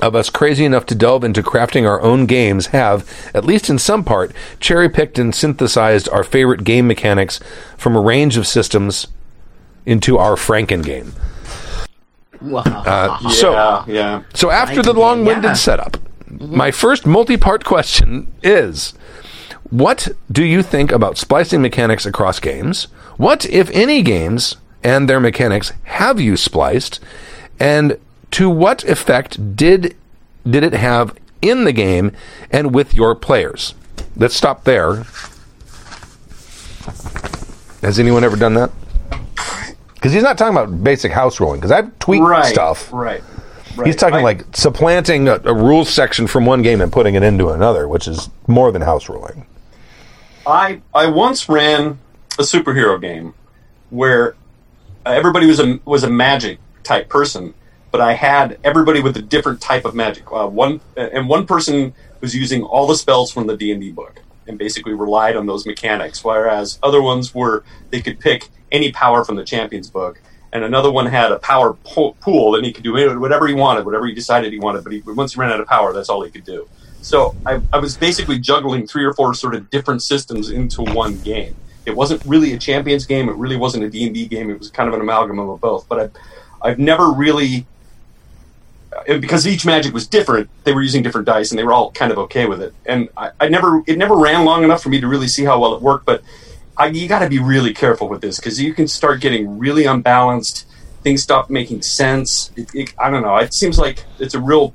of 0.00 0.14
us 0.14 0.30
crazy 0.30 0.64
enough 0.64 0.86
to 0.86 0.94
delve 0.94 1.24
into 1.24 1.42
crafting 1.42 1.88
our 1.88 2.00
own 2.02 2.26
games 2.26 2.66
have, 2.68 3.08
at 3.34 3.44
least 3.44 3.70
in 3.70 3.78
some 3.78 4.04
part, 4.04 4.32
cherry 4.60 4.88
picked 4.88 5.18
and 5.18 5.34
synthesized 5.34 6.08
our 6.10 6.22
favorite 6.22 6.64
game 6.64 6.86
mechanics 6.86 7.40
from 7.76 7.96
a 7.96 8.00
range 8.00 8.36
of 8.36 8.46
systems 8.46 9.06
into 9.86 10.18
our 10.18 10.34
Franken 10.34 10.84
game. 10.84 11.12
Wow. 12.42 12.62
Uh, 12.64 13.30
so, 13.30 13.52
yeah, 13.52 13.84
yeah. 13.86 14.22
so 14.34 14.50
after 14.50 14.82
the 14.82 14.90
Franken 14.90 14.94
game, 14.94 15.00
long-winded 15.00 15.44
yeah. 15.44 15.52
setup, 15.54 15.96
my 16.28 16.70
first 16.70 17.06
multi-part 17.06 17.64
question 17.64 18.30
is: 18.42 18.92
What 19.70 20.08
do 20.30 20.44
you 20.44 20.62
think 20.62 20.92
about 20.92 21.16
splicing 21.16 21.62
mechanics 21.62 22.04
across 22.04 22.38
games? 22.40 22.88
What, 23.16 23.46
if 23.46 23.70
any, 23.70 24.02
games 24.02 24.56
and 24.82 25.08
their 25.08 25.20
mechanics 25.20 25.72
have 25.84 26.20
you 26.20 26.36
spliced? 26.36 27.00
And 27.58 27.98
to 28.32 28.50
what 28.50 28.84
effect 28.84 29.56
did 29.56 29.96
did 30.48 30.62
it 30.62 30.72
have 30.74 31.16
in 31.42 31.64
the 31.64 31.72
game 31.72 32.12
and 32.50 32.74
with 32.74 32.94
your 32.94 33.14
players? 33.14 33.74
Let's 34.16 34.34
stop 34.36 34.64
there. 34.64 35.04
Has 37.82 37.98
anyone 37.98 38.24
ever 38.24 38.36
done 38.36 38.54
that? 38.54 38.70
Because 39.94 40.12
he's 40.12 40.22
not 40.22 40.38
talking 40.38 40.56
about 40.56 40.82
basic 40.84 41.12
house 41.12 41.40
ruling. 41.40 41.58
Because 41.60 41.72
I've 41.72 41.98
tweaked 41.98 42.24
right, 42.24 42.44
stuff. 42.44 42.92
Right. 42.92 43.22
right. 43.76 43.86
He's 43.86 43.96
talking 43.96 44.20
I- 44.20 44.22
like 44.22 44.56
supplanting 44.56 45.28
a, 45.28 45.40
a 45.44 45.54
rules 45.54 45.88
section 45.88 46.26
from 46.26 46.46
one 46.46 46.62
game 46.62 46.80
and 46.80 46.92
putting 46.92 47.14
it 47.14 47.22
into 47.22 47.48
another, 47.50 47.88
which 47.88 48.06
is 48.06 48.30
more 48.46 48.72
than 48.72 48.82
house 48.82 49.08
ruling. 49.08 49.46
I 50.46 50.80
I 50.94 51.06
once 51.08 51.48
ran 51.48 51.98
a 52.38 52.42
superhero 52.42 53.00
game 53.00 53.34
where 53.90 54.36
everybody 55.04 55.46
was 55.46 55.58
a 55.58 55.80
was 55.84 56.04
a 56.04 56.10
magic 56.10 56.58
type 56.84 57.08
person, 57.08 57.52
but 57.90 58.00
I 58.00 58.14
had 58.14 58.58
everybody 58.64 59.00
with 59.00 59.16
a 59.16 59.22
different 59.22 59.60
type 59.60 59.84
of 59.84 59.94
magic. 59.94 60.30
Uh, 60.32 60.46
one 60.46 60.80
and 60.96 61.28
one 61.28 61.46
person 61.46 61.94
was 62.20 62.34
using 62.34 62.62
all 62.62 62.86
the 62.86 62.96
spells 62.96 63.32
from 63.32 63.46
the 63.46 63.56
D 63.56 63.72
and 63.72 63.80
D 63.80 63.92
book 63.92 64.20
and 64.46 64.58
basically 64.58 64.92
relied 64.92 65.36
on 65.36 65.46
those 65.46 65.66
mechanics, 65.66 66.24
whereas 66.24 66.78
other 66.82 67.02
ones 67.02 67.34
were 67.34 67.64
they 67.90 68.00
could 68.00 68.20
pick 68.20 68.48
any 68.72 68.92
power 68.92 69.24
from 69.24 69.36
the 69.36 69.44
Champions 69.44 69.90
book. 69.90 70.20
And 70.52 70.64
another 70.64 70.90
one 70.90 71.06
had 71.06 71.32
a 71.32 71.38
power 71.40 71.74
po- 71.84 72.16
pool, 72.20 72.54
and 72.54 72.64
he 72.64 72.72
could 72.72 72.84
do 72.84 72.92
whatever 73.18 73.46
he 73.46 73.54
wanted, 73.54 73.84
whatever 73.84 74.06
he 74.06 74.14
decided 74.14 74.52
he 74.52 74.58
wanted. 74.58 74.84
But 74.84 74.92
he, 74.92 75.00
once 75.00 75.34
he 75.34 75.40
ran 75.40 75.50
out 75.50 75.60
of 75.60 75.66
power, 75.66 75.92
that's 75.92 76.08
all 76.08 76.22
he 76.22 76.30
could 76.30 76.44
do. 76.44 76.68
So 77.02 77.34
I, 77.44 77.60
I 77.72 77.78
was 77.78 77.96
basically 77.96 78.38
juggling 78.38 78.86
three 78.86 79.04
or 79.04 79.12
four 79.12 79.34
sort 79.34 79.54
of 79.54 79.68
different 79.70 80.02
systems 80.02 80.50
into 80.50 80.82
one 80.82 81.18
game. 81.20 81.54
It 81.84 81.94
wasn't 81.94 82.24
really 82.24 82.52
a 82.52 82.58
champions 82.58 83.06
game. 83.06 83.28
It 83.28 83.36
really 83.36 83.56
wasn't 83.56 83.84
a 83.84 83.90
D&D 83.90 84.26
game. 84.26 84.50
It 84.50 84.58
was 84.58 84.70
kind 84.70 84.88
of 84.88 84.94
an 84.94 85.00
amalgam 85.00 85.38
of 85.38 85.60
both. 85.60 85.88
But 85.88 86.00
I've, 86.00 86.12
I've 86.62 86.78
never 86.78 87.12
really, 87.12 87.66
and 89.06 89.20
because 89.20 89.46
each 89.46 89.66
magic 89.66 89.92
was 89.92 90.06
different, 90.06 90.48
they 90.64 90.72
were 90.72 90.82
using 90.82 91.02
different 91.02 91.26
dice, 91.26 91.50
and 91.50 91.58
they 91.58 91.64
were 91.64 91.72
all 91.72 91.90
kind 91.92 92.12
of 92.12 92.18
okay 92.18 92.46
with 92.46 92.62
it. 92.62 92.74
And 92.84 93.08
I, 93.16 93.30
I 93.40 93.48
never, 93.48 93.82
it 93.86 93.98
never 93.98 94.16
ran 94.16 94.44
long 94.44 94.64
enough 94.64 94.82
for 94.82 94.88
me 94.88 95.00
to 95.00 95.08
really 95.08 95.28
see 95.28 95.44
how 95.44 95.58
well 95.60 95.74
it 95.74 95.82
worked. 95.82 96.06
But 96.06 96.22
I, 96.76 96.86
you 96.86 97.08
got 97.08 97.20
to 97.20 97.28
be 97.28 97.38
really 97.38 97.72
careful 97.72 98.08
with 98.08 98.20
this 98.20 98.38
because 98.38 98.60
you 98.60 98.74
can 98.74 98.88
start 98.88 99.20
getting 99.20 99.58
really 99.58 99.86
unbalanced. 99.86 100.66
Things 101.02 101.22
stop 101.22 101.50
making 101.50 101.82
sense. 101.82 102.50
It, 102.56 102.74
it, 102.74 102.94
I 102.98 103.10
don't 103.10 103.22
know. 103.22 103.36
It 103.36 103.54
seems 103.54 103.78
like 103.78 104.04
it's 104.18 104.34
a 104.34 104.40
real 104.40 104.74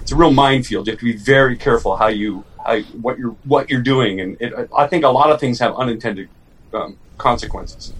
it's 0.00 0.12
a 0.12 0.16
real 0.16 0.32
minefield. 0.32 0.86
You 0.86 0.92
have 0.92 1.00
to 1.00 1.04
be 1.04 1.16
very 1.16 1.56
careful 1.56 1.96
how 1.96 2.08
you 2.08 2.44
how 2.64 2.80
what 3.02 3.18
you're 3.18 3.36
what 3.44 3.70
you're 3.70 3.82
doing, 3.82 4.20
and 4.20 4.68
I 4.76 4.86
think 4.86 5.04
a 5.04 5.08
lot 5.08 5.30
of 5.30 5.40
things 5.40 5.58
have 5.58 5.74
unintended 5.76 6.28
um, 6.72 6.96
consequences. 7.18 7.92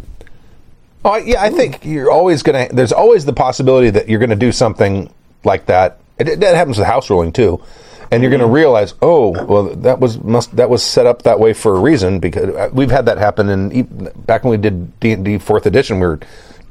Oh 1.06 1.14
yeah, 1.18 1.40
I 1.40 1.50
think 1.50 1.84
you're 1.84 2.10
always 2.10 2.42
gonna. 2.42 2.68
There's 2.68 2.92
always 2.92 3.24
the 3.24 3.32
possibility 3.32 3.90
that 3.90 4.08
you're 4.08 4.18
gonna 4.18 4.34
do 4.34 4.50
something 4.50 5.08
like 5.44 5.66
that. 5.66 6.00
It, 6.18 6.40
that 6.40 6.56
happens 6.56 6.78
with 6.78 6.86
house 6.88 7.08
ruling 7.08 7.30
too, 7.30 7.62
and 8.10 8.24
you're 8.24 8.32
gonna 8.32 8.48
realize, 8.48 8.94
oh, 9.02 9.30
well, 9.44 9.72
that 9.76 10.00
was 10.00 10.18
must 10.18 10.56
that 10.56 10.68
was 10.68 10.82
set 10.82 11.06
up 11.06 11.22
that 11.22 11.38
way 11.38 11.52
for 11.52 11.76
a 11.76 11.80
reason 11.80 12.18
because 12.18 12.52
uh, 12.56 12.70
we've 12.72 12.90
had 12.90 13.06
that 13.06 13.18
happen. 13.18 13.48
in 13.48 13.72
e- 13.72 14.10
back 14.16 14.42
when 14.42 14.50
we 14.50 14.56
did 14.56 14.98
D 14.98 15.12
and 15.12 15.24
D 15.24 15.38
Fourth 15.38 15.64
Edition, 15.64 16.00
we 16.00 16.08
were 16.08 16.18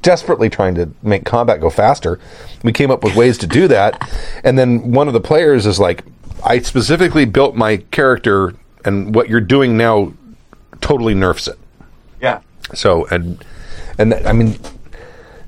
desperately 0.02 0.50
trying 0.50 0.76
to 0.76 0.90
make 1.02 1.24
combat 1.24 1.62
go 1.62 1.70
faster. 1.70 2.20
We 2.62 2.74
came 2.74 2.92
up 2.92 3.06
with 3.06 3.16
ways 3.16 3.38
to 3.38 3.48
do 3.48 3.70
that, 3.70 4.12
and 4.44 4.60
then 4.60 4.92
one 4.92 5.08
of 5.08 5.14
the 5.14 5.22
players 5.22 5.66
is 5.66 5.80
like, 5.80 6.04
I 6.44 6.60
specifically 6.60 7.24
built 7.24 7.56
my 7.56 7.78
character, 7.78 8.54
and 8.84 9.16
what 9.16 9.30
you're 9.30 9.40
doing 9.40 9.78
now 9.78 10.12
totally 10.82 11.14
nerfs 11.14 11.48
it. 11.48 11.58
Yeah, 12.22 12.42
So 12.74 13.06
and 13.06 13.42
and 13.98 14.12
that, 14.12 14.28
I 14.28 14.34
mean, 14.34 14.58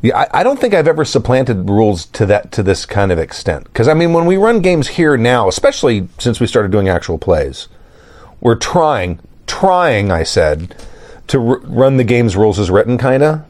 yeah, 0.01 0.17
I, 0.17 0.39
I 0.39 0.43
don't 0.43 0.59
think 0.59 0.73
I've 0.73 0.87
ever 0.87 1.05
supplanted 1.05 1.69
rules 1.69 2.05
to 2.07 2.25
that 2.27 2.51
to 2.53 2.63
this 2.63 2.85
kind 2.85 3.11
of 3.11 3.19
extent. 3.19 3.65
Because 3.65 3.87
I 3.87 3.93
mean, 3.93 4.13
when 4.13 4.25
we 4.25 4.37
run 4.37 4.61
games 4.61 4.89
here 4.89 5.17
now, 5.17 5.47
especially 5.47 6.07
since 6.19 6.39
we 6.39 6.47
started 6.47 6.71
doing 6.71 6.87
actual 6.87 7.17
plays, 7.17 7.67
we're 8.39 8.55
trying, 8.55 9.19
trying. 9.47 10.11
I 10.11 10.23
said 10.23 10.75
to 11.27 11.39
r- 11.39 11.59
run 11.59 11.97
the 11.97 12.03
game's 12.03 12.35
rules 12.35 12.59
as 12.59 12.69
written, 12.69 12.97
kind 12.97 13.23
of. 13.23 13.43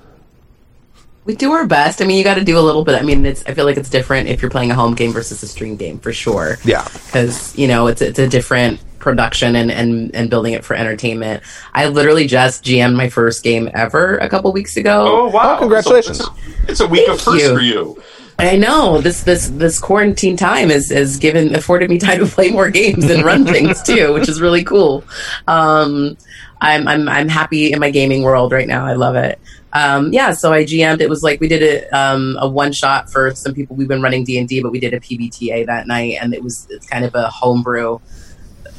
We 1.27 1.35
do 1.35 1.51
our 1.51 1.67
best. 1.67 2.01
I 2.01 2.05
mean, 2.05 2.17
you 2.17 2.23
got 2.23 2.35
to 2.35 2.43
do 2.43 2.57
a 2.57 2.61
little 2.61 2.85
bit. 2.85 2.95
I 2.95 3.03
mean, 3.03 3.25
it's. 3.25 3.45
I 3.45 3.53
feel 3.53 3.65
like 3.65 3.75
it's 3.75 3.89
different 3.89 4.29
if 4.29 4.41
you're 4.41 4.49
playing 4.49 4.71
a 4.71 4.75
home 4.75 4.95
game 4.95 5.11
versus 5.11 5.43
a 5.43 5.47
stream 5.47 5.75
game 5.75 5.99
for 5.99 6.13
sure. 6.13 6.57
Yeah. 6.63 6.87
because 7.05 7.55
you 7.57 7.67
know 7.67 7.87
it's 7.87 8.01
it's 8.01 8.17
a 8.17 8.27
different 8.27 8.79
production 8.97 9.55
and 9.57 9.69
and 9.69 10.15
and 10.15 10.29
building 10.29 10.53
it 10.53 10.63
for 10.63 10.73
entertainment. 10.73 11.43
I 11.73 11.87
literally 11.87 12.27
just 12.27 12.63
GM'd 12.63 12.95
my 12.95 13.09
first 13.09 13.43
game 13.43 13.69
ever 13.73 14.17
a 14.19 14.29
couple 14.29 14.53
weeks 14.53 14.77
ago. 14.77 15.05
Oh 15.05 15.29
wow! 15.29 15.55
Oh, 15.55 15.59
congratulations. 15.59 16.19
So 16.19 16.33
it's, 16.33 16.47
a, 16.47 16.71
it's 16.71 16.79
a 16.79 16.87
week 16.87 17.09
of 17.09 17.21
first 17.21 17.43
you. 17.43 17.53
for 17.53 17.61
you. 17.61 18.01
I 18.39 18.55
know 18.55 19.01
this 19.01 19.23
this 19.23 19.49
this 19.49 19.79
quarantine 19.79 20.37
time 20.37 20.69
has 20.69 20.89
has 20.91 21.17
given 21.17 21.55
afforded 21.55 21.89
me 21.89 21.97
time 22.07 22.19
to 22.19 22.25
play 22.25 22.51
more 22.51 22.69
games 22.69 23.03
and 23.09 23.25
run 23.25 23.45
things 23.45 23.81
too, 23.81 24.13
which 24.13 24.29
is 24.29 24.39
really 24.39 24.63
cool. 24.63 25.03
Um, 25.47 26.17
I'm 26.61 26.87
I'm 26.87 27.07
I'm 27.07 27.29
happy 27.29 27.71
in 27.71 27.79
my 27.79 27.91
gaming 27.91 28.23
world 28.23 28.51
right 28.51 28.67
now. 28.67 28.85
I 28.85 28.93
love 28.93 29.15
it. 29.15 29.39
Um, 29.73 30.11
yeah, 30.11 30.31
so 30.31 30.53
I 30.53 30.63
GM'd. 30.63 31.01
It 31.01 31.09
was 31.09 31.23
like 31.23 31.39
we 31.39 31.47
did 31.47 31.61
a 31.61 31.97
um, 31.97 32.37
a 32.39 32.47
one 32.47 32.71
shot 32.71 33.11
for 33.11 33.33
some 33.35 33.53
people. 33.53 33.75
We've 33.75 33.87
been 33.87 34.01
running 34.01 34.23
D 34.23 34.39
and 34.39 34.47
D, 34.47 34.61
but 34.61 34.71
we 34.71 34.79
did 34.79 34.93
a 34.93 34.99
PBTA 34.99 35.65
that 35.67 35.87
night, 35.87 36.17
and 36.21 36.33
it 36.33 36.43
was 36.43 36.67
it's 36.69 36.87
kind 36.87 37.05
of 37.05 37.13
a 37.15 37.29
homebrew, 37.29 37.99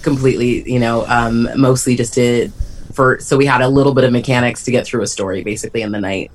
completely. 0.03 0.71
You 0.71 0.81
know, 0.81 1.07
um, 1.07 1.49
mostly 1.57 1.95
just 1.95 2.15
to 2.15 2.51
for 2.93 3.21
so 3.21 3.37
we 3.37 3.47
had 3.47 3.61
a 3.61 3.69
little 3.69 3.95
bit 3.95 4.05
of 4.05 4.13
mechanics 4.13 4.65
to 4.65 4.73
get 4.73 4.87
through 4.87 5.03
a 5.03 5.07
story 5.07 5.45
basically 5.45 5.83
in 5.83 5.93
the 5.93 6.01
night. 6.01 6.33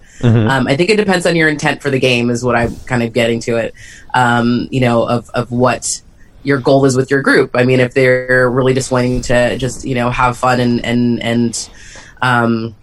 Um, 0.47 0.67
I 0.67 0.77
think 0.77 0.89
it 0.89 0.97
depends 0.97 1.25
on 1.25 1.35
your 1.35 1.49
intent 1.49 1.81
for 1.81 1.89
the 1.89 1.99
game, 1.99 2.29
is 2.29 2.43
what 2.43 2.55
I'm 2.55 2.75
kind 2.85 3.03
of 3.03 3.11
getting 3.11 3.41
to 3.41 3.57
it. 3.57 3.73
Um, 4.13 4.69
you 4.71 4.79
know, 4.79 5.03
of 5.03 5.29
of 5.31 5.51
what 5.51 5.85
your 6.43 6.59
goal 6.59 6.85
is 6.85 6.95
with 6.95 7.09
your 7.09 7.21
group. 7.21 7.51
I 7.53 7.63
mean, 7.63 7.79
if 7.79 7.93
they're 7.93 8.49
really 8.49 8.73
just 8.73 8.91
wanting 8.91 9.21
to 9.23 9.57
just 9.57 9.85
you 9.85 9.95
know 9.95 10.09
have 10.09 10.37
fun 10.37 10.59
and 10.59 10.85
and 10.85 11.21
and 11.23 11.69
um, 12.21 12.75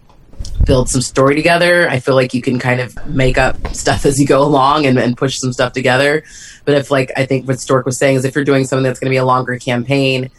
build 0.64 0.88
some 0.88 1.02
story 1.02 1.34
together, 1.34 1.88
I 1.88 2.00
feel 2.00 2.14
like 2.14 2.34
you 2.34 2.42
can 2.42 2.58
kind 2.58 2.80
of 2.80 2.94
make 3.06 3.38
up 3.38 3.74
stuff 3.74 4.04
as 4.06 4.18
you 4.18 4.26
go 4.26 4.42
along 4.42 4.86
and, 4.86 4.98
and 4.98 5.16
push 5.16 5.38
some 5.38 5.52
stuff 5.52 5.72
together. 5.72 6.24
But 6.64 6.74
if 6.74 6.90
like 6.90 7.12
I 7.16 7.26
think 7.26 7.46
what 7.46 7.60
Stork 7.60 7.86
was 7.86 7.98
saying 7.98 8.16
is 8.16 8.24
if 8.24 8.34
you're 8.34 8.44
doing 8.44 8.64
something 8.64 8.84
that's 8.84 9.00
going 9.00 9.10
to 9.10 9.14
be 9.14 9.18
a 9.18 9.24
longer 9.24 9.58
campaign, 9.58 10.30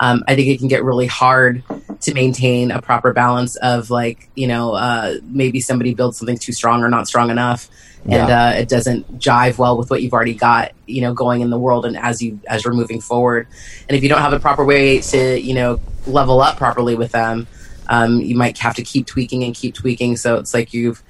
um, 0.00 0.22
I 0.26 0.34
think 0.34 0.48
it 0.48 0.58
can 0.58 0.68
get 0.68 0.84
really 0.84 1.06
hard 1.06 1.62
to 2.02 2.14
maintain 2.14 2.70
a 2.70 2.80
proper 2.80 3.12
balance 3.12 3.56
of 3.56 3.90
like 3.90 4.28
you 4.34 4.46
know 4.46 4.72
uh, 4.74 5.16
maybe 5.24 5.60
somebody 5.60 5.94
builds 5.94 6.18
something 6.18 6.38
too 6.38 6.52
strong 6.52 6.82
or 6.82 6.88
not 6.88 7.06
strong 7.08 7.30
enough, 7.30 7.68
and 8.04 8.12
Yeah. 8.28 8.48
uh, 8.48 8.52
it 8.52 8.68
doesn't 8.68 9.18
jive 9.18 9.58
well 9.58 9.76
with 9.76 9.90
what 9.90 10.02
you've 10.02 10.12
already 10.12 10.34
got 10.34 10.72
you 10.86 11.00
know 11.02 11.12
going 11.14 11.40
in 11.40 11.50
the 11.50 11.58
world 11.58 11.84
and 11.86 11.96
as 11.96 12.22
you 12.22 12.38
as 12.46 12.64
you're 12.64 12.74
moving 12.74 13.00
forward. 13.00 13.48
And 13.88 13.96
if 13.96 14.02
you 14.02 14.08
don't 14.08 14.20
have 14.22 14.32
a 14.32 14.40
proper 14.40 14.64
way 14.64 15.00
to 15.00 15.40
you 15.40 15.54
know 15.54 15.80
level 16.06 16.40
up 16.40 16.56
properly 16.56 16.94
with 16.94 17.12
them, 17.12 17.46
um, 17.88 18.20
you 18.20 18.36
might 18.36 18.56
have 18.58 18.76
to 18.76 18.82
keep 18.82 19.06
tweaking 19.06 19.42
and 19.44 19.54
keep 19.54 19.74
tweaking. 19.74 20.16
So 20.16 20.36
it's 20.36 20.54
like 20.54 20.72
you've 20.72 21.02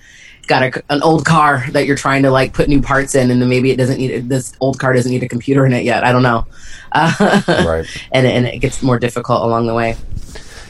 got 0.47 0.63
a, 0.63 0.83
an 0.89 1.03
old 1.03 1.27
car 1.27 1.63
that 1.73 1.85
you're 1.85 1.97
trying 1.97 2.23
to 2.23 2.31
like 2.31 2.55
put 2.55 2.69
new 2.71 2.81
parts 2.81 3.15
in, 3.15 3.31
and 3.31 3.43
then 3.43 3.51
maybe 3.51 3.71
it 3.71 3.77
doesn't 3.77 3.99
need 3.99 4.29
this 4.31 4.55
old 4.61 4.79
car 4.79 4.95
doesn't 4.95 5.13
need 5.13 5.23
a 5.23 5.29
computer 5.29 5.67
in 5.67 5.75
it 5.75 5.85
yet. 5.85 6.03
I 6.05 6.13
don't 6.13 6.23
know, 6.23 6.47
uh, 6.93 7.43
Right. 7.67 7.85
And 8.11 8.27
and 8.27 8.47
it 8.47 8.59
gets 8.61 8.83
more 8.83 8.99
difficult 8.99 9.43
along 9.43 9.67
the 9.67 9.75
way. 9.75 9.95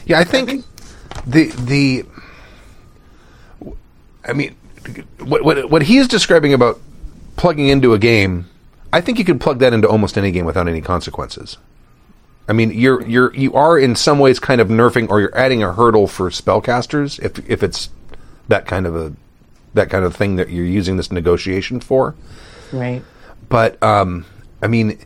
Yeah, 0.09 0.19
I 0.19 0.23
think 0.23 0.65
the 1.27 1.49
the. 1.49 2.05
I 4.27 4.33
mean, 4.33 4.55
what 5.19 5.43
what 5.43 5.69
what 5.69 5.83
he's 5.83 6.07
describing 6.07 6.51
about 6.51 6.81
plugging 7.37 7.69
into 7.69 7.93
a 7.93 7.99
game, 7.99 8.49
I 8.91 9.01
think 9.01 9.19
you 9.19 9.23
could 9.23 9.39
plug 9.39 9.59
that 9.59 9.71
into 9.71 9.87
almost 9.87 10.17
any 10.17 10.31
game 10.31 10.45
without 10.45 10.67
any 10.67 10.81
consequences. 10.81 11.57
I 12.47 12.53
mean, 12.53 12.71
you're 12.71 13.07
you're 13.07 13.35
you 13.35 13.53
are 13.53 13.77
in 13.77 13.95
some 13.95 14.17
ways 14.17 14.39
kind 14.39 14.59
of 14.59 14.69
nerfing, 14.69 15.11
or 15.11 15.21
you're 15.21 15.37
adding 15.37 15.61
a 15.61 15.73
hurdle 15.73 16.07
for 16.07 16.31
spellcasters 16.31 17.19
if 17.23 17.47
if 17.47 17.61
it's 17.61 17.91
that 18.47 18.65
kind 18.65 18.87
of 18.87 18.95
a 18.95 19.13
that 19.75 19.91
kind 19.91 20.03
of 20.03 20.15
thing 20.15 20.37
that 20.37 20.49
you're 20.49 20.65
using 20.65 20.97
this 20.97 21.11
negotiation 21.11 21.79
for. 21.79 22.15
Right. 22.73 23.03
But 23.47 23.81
um, 23.83 24.25
I 24.59 24.65
mean, 24.65 24.97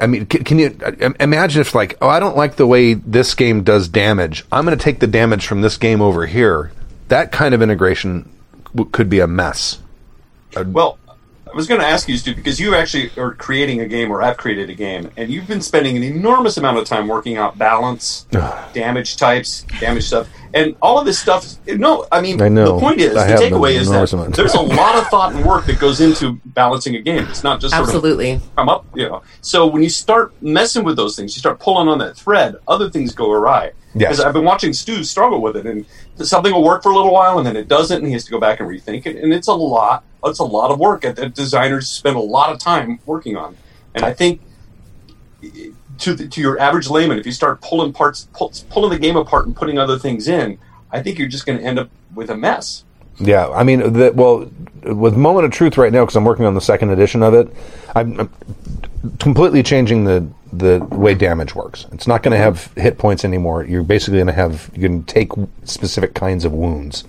I 0.00 0.06
mean, 0.06 0.26
can, 0.26 0.44
can 0.44 0.58
you 0.58 0.76
uh, 0.84 1.10
imagine 1.18 1.60
if 1.60 1.74
like, 1.74 1.96
oh, 2.00 2.08
I 2.08 2.20
don't 2.20 2.36
like 2.36 2.56
the 2.56 2.66
way 2.66 2.94
this 2.94 3.34
game 3.34 3.64
does 3.64 3.88
damage. 3.88 4.44
I'm 4.52 4.64
going 4.64 4.76
to 4.76 4.82
take 4.82 5.00
the 5.00 5.06
damage 5.06 5.46
from 5.46 5.60
this 5.60 5.76
game 5.76 6.00
over 6.00 6.26
here. 6.26 6.70
That 7.08 7.32
kind 7.32 7.54
of 7.54 7.62
integration 7.62 8.30
w- 8.74 8.90
could 8.90 9.10
be 9.10 9.20
a 9.20 9.26
mess. 9.26 9.80
Well, 10.56 10.98
I 11.52 11.56
was 11.56 11.66
going 11.66 11.80
to 11.80 11.86
ask 11.86 12.08
you, 12.08 12.16
Stu, 12.16 12.34
because 12.34 12.60
you 12.60 12.74
actually 12.74 13.10
are 13.16 13.34
creating 13.34 13.80
a 13.80 13.86
game 13.86 14.10
or 14.10 14.20
have 14.20 14.36
created 14.36 14.70
a 14.70 14.74
game, 14.74 15.10
and 15.16 15.30
you've 15.30 15.46
been 15.46 15.60
spending 15.60 15.96
an 15.96 16.02
enormous 16.02 16.56
amount 16.56 16.78
of 16.78 16.84
time 16.84 17.08
working 17.08 17.36
out 17.36 17.58
balance, 17.58 18.26
damage 18.72 19.16
types, 19.16 19.64
damage 19.80 20.04
stuff, 20.04 20.28
and 20.54 20.76
all 20.80 20.98
of 20.98 21.06
this 21.06 21.18
stuff. 21.18 21.46
No, 21.66 22.06
I 22.10 22.20
mean, 22.20 22.40
I 22.40 22.48
know. 22.48 22.74
the 22.74 22.80
point 22.80 23.00
is, 23.00 23.16
I 23.16 23.26
the 23.26 23.32
have 23.32 23.40
takeaway 23.40 23.74
is 23.74 23.88
that 23.90 24.12
amount. 24.12 24.36
there's 24.36 24.54
a 24.54 24.60
lot 24.60 24.96
of 24.96 25.06
thought 25.10 25.34
and 25.34 25.44
work 25.44 25.66
that 25.66 25.78
goes 25.78 26.00
into 26.00 26.40
balancing 26.46 26.96
a 26.96 27.00
game. 27.00 27.24
It's 27.28 27.44
not 27.44 27.60
just 27.60 27.74
sort 27.74 27.88
of 27.88 27.94
Absolutely. 27.94 28.40
come 28.56 28.68
up, 28.68 28.86
you 28.94 29.08
know. 29.08 29.22
So 29.40 29.66
when 29.66 29.82
you 29.82 29.90
start 29.90 30.32
messing 30.42 30.84
with 30.84 30.96
those 30.96 31.16
things, 31.16 31.36
you 31.36 31.40
start 31.40 31.60
pulling 31.60 31.88
on 31.88 31.98
that 31.98 32.16
thread, 32.16 32.56
other 32.66 32.90
things 32.90 33.14
go 33.14 33.30
awry. 33.32 33.72
Yes. 33.94 34.10
Because 34.10 34.20
I've 34.20 34.34
been 34.34 34.44
watching 34.44 34.72
Stu 34.72 35.02
struggle 35.02 35.40
with 35.40 35.56
it, 35.56 35.66
and 35.66 35.84
something 36.16 36.52
will 36.52 36.64
work 36.64 36.82
for 36.82 36.92
a 36.92 36.94
little 36.94 37.12
while, 37.12 37.38
and 37.38 37.46
then 37.46 37.56
it 37.56 37.68
doesn't, 37.68 37.98
and 37.98 38.06
he 38.06 38.12
has 38.12 38.24
to 38.24 38.30
go 38.30 38.38
back 38.38 38.60
and 38.60 38.68
rethink 38.68 39.06
it, 39.06 39.16
and 39.16 39.32
it's 39.32 39.48
a 39.48 39.54
lot. 39.54 40.04
It's 40.24 40.38
a 40.38 40.44
lot 40.44 40.70
of 40.70 40.78
work 40.78 41.02
that 41.02 41.16
that 41.16 41.34
designers 41.34 41.88
spend 41.88 42.16
a 42.16 42.20
lot 42.20 42.52
of 42.52 42.58
time 42.58 42.98
working 43.06 43.36
on, 43.36 43.56
and 43.94 44.04
I 44.04 44.12
think 44.12 44.40
to 45.98 46.14
the, 46.14 46.28
to 46.28 46.40
your 46.40 46.58
average 46.58 46.88
layman, 46.88 47.18
if 47.18 47.26
you 47.26 47.32
start 47.32 47.60
pulling 47.60 47.92
parts, 47.92 48.28
pull, 48.32 48.52
pulling 48.70 48.90
the 48.90 48.98
game 48.98 49.16
apart 49.16 49.46
and 49.46 49.54
putting 49.54 49.78
other 49.78 49.98
things 49.98 50.28
in, 50.28 50.58
I 50.90 51.02
think 51.02 51.18
you're 51.18 51.28
just 51.28 51.46
going 51.46 51.58
to 51.58 51.64
end 51.64 51.78
up 51.78 51.90
with 52.14 52.30
a 52.30 52.36
mess. 52.36 52.84
Yeah, 53.20 53.48
I 53.48 53.64
mean, 53.64 53.92
the, 53.92 54.12
well, 54.14 54.50
with 54.82 55.16
Moment 55.16 55.44
of 55.44 55.52
Truth 55.52 55.76
right 55.76 55.92
now, 55.92 56.04
because 56.04 56.16
I'm 56.16 56.24
working 56.24 56.44
on 56.44 56.54
the 56.54 56.60
second 56.60 56.90
edition 56.90 57.22
of 57.22 57.34
it, 57.34 57.52
I'm, 57.96 58.20
I'm 58.20 58.30
completely 59.18 59.62
changing 59.62 60.04
the 60.04 60.26
the 60.50 60.78
way 60.90 61.14
damage 61.14 61.54
works. 61.54 61.84
It's 61.92 62.06
not 62.06 62.22
going 62.22 62.32
to 62.32 62.38
have 62.38 62.72
hit 62.72 62.96
points 62.96 63.22
anymore. 63.22 63.64
You're 63.64 63.82
basically 63.82 64.16
going 64.16 64.28
to 64.28 64.32
have 64.32 64.70
you 64.74 64.88
can 64.88 65.04
take 65.04 65.32
specific 65.64 66.14
kinds 66.14 66.44
of 66.44 66.52
wounds, 66.52 67.04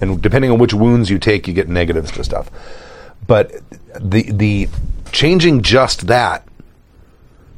and 0.00 0.20
depending 0.22 0.50
on 0.50 0.58
which 0.58 0.74
wounds 0.74 1.10
you 1.10 1.18
take, 1.18 1.46
you 1.46 1.54
get 1.54 1.68
negatives 1.68 2.10
to 2.12 2.24
stuff. 2.24 2.50
But 3.26 3.52
the 3.98 4.30
the 4.30 4.68
changing 5.12 5.62
just 5.62 6.06
that 6.06 6.46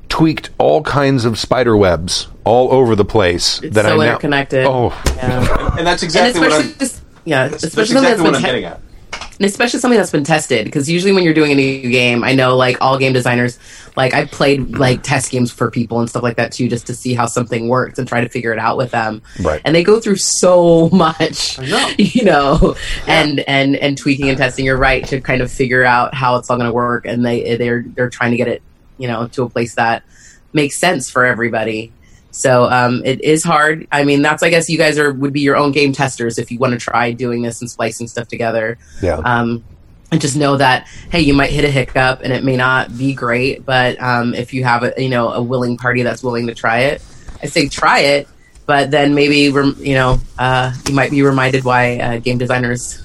tweaked 0.08 0.50
all 0.58 0.82
kinds 0.82 1.24
of 1.24 1.38
spider 1.38 1.76
webs 1.76 2.28
all 2.44 2.72
over 2.72 2.94
the 2.94 3.04
place. 3.04 3.62
It's 3.62 3.74
that 3.74 3.84
so 3.86 3.94
I 3.94 3.96
now, 3.96 4.10
interconnected. 4.10 4.66
Oh, 4.66 4.90
Yeah. 5.16 5.76
And 5.78 5.86
that's 5.86 6.02
and 6.02 6.08
exactly 6.08 6.40
what 6.40 6.52
I'm. 6.52 6.74
just, 6.78 7.02
yeah, 7.24 7.48
That's, 7.48 7.64
especially 7.64 7.94
that's 7.94 8.20
exactly 8.20 8.24
what 8.24 8.34
I'm 8.36 8.42
that's 8.42 8.44
getting 8.44 8.64
at. 8.64 8.80
Te- 9.12 9.22
and 9.42 9.50
especially 9.50 9.80
something 9.80 9.98
that's 9.98 10.10
been 10.10 10.24
tested 10.24 10.64
because 10.66 10.88
usually 10.88 11.12
when 11.12 11.24
you're 11.24 11.34
doing 11.34 11.52
a 11.52 11.54
new 11.54 11.90
game, 11.90 12.22
I 12.22 12.32
know 12.34 12.56
like 12.56 12.78
all 12.80 12.96
game 12.98 13.12
designers, 13.12 13.58
like 13.96 14.14
I've 14.14 14.30
played 14.30 14.76
like 14.76 15.02
test 15.02 15.30
games 15.30 15.50
for 15.50 15.70
people 15.70 15.98
and 16.00 16.08
stuff 16.08 16.22
like 16.22 16.36
that 16.36 16.52
too, 16.52 16.68
just 16.68 16.86
to 16.86 16.94
see 16.94 17.12
how 17.12 17.26
something 17.26 17.68
works 17.68 17.98
and 17.98 18.06
try 18.06 18.20
to 18.20 18.28
figure 18.28 18.52
it 18.52 18.58
out 18.58 18.76
with 18.76 18.92
them. 18.92 19.20
Right. 19.40 19.60
And 19.64 19.74
they 19.74 19.82
go 19.82 20.00
through 20.00 20.16
so 20.16 20.88
much, 20.92 21.58
know. 21.58 21.90
you 21.98 22.24
know, 22.24 22.76
and 23.06 23.40
and 23.40 23.76
and 23.76 23.98
tweaking 23.98 24.28
and 24.28 24.38
testing. 24.38 24.64
You're 24.64 24.76
right 24.76 25.04
to 25.08 25.20
kind 25.20 25.42
of 25.42 25.50
figure 25.50 25.84
out 25.84 26.14
how 26.14 26.36
it's 26.36 26.48
all 26.48 26.56
going 26.56 26.68
to 26.68 26.74
work, 26.74 27.04
and 27.06 27.24
they 27.24 27.56
they're 27.56 27.82
they're 27.82 28.10
trying 28.10 28.30
to 28.30 28.36
get 28.36 28.48
it, 28.48 28.62
you 28.98 29.08
know, 29.08 29.26
to 29.28 29.42
a 29.42 29.50
place 29.50 29.74
that 29.74 30.04
makes 30.52 30.78
sense 30.78 31.10
for 31.10 31.24
everybody. 31.24 31.92
So 32.32 32.64
um, 32.64 33.02
it 33.04 33.22
is 33.22 33.44
hard. 33.44 33.86
I 33.92 34.04
mean, 34.04 34.22
that's 34.22 34.42
I 34.42 34.48
guess 34.48 34.68
you 34.68 34.78
guys 34.78 34.98
are 34.98 35.12
would 35.12 35.32
be 35.32 35.40
your 35.40 35.56
own 35.56 35.70
game 35.70 35.92
testers 35.92 36.38
if 36.38 36.50
you 36.50 36.58
want 36.58 36.72
to 36.72 36.78
try 36.78 37.12
doing 37.12 37.42
this 37.42 37.60
and 37.60 37.70
splicing 37.70 38.08
stuff 38.08 38.26
together. 38.26 38.78
yeah. 39.00 39.16
Um, 39.16 39.64
and 40.10 40.20
just 40.20 40.36
know 40.36 40.58
that 40.58 40.86
hey, 41.10 41.20
you 41.22 41.32
might 41.32 41.50
hit 41.50 41.64
a 41.64 41.70
hiccup 41.70 42.20
and 42.22 42.32
it 42.32 42.44
may 42.44 42.56
not 42.56 42.96
be 42.98 43.14
great, 43.14 43.64
but 43.64 44.00
um, 44.00 44.34
if 44.34 44.52
you 44.52 44.62
have 44.64 44.82
a 44.82 44.92
you 44.98 45.08
know 45.08 45.30
a 45.30 45.42
willing 45.42 45.76
party 45.76 46.02
that's 46.02 46.22
willing 46.22 46.46
to 46.48 46.54
try 46.54 46.80
it, 46.80 47.02
I 47.42 47.46
say 47.46 47.68
try 47.68 48.00
it. 48.00 48.28
But 48.64 48.90
then 48.92 49.14
maybe 49.14 49.50
rem- 49.50 49.76
you 49.80 49.94
know 49.94 50.20
uh, 50.38 50.72
you 50.88 50.94
might 50.94 51.10
be 51.10 51.22
reminded 51.22 51.64
why 51.64 51.98
uh, 51.98 52.18
game 52.18 52.38
designers 52.38 53.04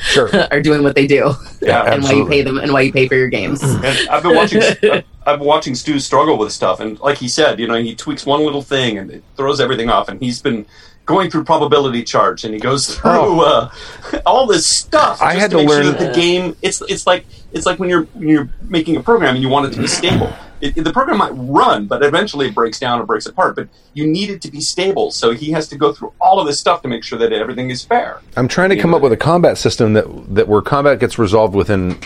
Sure. 0.00 0.30
are 0.52 0.60
doing 0.62 0.82
what 0.82 0.94
they 0.94 1.06
do 1.06 1.32
Yeah, 1.60 1.82
and 1.92 2.02
why 2.02 2.12
you 2.12 2.26
pay 2.26 2.42
them 2.42 2.58
and 2.58 2.72
why 2.72 2.82
you 2.82 2.92
pay 2.92 3.08
for 3.08 3.14
your 3.16 3.28
games. 3.28 3.60
And 3.62 3.84
I've 4.08 4.22
been 4.22 4.34
watching. 4.40 4.62
I've- 4.62 5.04
I've 5.26 5.38
been 5.38 5.48
watching 5.48 5.74
Stu 5.74 5.98
struggle 6.00 6.36
with 6.36 6.52
stuff, 6.52 6.80
and 6.80 7.00
like 7.00 7.16
he 7.16 7.28
said, 7.30 7.58
you 7.58 7.66
know, 7.66 7.76
he 7.76 7.94
tweaks 7.94 8.26
one 8.26 8.44
little 8.44 8.60
thing 8.60 8.98
and 8.98 9.10
it 9.10 9.24
throws 9.38 9.58
everything 9.58 9.88
off. 9.88 10.08
And 10.10 10.20
he's 10.20 10.42
been 10.42 10.66
going 11.06 11.30
through 11.30 11.44
probability 11.44 12.02
charts, 12.04 12.44
and 12.44 12.52
he 12.52 12.60
goes 12.60 12.94
through 12.94 13.10
Oh. 13.10 13.40
uh, 14.12 14.20
all 14.26 14.46
this 14.46 14.68
stuff. 14.68 15.22
I 15.22 15.32
just 15.32 15.40
had 15.40 15.50
to 15.52 15.56
make 15.56 15.68
learn- 15.70 15.82
sure 15.84 15.92
that 15.92 16.12
the 16.12 16.20
game. 16.20 16.54
It's 16.60 16.82
it's 16.82 17.06
like 17.06 17.24
it's 17.52 17.64
like 17.64 17.78
when 17.78 17.88
you're 17.88 18.02
when 18.12 18.28
you're 18.28 18.50
making 18.68 18.96
a 18.96 19.02
program 19.02 19.34
and 19.34 19.42
you 19.42 19.48
want 19.48 19.64
it 19.66 19.72
to 19.74 19.80
be 19.80 19.86
stable. 19.86 20.30
It, 20.60 20.74
the 20.82 20.92
program 20.92 21.18
might 21.18 21.32
run, 21.32 21.86
but 21.86 22.02
eventually 22.02 22.48
it 22.48 22.54
breaks 22.54 22.78
down 22.78 23.00
or 23.00 23.06
breaks 23.06 23.26
apart. 23.26 23.56
But 23.56 23.68
you 23.92 24.06
need 24.06 24.30
it 24.30 24.40
to 24.42 24.50
be 24.50 24.60
stable, 24.60 25.10
so 25.10 25.32
he 25.32 25.50
has 25.50 25.68
to 25.68 25.76
go 25.76 25.92
through 25.92 26.12
all 26.20 26.40
of 26.40 26.46
this 26.46 26.58
stuff 26.58 26.82
to 26.82 26.88
make 26.88 27.04
sure 27.04 27.18
that 27.18 27.32
everything 27.32 27.70
is 27.70 27.84
fair. 27.84 28.20
I'm 28.36 28.48
trying 28.48 28.70
to 28.70 28.76
come 28.76 28.94
up 28.94 29.02
with 29.02 29.12
a 29.12 29.16
combat 29.16 29.58
system 29.58 29.92
that 29.94 30.34
that 30.34 30.48
where 30.48 30.62
combat 30.62 31.00
gets 31.00 31.18
resolved 31.18 31.54
within 31.54 31.98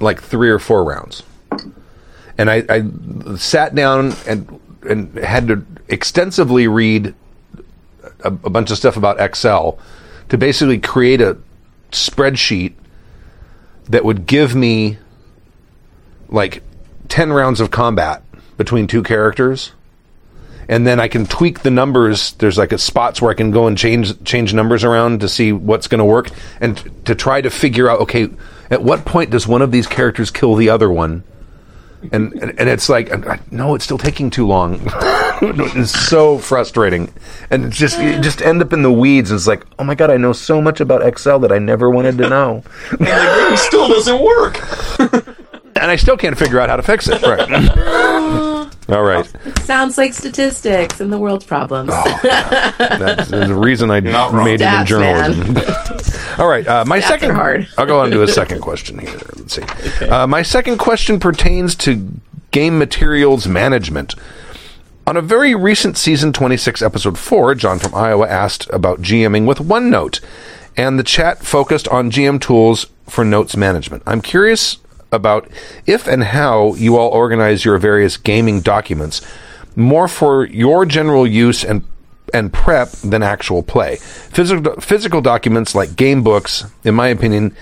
like 0.00 0.22
three 0.22 0.50
or 0.50 0.58
four 0.58 0.84
rounds. 0.84 1.22
And 2.36 2.50
I, 2.50 2.64
I 2.68 3.36
sat 3.36 3.74
down 3.74 4.14
and 4.26 4.60
and 4.88 5.16
had 5.18 5.48
to 5.48 5.64
extensively 5.88 6.68
read 6.68 7.14
a, 8.24 8.28
a 8.28 8.50
bunch 8.50 8.70
of 8.70 8.76
stuff 8.76 8.96
about 8.96 9.20
Excel 9.20 9.78
to 10.28 10.38
basically 10.38 10.78
create 10.78 11.20
a 11.20 11.38
spreadsheet 11.90 12.74
that 13.88 14.04
would 14.04 14.26
give 14.26 14.54
me 14.54 14.98
like 16.28 16.62
10 17.08 17.32
rounds 17.32 17.60
of 17.60 17.70
combat 17.70 18.22
between 18.56 18.86
two 18.86 19.02
characters 19.02 19.72
and 20.68 20.86
then 20.86 21.00
I 21.00 21.08
can 21.08 21.26
tweak 21.26 21.60
the 21.60 21.70
numbers. 21.70 22.32
There's 22.32 22.58
like 22.58 22.72
a 22.72 22.78
spots 22.78 23.22
where 23.22 23.30
I 23.30 23.34
can 23.34 23.50
go 23.50 23.66
and 23.66 23.76
change 23.76 24.22
change 24.24 24.52
numbers 24.52 24.84
around 24.84 25.20
to 25.20 25.28
see 25.28 25.50
what's 25.50 25.88
going 25.88 26.00
to 26.00 26.04
work, 26.04 26.30
and 26.60 26.76
t- 26.76 26.90
to 27.06 27.14
try 27.14 27.40
to 27.40 27.50
figure 27.50 27.90
out 27.90 28.00
okay, 28.00 28.28
at 28.70 28.82
what 28.82 29.04
point 29.04 29.30
does 29.30 29.48
one 29.48 29.62
of 29.62 29.72
these 29.72 29.86
characters 29.86 30.30
kill 30.30 30.54
the 30.54 30.68
other 30.68 30.90
one? 30.90 31.24
And 32.12 32.32
and, 32.34 32.60
and 32.60 32.68
it's 32.68 32.88
like 32.88 33.10
no, 33.50 33.74
it's 33.74 33.84
still 33.84 33.98
taking 33.98 34.28
too 34.28 34.46
long. 34.46 34.80
it's 35.42 35.90
so 35.90 36.38
frustrating, 36.38 37.12
and 37.50 37.72
just 37.72 37.98
just 38.22 38.42
end 38.42 38.60
up 38.60 38.72
in 38.74 38.82
the 38.82 38.92
weeds. 38.92 39.30
And 39.30 39.38
it's 39.38 39.46
like 39.46 39.64
oh 39.78 39.84
my 39.84 39.94
god, 39.94 40.10
I 40.10 40.18
know 40.18 40.34
so 40.34 40.60
much 40.60 40.80
about 40.80 41.04
Excel 41.04 41.38
that 41.40 41.50
I 41.50 41.58
never 41.58 41.90
wanted 41.90 42.18
to 42.18 42.28
know, 42.28 42.62
And 42.90 43.00
the 43.00 43.46
game 43.48 43.56
still 43.56 43.88
doesn't 43.88 44.22
work. 44.22 45.34
and 45.80 45.90
I 45.90 45.96
still 45.96 46.16
can't 46.16 46.36
figure 46.38 46.60
out 46.60 46.68
how 46.68 46.76
to 46.76 46.82
fix 46.82 47.08
it. 47.08 47.22
Right. 47.22 47.48
All 48.88 49.02
right. 49.02 49.30
Sounds 49.64 49.98
like 49.98 50.14
statistics 50.14 51.00
and 51.00 51.12
the 51.12 51.18
world's 51.18 51.44
problems. 51.44 51.90
That's 52.22 53.28
the 53.28 53.54
reason 53.54 53.90
I 53.90 54.00
not 54.00 54.32
wrong. 54.32 54.44
made 54.44 54.60
it 54.60 54.64
in 54.64 54.68
Stats, 54.68 54.86
journalism. 54.86 55.56
All 56.38 56.48
right, 56.48 56.66
uh, 56.66 56.84
my 56.86 57.00
second. 57.00 57.32
are 57.32 57.34
hard. 57.34 57.68
I'll 57.76 57.84
go 57.86 58.00
on 58.00 58.10
to 58.12 58.22
a 58.22 58.28
second 58.28 58.60
question 58.60 58.98
here. 58.98 59.20
Let's 59.36 59.54
see. 59.54 59.62
Uh, 60.06 60.26
my 60.26 60.42
second 60.42 60.78
question 60.78 61.20
pertains 61.20 61.74
to 61.76 62.10
game 62.50 62.78
materials 62.78 63.46
management. 63.46 64.14
On 65.06 65.16
a 65.16 65.22
very 65.22 65.54
recent 65.54 65.96
season 65.98 66.32
26, 66.32 66.80
episode 66.80 67.18
4, 67.18 67.54
John 67.56 67.78
from 67.78 67.94
Iowa 67.94 68.28
asked 68.28 68.68
about 68.70 69.02
GMing 69.02 69.46
with 69.46 69.58
OneNote, 69.58 70.20
and 70.76 70.98
the 70.98 71.02
chat 71.02 71.44
focused 71.44 71.88
on 71.88 72.10
GM 72.10 72.40
tools 72.40 72.86
for 73.06 73.24
notes 73.24 73.56
management. 73.56 74.02
I'm 74.06 74.20
curious 74.20 74.78
about 75.12 75.48
if 75.86 76.06
and 76.06 76.22
how 76.22 76.74
you 76.74 76.96
all 76.96 77.10
organize 77.10 77.64
your 77.64 77.78
various 77.78 78.16
gaming 78.16 78.60
documents 78.60 79.20
more 79.76 80.08
for 80.08 80.46
your 80.46 80.84
general 80.84 81.26
use 81.26 81.64
and 81.64 81.84
and 82.34 82.52
prep 82.52 82.90
than 82.90 83.22
actual 83.22 83.62
play. 83.62 83.96
Physical 83.96 84.74
physical 84.80 85.20
documents 85.20 85.74
like 85.74 85.96
game 85.96 86.22
books, 86.22 86.64
in 86.84 86.94
my 86.94 87.08
opinion, 87.08 87.56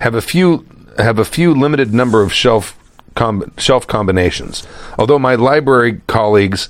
have 0.00 0.14
a 0.14 0.22
few 0.22 0.64
have 0.98 1.18
a 1.18 1.24
few 1.24 1.52
limited 1.52 1.92
number 1.92 2.22
of 2.22 2.32
shelf 2.32 2.78
com- 3.14 3.52
shelf 3.58 3.86
combinations. 3.86 4.66
Although 4.98 5.18
my 5.18 5.34
library 5.34 6.00
colleagues 6.06 6.68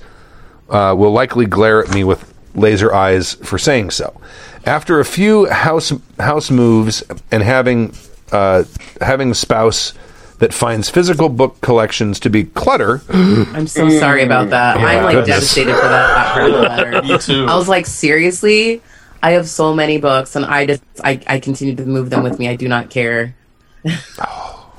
uh, 0.70 0.94
will 0.96 1.12
likely 1.12 1.46
glare 1.46 1.84
at 1.84 1.94
me 1.94 2.02
with 2.02 2.32
laser 2.54 2.92
eyes 2.92 3.34
for 3.34 3.58
saying 3.58 3.90
so. 3.90 4.18
After 4.64 4.98
a 4.98 5.04
few 5.04 5.46
house 5.46 5.92
house 6.18 6.50
moves 6.50 7.04
and 7.30 7.42
having 7.42 7.94
uh, 8.32 8.64
having 9.00 9.34
spouse 9.34 9.92
that 10.38 10.52
finds 10.52 10.90
physical 10.90 11.28
book 11.28 11.60
collections 11.62 12.20
to 12.20 12.30
be 12.30 12.44
clutter, 12.44 13.00
I'm 13.08 13.66
so 13.66 13.88
sorry 13.88 14.22
about 14.22 14.50
that. 14.50 14.76
I'm 14.76 15.02
like 15.04 15.14
goodness. 15.14 15.54
devastated 15.54 15.74
for 15.74 15.88
that 15.88 16.32
part 16.34 16.50
of 16.50 16.52
the 16.56 16.62
letter. 16.68 17.02
Me 17.02 17.18
too. 17.18 17.46
I 17.46 17.56
was 17.56 17.68
like, 17.68 17.86
seriously? 17.86 18.82
I 19.22 19.30
have 19.32 19.48
so 19.48 19.74
many 19.74 19.98
books, 19.98 20.36
and 20.36 20.44
I 20.44 20.66
just 20.66 20.82
I, 21.02 21.20
I 21.26 21.40
continue 21.40 21.74
to 21.74 21.86
move 21.86 22.10
them 22.10 22.22
with 22.22 22.38
me. 22.38 22.48
I 22.48 22.56
do 22.56 22.68
not 22.68 22.90
care. 22.90 23.34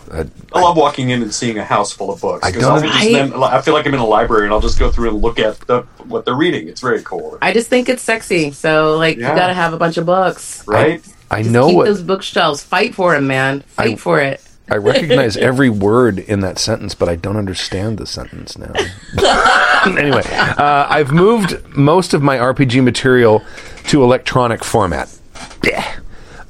I 0.09 0.25
love 0.55 0.77
walking 0.77 1.09
in 1.09 1.21
and 1.21 1.33
seeing 1.33 1.57
a 1.57 1.65
house 1.65 1.91
full 1.91 2.11
of 2.11 2.21
books. 2.21 2.45
I 2.47 2.51
'cause 2.51 2.61
don't- 2.61 2.71
I'll 2.75 2.81
just 2.81 2.93
Right? 2.95 3.11
then- 3.13 3.33
I 3.43 3.59
feel 3.61 3.73
like 3.73 3.85
I'm 3.85 3.93
in 3.93 3.99
a 3.99 4.05
library 4.05 4.45
and 4.45 4.53
I'll 4.53 4.61
just 4.61 4.79
go 4.79 4.89
through 4.89 5.09
and 5.09 5.21
look 5.21 5.37
at 5.37 5.59
the, 5.67 5.81
what 6.05 6.23
they're 6.23 6.33
reading. 6.35 6.69
It's 6.69 6.79
very 6.79 7.01
cool, 7.03 7.37
I 7.41 7.51
just 7.51 7.67
think 7.67 7.89
it's 7.89 8.01
sexy. 8.03 8.51
So 8.51 8.95
like, 8.97 9.17
Yeah. 9.17 9.31
you 9.31 9.35
gotta 9.35 9.53
have 9.53 9.73
a 9.73 9.77
bunch 9.77 9.97
of 9.97 10.05
books. 10.05 10.63
right? 10.65 11.03
I 11.29 11.41
Just 11.41 11.51
know 11.51 11.67
keep 11.67 11.75
what 11.75 11.85
those 11.87 12.01
bookshelves. 12.01 12.63
Fight 12.63 12.95
for 12.95 13.13
them, 13.15 13.27
man. 13.27 13.61
Fight 13.67 13.93
I- 13.93 13.95
for 13.97 14.21
it. 14.21 14.41
I 14.69 14.75
recognize 14.75 15.37
every 15.37 15.69
word 15.69 16.19
in 16.19 16.41
that 16.41 16.59
sentence, 16.59 16.93
but 16.93 17.07
I 17.07 17.15
don't 17.15 17.37
understand 17.37 17.97
the 17.97 18.05
sentence 18.05 18.57
now. 18.57 18.73
anyway, 19.85 20.23
uh, 20.25 20.87
I've 20.89 21.11
moved 21.11 21.55
most 21.75 22.13
of 22.13 22.21
my 22.21 22.37
RPG 22.37 22.83
material 22.83 23.43
to 23.85 24.03
electronic 24.03 24.63
format. 24.63 25.17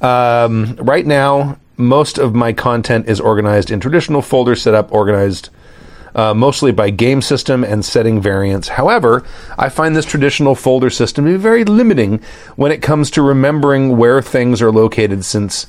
Um, 0.00 0.76
right 0.76 1.06
now, 1.06 1.58
most 1.76 2.18
of 2.18 2.34
my 2.34 2.52
content 2.52 3.08
is 3.08 3.20
organized 3.20 3.70
in 3.70 3.80
traditional 3.80 4.22
folder 4.22 4.56
setup, 4.56 4.92
organized 4.92 5.50
uh, 6.14 6.34
mostly 6.34 6.72
by 6.72 6.90
game 6.90 7.22
system 7.22 7.62
and 7.62 7.84
setting 7.84 8.20
variants. 8.20 8.68
However, 8.68 9.24
I 9.56 9.68
find 9.68 9.94
this 9.94 10.04
traditional 10.04 10.56
folder 10.56 10.90
system 10.90 11.24
to 11.26 11.32
be 11.32 11.36
very 11.36 11.64
limiting 11.64 12.20
when 12.56 12.72
it 12.72 12.82
comes 12.82 13.10
to 13.12 13.22
remembering 13.22 13.96
where 13.96 14.20
things 14.20 14.60
are 14.60 14.72
located, 14.72 15.24
since 15.24 15.66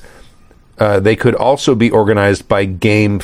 uh, 0.80 0.98
they 0.98 1.14
could 1.14 1.34
also 1.34 1.74
be 1.74 1.90
organized 1.90 2.48
by 2.48 2.64
game 2.64 3.20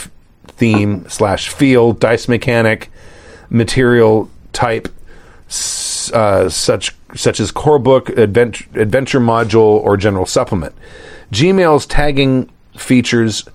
theme 0.47 1.09
slash 1.09 1.49
field, 1.49 1.99
dice 1.99 2.29
mechanic, 2.29 2.91
material 3.49 4.31
type, 4.53 4.89
uh, 6.13 6.49
such 6.49 6.95
such 7.15 7.41
as 7.41 7.51
core 7.51 7.79
book, 7.79 8.11
adventure, 8.11 8.67
adventure 8.75 9.21
module, 9.21 9.81
or 9.83 9.97
general 9.97 10.27
supplement. 10.27 10.75
Gmail's 11.33 11.87
tagging 11.87 12.51
features 12.77 13.49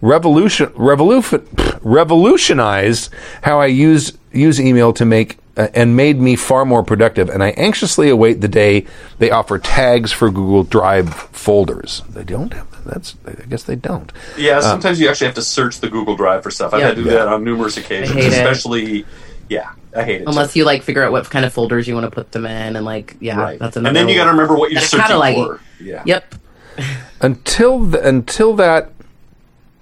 revolution 0.00 0.70
revolution 0.74 1.46
revolutionized 1.82 3.10
how 3.42 3.60
I 3.60 3.66
use 3.66 4.18
use 4.32 4.60
email 4.60 4.92
to 4.94 5.04
make 5.04 5.38
uh, 5.56 5.68
and 5.74 5.94
made 5.96 6.20
me 6.20 6.34
far 6.34 6.64
more 6.64 6.82
productive. 6.82 7.28
And 7.28 7.42
I 7.42 7.50
anxiously 7.50 8.10
await 8.10 8.40
the 8.40 8.48
day 8.48 8.86
they 9.18 9.30
offer 9.30 9.58
tags 9.58 10.10
for 10.12 10.30
Google 10.30 10.64
Drive 10.64 11.14
folders. 11.14 12.02
They 12.10 12.24
don't 12.24 12.52
have 12.52 12.73
that's. 12.84 13.14
I 13.26 13.32
guess 13.46 13.62
they 13.64 13.76
don't. 13.76 14.12
Yeah, 14.38 14.60
sometimes 14.60 15.00
you 15.00 15.08
actually 15.08 15.26
have 15.26 15.34
to 15.36 15.42
search 15.42 15.80
the 15.80 15.88
Google 15.88 16.16
Drive 16.16 16.42
for 16.42 16.50
stuff. 16.50 16.72
I've 16.74 16.80
Yeah. 16.80 16.86
had 16.88 16.96
to 16.96 17.02
do 17.04 17.08
Yeah. 17.10 17.16
that 17.16 17.28
on 17.28 17.44
numerous 17.44 17.76
occasions, 17.76 18.10
hate 18.12 18.32
it. 18.32 18.32
especially. 18.32 19.04
Yeah, 19.48 19.70
I 19.96 20.02
hate 20.04 20.22
it. 20.22 20.28
Unless 20.28 20.52
too. 20.54 20.60
you 20.60 20.64
like 20.64 20.82
figure 20.82 21.02
out 21.02 21.12
what 21.12 21.28
kind 21.30 21.44
of 21.44 21.52
folders 21.52 21.86
you 21.86 21.94
want 21.94 22.04
to 22.04 22.10
put 22.10 22.32
them 22.32 22.46
in, 22.46 22.76
and 22.76 22.84
like, 22.84 23.16
yeah, 23.20 23.38
right. 23.40 23.58
that's 23.58 23.76
another. 23.76 23.88
and 23.88 23.96
then 23.96 24.08
you 24.08 24.14
got 24.16 24.24
to 24.24 24.30
remember 24.30 24.54
what 24.56 24.70
you're 24.72 24.80
searching 24.80 25.00
catalog 25.06 25.58
for. 25.58 25.60
Yeah. 25.82 26.02
Yep. 26.06 26.34
until 27.20 27.90
th- 27.90 28.04
until 28.04 28.54
that 28.56 28.90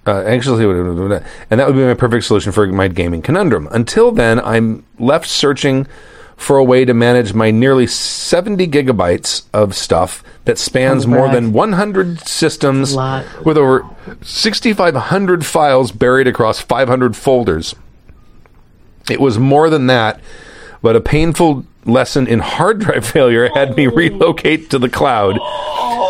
uh, 0.05 0.21
actually 0.25 0.63
and 0.65 1.59
that 1.59 1.65
would 1.67 1.75
be 1.75 1.83
my 1.83 1.93
perfect 1.93 2.25
solution 2.25 2.51
for 2.51 2.67
my 2.67 2.87
gaming 2.87 3.21
conundrum 3.21 3.67
until 3.71 4.11
then 4.11 4.39
i'm 4.41 4.85
left 4.99 5.25
searching 5.27 5.87
for 6.43 6.57
a 6.57 6.63
way 6.63 6.85
to 6.85 6.93
manage 6.93 7.33
my 7.33 7.49
nearly 7.51 7.87
70 7.87 8.67
gigabytes 8.67 9.43
of 9.53 9.73
stuff 9.73 10.23
that 10.45 10.57
spans 10.57 11.05
Humble 11.05 11.19
more 11.19 11.33
than 11.33 11.53
100 11.53 12.27
systems 12.27 12.95
with 13.45 13.57
over 13.57 13.85
6500 14.21 15.45
files 15.45 15.91
buried 15.91 16.27
across 16.27 16.59
500 16.59 17.15
folders 17.15 17.73
it 19.09 19.19
was 19.19 19.39
more 19.39 19.69
than 19.69 19.87
that 19.87 20.19
but 20.81 20.95
a 20.95 21.01
painful 21.01 21.65
lesson 21.85 22.27
in 22.27 22.39
hard 22.39 22.79
drive 22.79 23.05
failure 23.13 23.49
had 23.53 23.75
me 23.75 23.87
relocate 23.87 24.69
to 24.69 24.77
the 24.77 24.89
cloud 24.89 25.39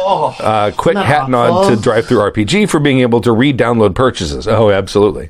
uh, 0.06 0.72
quick 0.76 0.96
Not 0.96 1.06
hat 1.06 1.30
nod 1.30 1.50
awful. 1.50 1.76
to 1.76 1.90
DriveThruRPG 1.90 2.70
for 2.70 2.80
being 2.80 3.00
able 3.00 3.22
to 3.22 3.32
re-download 3.32 3.96
purchases. 3.96 4.48
Oh, 4.48 4.70
absolutely. 4.70 5.30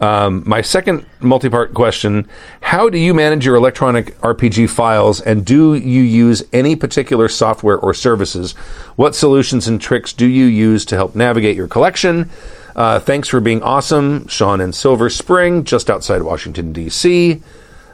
Um, 0.00 0.42
my 0.46 0.62
second 0.62 1.04
multi-part 1.20 1.74
question: 1.74 2.26
How 2.62 2.88
do 2.88 2.96
you 2.98 3.12
manage 3.12 3.44
your 3.44 3.56
electronic 3.56 4.18
RPG 4.20 4.70
files, 4.70 5.20
and 5.20 5.44
do 5.44 5.74
you 5.74 6.00
use 6.02 6.42
any 6.54 6.74
particular 6.74 7.28
software 7.28 7.76
or 7.78 7.92
services? 7.92 8.52
What 8.96 9.14
solutions 9.14 9.68
and 9.68 9.78
tricks 9.80 10.12
do 10.14 10.26
you 10.26 10.46
use 10.46 10.86
to 10.86 10.96
help 10.96 11.14
navigate 11.14 11.54
your 11.56 11.68
collection? 11.68 12.30
Uh, 12.74 12.98
thanks 12.98 13.28
for 13.28 13.40
being 13.40 13.62
awesome, 13.62 14.26
Sean 14.28 14.60
in 14.60 14.72
Silver 14.72 15.10
Spring, 15.10 15.64
just 15.64 15.90
outside 15.90 16.22
Washington 16.22 16.72
D.C. 16.72 17.42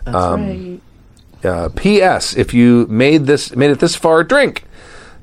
That's 0.04 0.16
Um, 0.16 0.46
right. 0.46 0.80
Uh, 1.44 1.68
P.S. 1.74 2.36
If 2.36 2.54
you 2.54 2.86
made 2.88 3.26
this 3.26 3.54
made 3.56 3.70
it 3.70 3.80
this 3.80 3.96
far, 3.96 4.22
drink. 4.22 4.62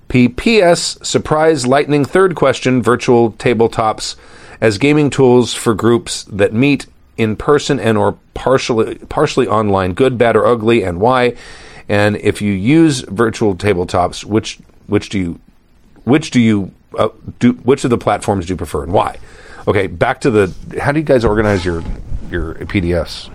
P.P.S. 0.09 0.97
Surprise 1.01 1.65
lightning 1.65 2.03
third 2.03 2.35
question: 2.35 2.81
Virtual 2.83 3.31
tabletops 3.31 4.15
as 4.63 4.77
gaming 4.77 5.09
tools 5.09 5.53
for 5.53 5.73
groups 5.73 6.23
that 6.23 6.53
meet 6.53 6.87
in 7.17 7.35
person 7.35 7.81
and 7.81 7.97
or 7.97 8.17
partially 8.33 8.95
partially 8.95 9.45
online. 9.45 9.93
Good, 9.93 10.17
bad, 10.17 10.37
or 10.37 10.47
ugly, 10.47 10.83
and 10.83 11.01
why? 11.01 11.35
And 11.89 12.15
if 12.15 12.41
you 12.41 12.53
use 12.53 13.01
virtual 13.01 13.55
tabletops, 13.55 14.23
which 14.23 14.59
which 14.87 15.09
do 15.09 15.19
you 15.19 15.39
which 16.05 16.31
do 16.31 16.39
you 16.39 16.71
uh, 16.97 17.09
do 17.39 17.51
which 17.51 17.83
of 17.83 17.89
the 17.89 17.97
platforms 17.97 18.45
do 18.45 18.53
you 18.53 18.57
prefer 18.57 18.83
and 18.83 18.93
why? 18.93 19.19
Okay, 19.67 19.87
back 19.87 20.21
to 20.21 20.31
the. 20.31 20.79
How 20.79 20.93
do 20.93 20.99
you 20.99 21.05
guys 21.05 21.25
organize 21.25 21.65
your 21.65 21.83
your 22.31 22.55
PDFs? 22.55 23.29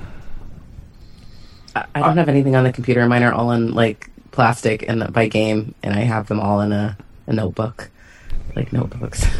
I, 1.95 2.01
don't 2.01 2.17
have 2.17 2.29
anything 2.31 2.57
on 2.57 2.65
the 2.65 2.73
computer. 2.73 3.07
Mine 3.07 3.23
are 3.23 3.33
all 3.33 3.53
in 3.53 3.73
like 3.75 4.11
plastic 4.31 4.89
and 4.89 5.13
by 5.13 5.29
game, 5.29 5.75
and 5.83 5.95
I 5.95 6.01
have 6.01 6.27
them 6.27 6.41
all 6.41 6.63
in 6.63 6.73
a, 6.73 6.97
a 7.27 7.35
notebook, 7.35 7.91
like 8.57 8.73
notebooks. 8.73 9.27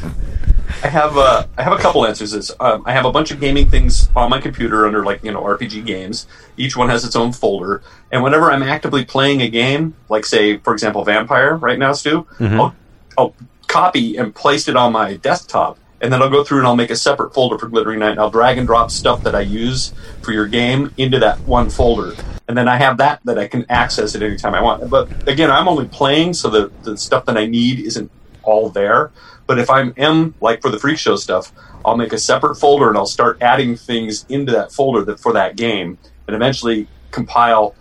I 0.83 0.89
have 0.89 1.17
uh, 1.17 1.47
I 1.57 1.63
have 1.63 1.73
a 1.73 1.79
couple 1.79 2.07
answers. 2.07 2.35
Is 2.35 2.53
um, 2.61 2.83
I 2.87 2.93
have 2.93 3.05
a 3.05 3.13
bunch 3.13 3.31
of 3.31 3.41
gaming 3.41 3.69
things 3.69 4.09
on 4.15 4.31
my 4.31 4.41
computer 4.41 4.87
under 4.87 5.05
like 5.05 5.23
you 5.25 5.33
know 5.33 5.43
RPG 5.43 5.85
games. 5.87 6.27
Each 6.57 6.77
one 6.77 6.89
has 6.89 7.05
its 7.05 7.17
own 7.17 7.33
folder, 7.33 7.83
and 8.13 8.23
whenever 8.23 8.51
I'm 8.51 8.63
actively 8.63 9.05
playing 9.05 9.43
a 9.43 9.49
game, 9.49 9.95
like 10.09 10.25
say 10.25 10.59
for 10.59 10.73
example 10.73 11.05
Vampire 11.05 11.57
right 11.57 11.79
now, 11.79 11.93
Stu, 11.93 12.27
I'll, 12.61 12.75
I'll 13.17 13.35
copy 13.67 14.17
and 14.17 14.35
place 14.35 14.69
it 14.69 14.77
on 14.77 14.93
my 14.93 15.17
desktop, 15.17 15.79
and 16.01 16.13
then 16.13 16.23
I'll 16.23 16.31
go 16.31 16.45
through 16.45 16.59
and 16.59 16.67
I'll 16.67 16.77
make 16.77 16.91
a 16.91 16.97
separate 16.97 17.35
folder 17.35 17.59
for 17.59 17.69
Glittering 17.69 17.99
Night, 17.99 18.13
and 18.13 18.21
I'll 18.21 18.31
drag 18.31 18.59
and 18.59 18.67
drop 18.67 18.91
stuff 18.91 19.23
that 19.25 19.35
I 19.35 19.41
use 19.41 19.93
for 20.23 20.33
your 20.33 20.47
game 20.47 20.93
into 20.97 21.19
that 21.21 21.41
one 21.41 21.71
folder. 21.71 22.15
And 22.47 22.57
then 22.57 22.69
I 22.69 22.77
have 22.77 22.97
that 22.99 23.21
that 23.25 23.39
I 23.39 23.47
can 23.47 23.67
access 23.69 24.15
at 24.15 24.23
any 24.23 24.37
time 24.37 24.55
I 24.55 24.63
want. 24.63 24.89
But 24.89 25.29
again, 25.29 25.51
I'm 25.51 25.69
only 25.69 25.87
playing, 25.87 26.35
so 26.35 26.49
the, 26.49 26.73
the 26.83 26.97
stuff 26.97 27.27
that 27.27 27.37
I 27.37 27.47
need 27.47 27.81
isn't 27.81 28.11
all 28.43 28.71
there. 28.71 29.11
But 29.49 29.59
if 29.59 29.71
I'm 29.71 29.95
M, 29.97 30.35
like 30.43 30.61
for 30.61 30.71
the 30.71 30.79
freak 30.79 30.99
show 30.99 31.17
stuff, 31.17 31.51
I'll 31.85 31.97
make 31.97 32.13
a 32.13 32.19
separate 32.19 32.57
folder 32.57 32.91
and 32.91 32.99
I'll 32.99 33.07
start 33.07 33.39
adding 33.41 33.77
things 33.77 34.27
into 34.29 34.53
that 34.53 34.73
folder 34.73 35.03
that 35.07 35.19
for 35.19 35.33
that 35.33 35.57
game, 35.57 35.97
and 36.27 36.37
eventually 36.37 36.87
compile 37.11 37.75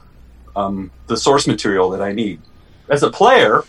um, 0.55 0.89
the 1.07 1.17
source 1.17 1.45
material 1.45 1.89
that 1.89 2.01
I 2.01 2.13
need. 2.13 2.39
As 2.87 3.03
a 3.03 3.11
player, 3.11 3.65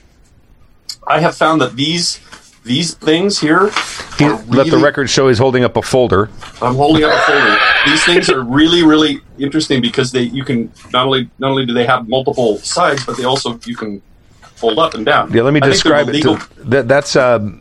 I 1.08 1.18
have 1.18 1.36
found 1.36 1.60
that 1.60 1.74
these 1.74 2.20
these 2.62 2.94
things 2.94 3.40
here. 3.40 3.70
He, 4.16 4.26
are 4.26 4.40
let 4.44 4.70
the 4.70 4.78
record 4.78 5.10
show 5.10 5.26
he's 5.26 5.38
holding 5.38 5.64
up 5.64 5.76
a 5.76 5.82
folder. 5.82 6.30
I'm 6.62 6.76
holding 6.76 7.02
up 7.02 7.12
a 7.12 7.20
folder. 7.32 7.58
These 7.86 8.04
things 8.04 8.30
are 8.30 8.42
really, 8.42 8.84
really 8.84 9.20
interesting 9.40 9.80
because 9.80 10.12
they 10.12 10.22
you 10.22 10.44
can 10.44 10.72
not 10.92 11.06
only 11.06 11.28
not 11.40 11.50
only 11.50 11.66
do 11.66 11.74
they 11.74 11.86
have 11.86 12.08
multiple 12.08 12.58
sides, 12.58 13.04
but 13.04 13.16
they 13.16 13.24
also 13.24 13.58
you 13.64 13.74
can 13.74 14.00
fold 14.54 14.78
up 14.78 14.94
and 14.94 15.04
down. 15.04 15.32
Yeah, 15.32 15.42
let 15.42 15.52
me 15.52 15.60
I 15.60 15.66
describe 15.66 16.08
it. 16.10 16.22
To, 16.22 16.38
that, 16.58 16.86
that's 16.86 17.16
it- 17.16 17.60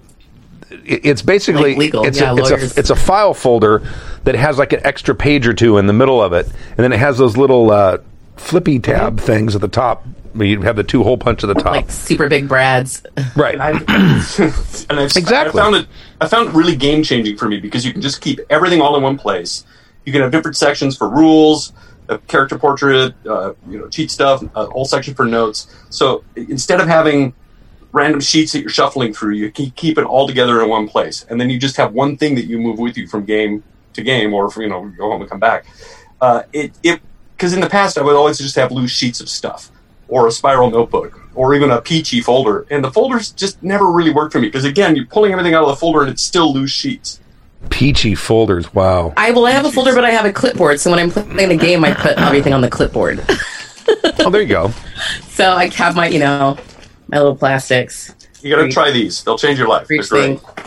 it's 0.69 1.21
basically 1.21 1.71
Like 1.71 1.77
legal, 1.77 2.05
it's, 2.05 2.19
yeah, 2.19 2.31
a, 2.31 2.35
it's 2.35 2.49
lawyers. 2.49 2.77
a 2.77 2.79
it's 2.79 2.89
a 2.89 2.95
file 2.95 3.33
folder 3.33 3.87
that 4.23 4.35
has 4.35 4.57
like 4.57 4.73
an 4.73 4.81
extra 4.83 5.15
page 5.15 5.47
or 5.47 5.53
two 5.53 5.77
in 5.77 5.87
the 5.87 5.93
middle 5.93 6.21
of 6.21 6.33
it, 6.33 6.45
and 6.45 6.77
then 6.77 6.91
it 6.93 6.99
has 6.99 7.17
those 7.17 7.37
little 7.37 7.71
uh, 7.71 7.97
flippy 8.35 8.79
tab 8.79 9.19
things 9.19 9.55
at 9.55 9.61
the 9.61 9.67
top. 9.67 10.05
Where 10.33 10.45
you 10.45 10.61
have 10.61 10.75
the 10.75 10.83
two 10.83 11.01
hole 11.03 11.17
punch 11.17 11.43
at 11.43 11.47
the 11.47 11.55
top, 11.55 11.65
like 11.73 11.89
super 11.89 12.29
big 12.29 12.47
Brads. 12.47 13.01
right? 13.35 13.59
I've, 13.59 13.81
and 13.87 14.99
I've, 14.99 15.05
Exactly. 15.17 15.59
I 15.59 15.63
found 15.63 15.75
it. 15.75 15.87
I 16.21 16.27
found 16.27 16.49
it 16.49 16.53
really 16.53 16.75
game 16.75 17.01
changing 17.01 17.37
for 17.37 17.47
me 17.47 17.59
because 17.59 17.85
you 17.85 17.91
can 17.91 18.01
just 18.01 18.21
keep 18.21 18.39
everything 18.49 18.79
all 18.81 18.95
in 18.95 19.01
one 19.01 19.17
place. 19.17 19.65
You 20.05 20.11
can 20.11 20.21
have 20.21 20.31
different 20.31 20.55
sections 20.55 20.95
for 20.95 21.09
rules, 21.09 21.73
a 22.07 22.19
character 22.19 22.57
portrait, 22.59 23.15
uh, 23.27 23.53
you 23.67 23.79
know, 23.79 23.87
cheat 23.89 24.11
stuff, 24.11 24.43
a 24.55 24.65
whole 24.67 24.85
section 24.85 25.15
for 25.15 25.25
notes. 25.25 25.67
So 25.89 26.23
instead 26.35 26.79
of 26.81 26.87
having 26.87 27.33
random 27.97 28.21
sheets 28.21 28.53
that 28.53 28.61
you're 28.61 28.69
shuffling 28.69 29.13
through, 29.13 29.33
you 29.33 29.51
keep 29.51 29.97
it 29.97 30.03
all 30.03 30.27
together 30.27 30.61
in 30.61 30.69
one 30.69 30.87
place, 30.87 31.25
and 31.29 31.39
then 31.41 31.49
you 31.49 31.59
just 31.59 31.77
have 31.77 31.93
one 31.93 32.17
thing 32.17 32.35
that 32.35 32.45
you 32.45 32.59
move 32.59 32.79
with 32.79 32.97
you 32.97 33.07
from 33.07 33.25
game 33.25 33.63
to 33.93 34.03
game, 34.03 34.33
or 34.33 34.49
from, 34.49 34.63
you 34.63 34.69
know, 34.69 34.85
go 34.97 35.11
home 35.11 35.21
and 35.21 35.29
come 35.29 35.39
back. 35.39 35.65
Uh, 36.21 36.43
it 36.53 36.71
it 36.83 37.01
because 37.35 37.53
in 37.53 37.59
the 37.59 37.69
past 37.69 37.97
I 37.97 38.01
would 38.01 38.15
always 38.15 38.37
just 38.37 38.55
have 38.55 38.71
loose 38.71 38.91
sheets 38.91 39.19
of 39.19 39.29
stuff, 39.29 39.71
or 40.07 40.27
a 40.27 40.31
spiral 40.31 40.69
notebook, 40.69 41.19
or 41.35 41.53
even 41.53 41.71
a 41.71 41.81
peachy 41.81 42.21
folder, 42.21 42.65
and 42.69 42.83
the 42.83 42.91
folders 42.91 43.31
just 43.31 43.61
never 43.61 43.91
really 43.91 44.11
worked 44.11 44.33
for 44.33 44.39
me 44.39 44.47
because 44.47 44.65
again, 44.65 44.95
you're 44.95 45.05
pulling 45.05 45.31
everything 45.31 45.53
out 45.53 45.63
of 45.63 45.69
the 45.69 45.75
folder 45.75 46.01
and 46.01 46.09
it's 46.09 46.23
still 46.23 46.53
loose 46.53 46.71
sheets. 46.71 47.19
Peachy 47.69 48.15
folders. 48.15 48.73
Wow. 48.73 49.13
I 49.17 49.31
will 49.31 49.45
I 49.45 49.51
have 49.51 49.65
a 49.65 49.71
folder, 49.71 49.93
but 49.93 50.05
I 50.05 50.11
have 50.11 50.25
a 50.25 50.31
clipboard. 50.31 50.79
So 50.79 50.91
when 50.91 50.99
I'm 50.99 51.11
playing 51.11 51.49
the 51.49 51.57
game, 51.57 51.83
I 51.83 51.93
put 51.93 52.17
everything 52.17 52.53
on 52.53 52.61
the 52.61 52.69
clipboard. 52.69 53.23
oh, 54.19 54.29
there 54.29 54.41
you 54.41 54.47
go. 54.47 54.71
so 55.29 55.51
I 55.51 55.67
have 55.69 55.95
my, 55.95 56.07
you 56.07 56.19
know, 56.19 56.57
my 57.07 57.17
little 57.17 57.35
plastics. 57.35 58.13
You 58.41 58.55
got 58.55 58.61
to 58.63 58.69
try 58.69 58.91
these; 58.91 59.23
they'll 59.23 59.37
change 59.37 59.57
your 59.59 59.67
life. 59.67 59.87
They're 59.87 60.01
great. 60.03 60.39
thing. 60.39 60.65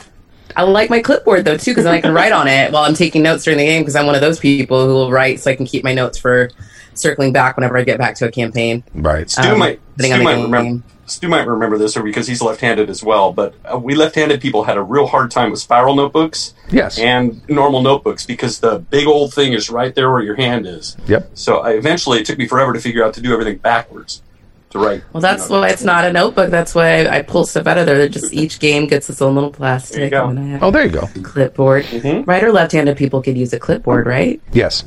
I 0.56 0.62
like 0.64 0.90
my 0.90 1.00
clipboard 1.00 1.44
though 1.44 1.56
too, 1.56 1.70
because 1.70 1.84
then 1.84 1.94
I 1.94 2.00
can 2.00 2.12
write 2.12 2.32
on 2.32 2.48
it 2.48 2.72
while 2.72 2.82
I'm 2.82 2.94
taking 2.94 3.22
notes 3.22 3.44
during 3.44 3.58
the 3.58 3.64
game. 3.64 3.82
Because 3.82 3.94
I'm 3.96 4.06
one 4.06 4.14
of 4.16 4.20
those 4.20 4.40
people 4.40 4.84
who 4.86 4.94
will 4.94 5.10
write, 5.12 5.40
so 5.40 5.50
I 5.50 5.56
can 5.56 5.66
keep 5.66 5.84
my 5.84 5.94
notes 5.94 6.18
for 6.18 6.50
circling 6.94 7.32
back 7.32 7.56
whenever 7.56 7.78
I 7.78 7.84
get 7.84 7.98
back 7.98 8.16
to 8.16 8.26
a 8.26 8.30
campaign. 8.30 8.82
Right. 8.94 9.30
Stu 9.30 9.42
Um, 9.50 9.58
might 9.60 9.80
Stu 9.98 10.22
might 10.22 10.42
remember 10.42 10.82
Stu 11.06 11.28
might 11.28 11.46
remember 11.46 11.76
this, 11.78 11.96
or 11.96 12.02
because 12.04 12.26
he's 12.28 12.40
left-handed 12.40 12.88
as 12.90 13.02
well. 13.02 13.32
But 13.32 13.54
uh, 13.64 13.76
we 13.78 13.94
left-handed 13.96 14.40
people 14.40 14.62
had 14.64 14.76
a 14.76 14.82
real 14.82 15.06
hard 15.06 15.30
time 15.30 15.50
with 15.50 15.58
spiral 15.60 15.94
notebooks 15.96 16.54
Yes. 16.70 16.98
and 16.98 17.48
normal 17.48 17.82
notebooks 17.82 18.24
because 18.26 18.60
the 18.60 18.78
big 18.78 19.06
old 19.08 19.32
thing 19.34 19.52
is 19.52 19.70
right 19.70 19.92
there 19.94 20.10
where 20.12 20.22
your 20.22 20.36
hand 20.36 20.66
is. 20.68 20.96
Yep. 21.06 21.30
So 21.34 21.58
I, 21.58 21.72
eventually, 21.72 22.18
it 22.20 22.26
took 22.26 22.38
me 22.38 22.46
forever 22.46 22.72
to 22.72 22.80
figure 22.80 23.04
out 23.04 23.14
to 23.14 23.20
do 23.20 23.32
everything 23.32 23.56
backwards 23.58 24.22
to 24.70 24.78
write. 24.78 25.02
Well, 25.12 25.20
that's 25.20 25.48
you 25.48 25.54
know, 25.56 25.60
why 25.62 25.68
it's 25.68 25.82
not 25.84 26.04
a 26.04 26.12
notebook. 26.12 26.50
That's 26.50 26.74
why 26.74 27.04
I, 27.06 27.18
I 27.18 27.22
pull 27.22 27.44
stuff 27.44 27.66
out 27.66 27.78
of 27.78 27.86
there. 27.86 27.98
They're 27.98 28.08
just 28.08 28.32
each 28.32 28.58
game 28.60 28.86
gets 28.86 29.10
its 29.10 29.20
own 29.20 29.34
little 29.34 29.50
plastic. 29.50 30.10
There. 30.10 30.24
And 30.24 30.56
I 30.56 30.58
Oh, 30.60 30.70
there 30.70 30.84
you 30.84 30.90
go. 30.90 31.08
a 31.14 31.20
clipboard. 31.20 31.84
Mhm. 31.84 32.26
Right 32.26 32.42
or 32.42 32.52
left-handed 32.52 32.96
people 32.96 33.20
could 33.22 33.36
use 33.36 33.52
a 33.52 33.58
clipboard, 33.58 34.06
right? 34.06 34.40
Yes. 34.52 34.84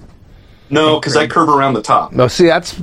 No, 0.70 1.00
because 1.00 1.16
I 1.16 1.28
curve 1.28 1.50
around 1.50 1.74
the 1.76 1.82
top. 1.82 2.14
No, 2.14 2.28
see, 2.28 2.48
that's 2.48 2.74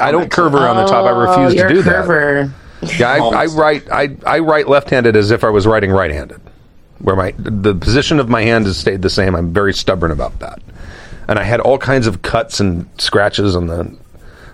I 0.00 0.12
don't 0.12 0.30
curve 0.30 0.54
around 0.54 0.76
the 0.76 0.86
top. 0.86 1.06
I 1.06 1.10
Oh, 1.10 1.18
refuse 1.20 1.52
to 1.54 1.58
you're 1.58 1.68
do 1.68 1.80
a 1.80 1.82
that. 1.82 2.04
curver. 2.06 2.52
Yeah, 2.98 3.10
I, 3.12 3.18
I 3.18 3.46
write 3.46 3.90
I, 3.90 4.16
I 4.26 4.38
write 4.40 4.68
left-handed 4.68 5.16
as 5.16 5.30
if 5.30 5.44
I 5.44 5.50
was 5.50 5.66
writing 5.66 5.90
right-handed, 5.90 6.40
where 6.98 7.16
my 7.16 7.32
the 7.38 7.74
position 7.74 8.20
of 8.20 8.28
my 8.28 8.42
hand 8.42 8.66
has 8.66 8.76
stayed 8.76 9.02
the 9.02 9.10
same. 9.10 9.34
I'm 9.34 9.52
very 9.52 9.72
stubborn 9.72 10.10
about 10.10 10.38
that, 10.40 10.60
and 11.28 11.38
I 11.38 11.42
had 11.44 11.60
all 11.60 11.78
kinds 11.78 12.06
of 12.06 12.22
cuts 12.22 12.60
and 12.60 12.88
scratches 12.98 13.56
on 13.56 13.66
the 13.68 13.96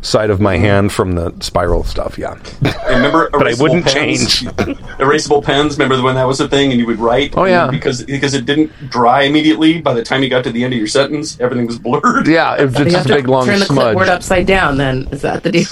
side 0.00 0.30
of 0.30 0.40
my 0.40 0.56
hand 0.56 0.92
from 0.92 1.12
the 1.12 1.34
spiral 1.40 1.82
stuff. 1.84 2.16
Yeah, 2.18 2.32
And 2.62 2.96
remember, 2.96 3.28
But 3.32 3.46
I 3.46 3.52
erasable 3.52 3.60
wouldn't 3.62 3.84
pens? 3.86 3.94
change. 4.40 4.40
erasable 4.98 5.42
pens. 5.44 5.78
Remember 5.78 6.02
when 6.04 6.14
that 6.14 6.24
was 6.26 6.40
a 6.40 6.48
thing, 6.48 6.70
and 6.70 6.80
you 6.80 6.86
would 6.86 6.98
write. 6.98 7.34
Oh, 7.36 7.44
yeah. 7.44 7.68
because 7.70 8.02
because 8.04 8.34
it 8.34 8.46
didn't 8.46 8.70
dry 8.90 9.22
immediately. 9.22 9.80
By 9.80 9.94
the 9.94 10.02
time 10.04 10.22
you 10.22 10.30
got 10.30 10.44
to 10.44 10.52
the 10.52 10.62
end 10.64 10.72
of 10.72 10.78
your 10.78 10.86
sentence, 10.88 11.38
everything 11.40 11.66
was 11.66 11.78
blurred. 11.78 12.26
yeah, 12.28 12.54
it's 12.54 12.78
You 12.78 12.84
just 12.84 12.96
have 12.96 13.06
a 13.06 13.08
to 13.08 13.14
big 13.16 13.28
long 13.28 13.46
turn 13.46 13.58
the 13.58 13.64
smudge. 13.66 13.84
clipboard 13.96 14.08
upside 14.08 14.46
down. 14.46 14.76
Then 14.76 15.08
is 15.10 15.22
that 15.22 15.42
the 15.42 15.52
deal? 15.52 15.66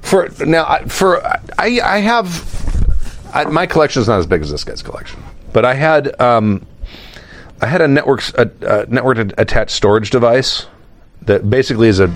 For 0.00 0.28
now, 0.44 0.64
I- 0.64 0.84
for 0.86 1.24
I, 1.24 1.80
I 1.82 1.98
have 1.98 3.28
I, 3.32 3.44
my 3.44 3.66
collection 3.66 4.02
is 4.02 4.08
not 4.08 4.18
as 4.18 4.26
big 4.26 4.42
as 4.42 4.50
this 4.50 4.64
guy's 4.64 4.82
collection, 4.82 5.22
but 5.52 5.64
I 5.64 5.74
had 5.74 6.20
um, 6.20 6.66
I 7.60 7.66
had 7.66 7.80
a 7.80 7.88
network 7.88 8.22
a, 8.36 8.50
a 8.62 8.86
network 8.86 9.18
attached 9.38 9.70
storage 9.76 10.10
device 10.10 10.66
that 11.26 11.48
basically 11.48 11.88
is 11.88 12.00
a 12.00 12.14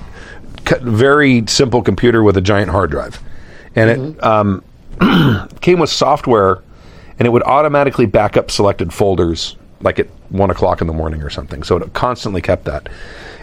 very 0.82 1.44
simple 1.46 1.82
computer 1.82 2.22
with 2.22 2.36
a 2.36 2.40
giant 2.40 2.70
hard 2.70 2.90
drive, 2.90 3.20
and 3.74 3.90
it 3.90 4.24
um, 4.24 4.64
came 5.60 5.78
with 5.78 5.90
software, 5.90 6.62
and 7.18 7.26
it 7.26 7.30
would 7.30 7.44
automatically 7.44 8.06
back 8.06 8.36
up 8.36 8.50
selected 8.50 8.92
folders 8.92 9.56
like 9.80 9.98
at 9.98 10.08
one 10.30 10.50
o'clock 10.50 10.80
in 10.80 10.86
the 10.86 10.92
morning 10.92 11.22
or 11.22 11.30
something. 11.30 11.62
So 11.62 11.76
it 11.76 11.92
constantly 11.92 12.40
kept 12.40 12.64
that. 12.64 12.88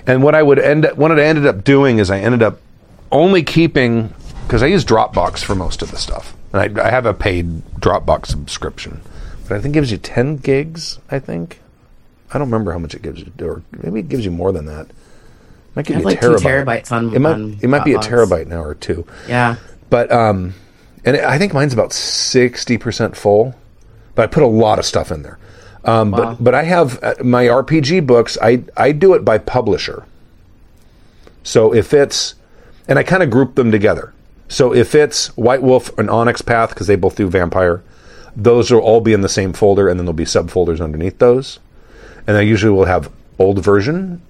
And 0.06 0.24
what 0.24 0.36
I 0.36 0.44
would 0.44 0.60
end 0.60 0.86
up, 0.86 0.98
what 0.98 1.12
I 1.12 1.24
ended 1.24 1.46
up 1.46 1.64
doing 1.64 2.00
is 2.00 2.10
I 2.12 2.20
ended 2.20 2.44
up 2.44 2.60
only 3.12 3.44
keeping 3.44 4.14
because 4.46 4.64
I 4.64 4.68
use 4.68 4.84
Dropbox 4.84 5.44
for 5.44 5.56
most 5.56 5.82
of 5.82 5.92
the 5.92 5.98
stuff, 5.98 6.36
and 6.52 6.80
I, 6.80 6.86
I 6.86 6.90
have 6.90 7.06
a 7.06 7.14
paid 7.14 7.64
Dropbox 7.80 8.28
subscription, 8.28 9.02
but 9.48 9.58
I 9.58 9.62
think 9.62 9.74
it 9.76 9.80
gives 9.80 9.92
you 9.92 9.98
ten 9.98 10.38
gigs. 10.38 11.00
I 11.10 11.20
think 11.20 11.62
I 12.34 12.38
don't 12.38 12.48
remember 12.48 12.74
how 12.74 12.80
much 12.80 12.94
it 12.94 13.02
gives 13.02 13.22
you, 13.22 13.32
or 13.42 13.64
maybe 13.72 14.02
it 14.02 14.10
gives 14.10 14.26
you 14.26 14.32
more 14.32 14.52
than 14.52 14.66
that. 14.66 14.88
Might 15.76 15.86
give 15.86 15.98
I 15.98 16.00
you 16.00 16.06
have 16.06 16.06
a 16.06 16.30
like 16.30 16.40
two 16.40 16.48
terabyte. 16.48 16.66
terabytes 16.66 16.92
on. 16.92 17.16
It 17.16 17.20
might 17.20 17.32
on 17.34 17.58
it 17.62 17.68
might 17.68 17.84
be 17.86 17.94
a 17.94 18.00
terabyte 18.00 18.48
now 18.48 18.64
or 18.64 18.76
two. 18.76 19.06
Yeah. 19.28 19.56
But 19.90 20.12
um, 20.12 20.54
and 21.06 21.18
I 21.18 21.38
think 21.38 21.54
mine's 21.54 21.74
about 21.74 21.94
sixty 21.94 22.78
percent 22.78 23.16
full. 23.18 23.56
But 24.16 24.24
I 24.24 24.28
put 24.28 24.44
a 24.44 24.48
lot 24.48 24.78
of 24.80 24.86
stuff 24.86 25.12
in 25.12 25.24
there. 25.24 25.40
Um, 25.86 26.12
Wow. 26.12 26.18
But 26.36 26.44
but 26.44 26.56
I 26.56 26.64
have 26.64 27.04
uh, 27.04 27.16
my 27.24 27.46
RPG 27.46 28.06
books. 28.06 28.38
I 28.42 28.64
I 28.78 28.92
do 28.92 29.14
it 29.16 29.26
by 29.26 29.38
publisher. 29.38 30.06
So 31.44 31.74
if 31.74 31.94
it's 31.94 32.36
and 32.88 33.00
I 33.00 33.04
kind 33.04 33.24
of 33.24 33.30
group 33.30 33.56
them 33.56 33.72
together. 33.72 34.14
So 34.50 34.74
if 34.74 34.94
it's 34.94 35.36
White 35.36 35.64
Wolf 35.64 35.98
and 35.98 36.10
Onyx 36.10 36.42
Path 36.42 36.70
because 36.70 36.88
they 36.88 36.96
both 36.96 37.16
do 37.16 37.28
vampire, 37.28 37.82
those 38.36 38.70
will 38.72 38.82
all 38.82 39.02
be 39.02 39.14
in 39.14 39.22
the 39.22 39.30
same 39.30 39.52
folder, 39.54 39.88
and 39.90 40.00
then 40.00 40.06
there'll 40.06 40.14
be 40.14 40.26
subfolders 40.26 40.80
underneath 40.82 41.18
those. 41.18 41.60
And 42.28 42.38
I 42.38 42.42
usually 42.42 42.72
will 42.72 42.86
have 42.86 43.10
old 43.40 43.64
version, 43.64 44.22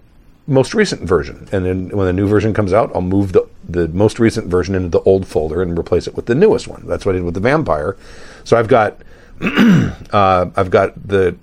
most 0.48 0.74
recent 0.74 1.02
version, 1.02 1.48
and 1.52 1.66
then 1.66 1.89
when 1.89 2.06
the 2.06 2.14
new 2.14 2.28
version 2.28 2.54
comes 2.54 2.74
out, 2.74 2.91
I'll 2.94 3.02
move 3.02 3.32
the 3.32 3.48
the 3.68 3.88
most 3.88 4.20
recent 4.20 4.48
version 4.48 4.76
into 4.76 4.89
the 4.89 5.00
old 5.02 5.26
folder 5.26 5.62
and 5.62 5.78
replace 5.78 6.06
it 6.08 6.16
with 6.16 6.26
the 6.26 6.36
newest 6.36 6.68
one. 6.68 6.86
That's 6.86 7.06
what 7.06 7.16
I 7.16 7.20
did 7.20 7.26
with 7.26 7.34
the 7.34 7.39
vampire. 7.39 7.96
So 8.44 8.58
I've 8.58 8.68
got 8.68 9.02
uh, 9.41 10.50
I've 10.56 10.70
got 10.70 11.08
the 11.08 11.36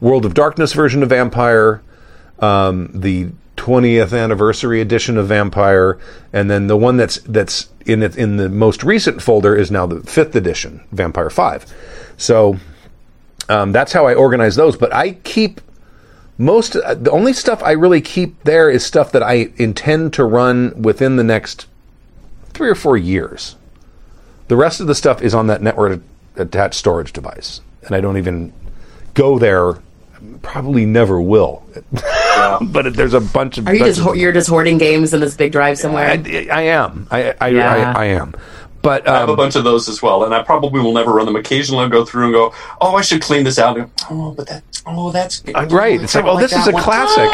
World 0.00 0.24
of 0.24 0.34
Darkness 0.34 0.72
version 0.72 1.02
of 1.02 1.10
Vampire, 1.10 1.82
um, 2.38 2.90
the 2.92 3.30
20th 3.56 4.18
anniversary 4.18 4.80
edition 4.80 5.16
of 5.16 5.28
Vampire, 5.28 5.98
and 6.32 6.50
then 6.50 6.66
the 6.66 6.76
one 6.76 6.96
that's 6.96 7.18
that's 7.20 7.68
in 7.84 8.02
in 8.02 8.36
the 8.36 8.48
most 8.48 8.82
recent 8.82 9.22
folder 9.22 9.54
is 9.54 9.70
now 9.70 9.86
the 9.86 10.00
fifth 10.00 10.34
edition, 10.34 10.82
Vampire 10.92 11.30
Five. 11.30 11.66
So 12.16 12.58
um, 13.48 13.72
that's 13.72 13.92
how 13.92 14.06
I 14.06 14.14
organize 14.14 14.56
those. 14.56 14.76
But 14.76 14.94
I 14.94 15.12
keep 15.12 15.60
most 16.38 16.76
uh, 16.76 16.94
the 16.94 17.10
only 17.10 17.32
stuff 17.32 17.62
I 17.62 17.72
really 17.72 18.00
keep 18.00 18.42
there 18.44 18.70
is 18.70 18.84
stuff 18.84 19.12
that 19.12 19.22
I 19.22 19.50
intend 19.56 20.12
to 20.14 20.24
run 20.24 20.82
within 20.82 21.16
the 21.16 21.24
next 21.24 21.66
three 22.50 22.68
or 22.68 22.74
four 22.74 22.96
years. 22.96 23.56
The 24.48 24.56
rest 24.56 24.80
of 24.80 24.86
the 24.86 24.94
stuff 24.94 25.22
is 25.22 25.34
on 25.34 25.46
that 25.48 25.62
network 25.62 26.00
attached 26.36 26.74
storage 26.74 27.12
device, 27.12 27.60
and 27.82 27.94
I 27.94 28.00
don't 28.00 28.16
even 28.16 28.52
go 29.14 29.38
there. 29.38 29.78
Probably 30.42 30.86
never 30.86 31.20
will. 31.20 31.62
but 32.62 32.94
there's 32.94 33.14
a 33.14 33.20
bunch 33.20 33.58
of. 33.58 33.66
Are 33.66 33.74
you 33.74 33.84
just 33.84 34.00
ho- 34.00 34.12
you're 34.12 34.32
just 34.32 34.48
hoarding 34.48 34.78
games 34.78 35.12
in 35.12 35.20
this 35.20 35.34
big 35.34 35.52
drive 35.52 35.78
somewhere? 35.78 36.08
I, 36.08 36.48
I 36.50 36.62
am. 36.62 37.08
I 37.10 37.34
I, 37.40 37.48
Yeah. 37.48 37.92
I, 37.96 38.02
I 38.02 38.04
am. 38.06 38.34
But 38.82 39.08
I 39.08 39.18
have 39.18 39.28
a 39.28 39.32
um, 39.32 39.36
bunch 39.36 39.56
of 39.56 39.64
those 39.64 39.88
as 39.88 40.00
well, 40.00 40.22
and 40.22 40.32
I 40.32 40.42
probably 40.44 40.80
will 40.80 40.92
never 40.92 41.12
run 41.12 41.26
them. 41.26 41.34
Occasionally, 41.34 41.82
I'll 41.82 41.90
go 41.90 42.04
through 42.04 42.24
and 42.26 42.32
go, 42.32 42.54
"Oh, 42.80 42.94
I 42.94 43.02
should 43.02 43.20
clean 43.20 43.42
this 43.42 43.58
out." 43.58 43.76
And 43.76 43.86
go, 43.96 44.06
oh, 44.10 44.30
but 44.32 44.46
that, 44.46 44.75
oh, 44.86 45.10
that's 45.10 45.42
uh, 45.54 45.66
right. 45.66 46.00
It's 46.00 46.14
like, 46.14 46.24
oh, 46.24 46.38
this 46.38 46.52
is 46.52 46.66
a 46.68 46.72
one. 46.72 46.82
classic. 46.82 47.28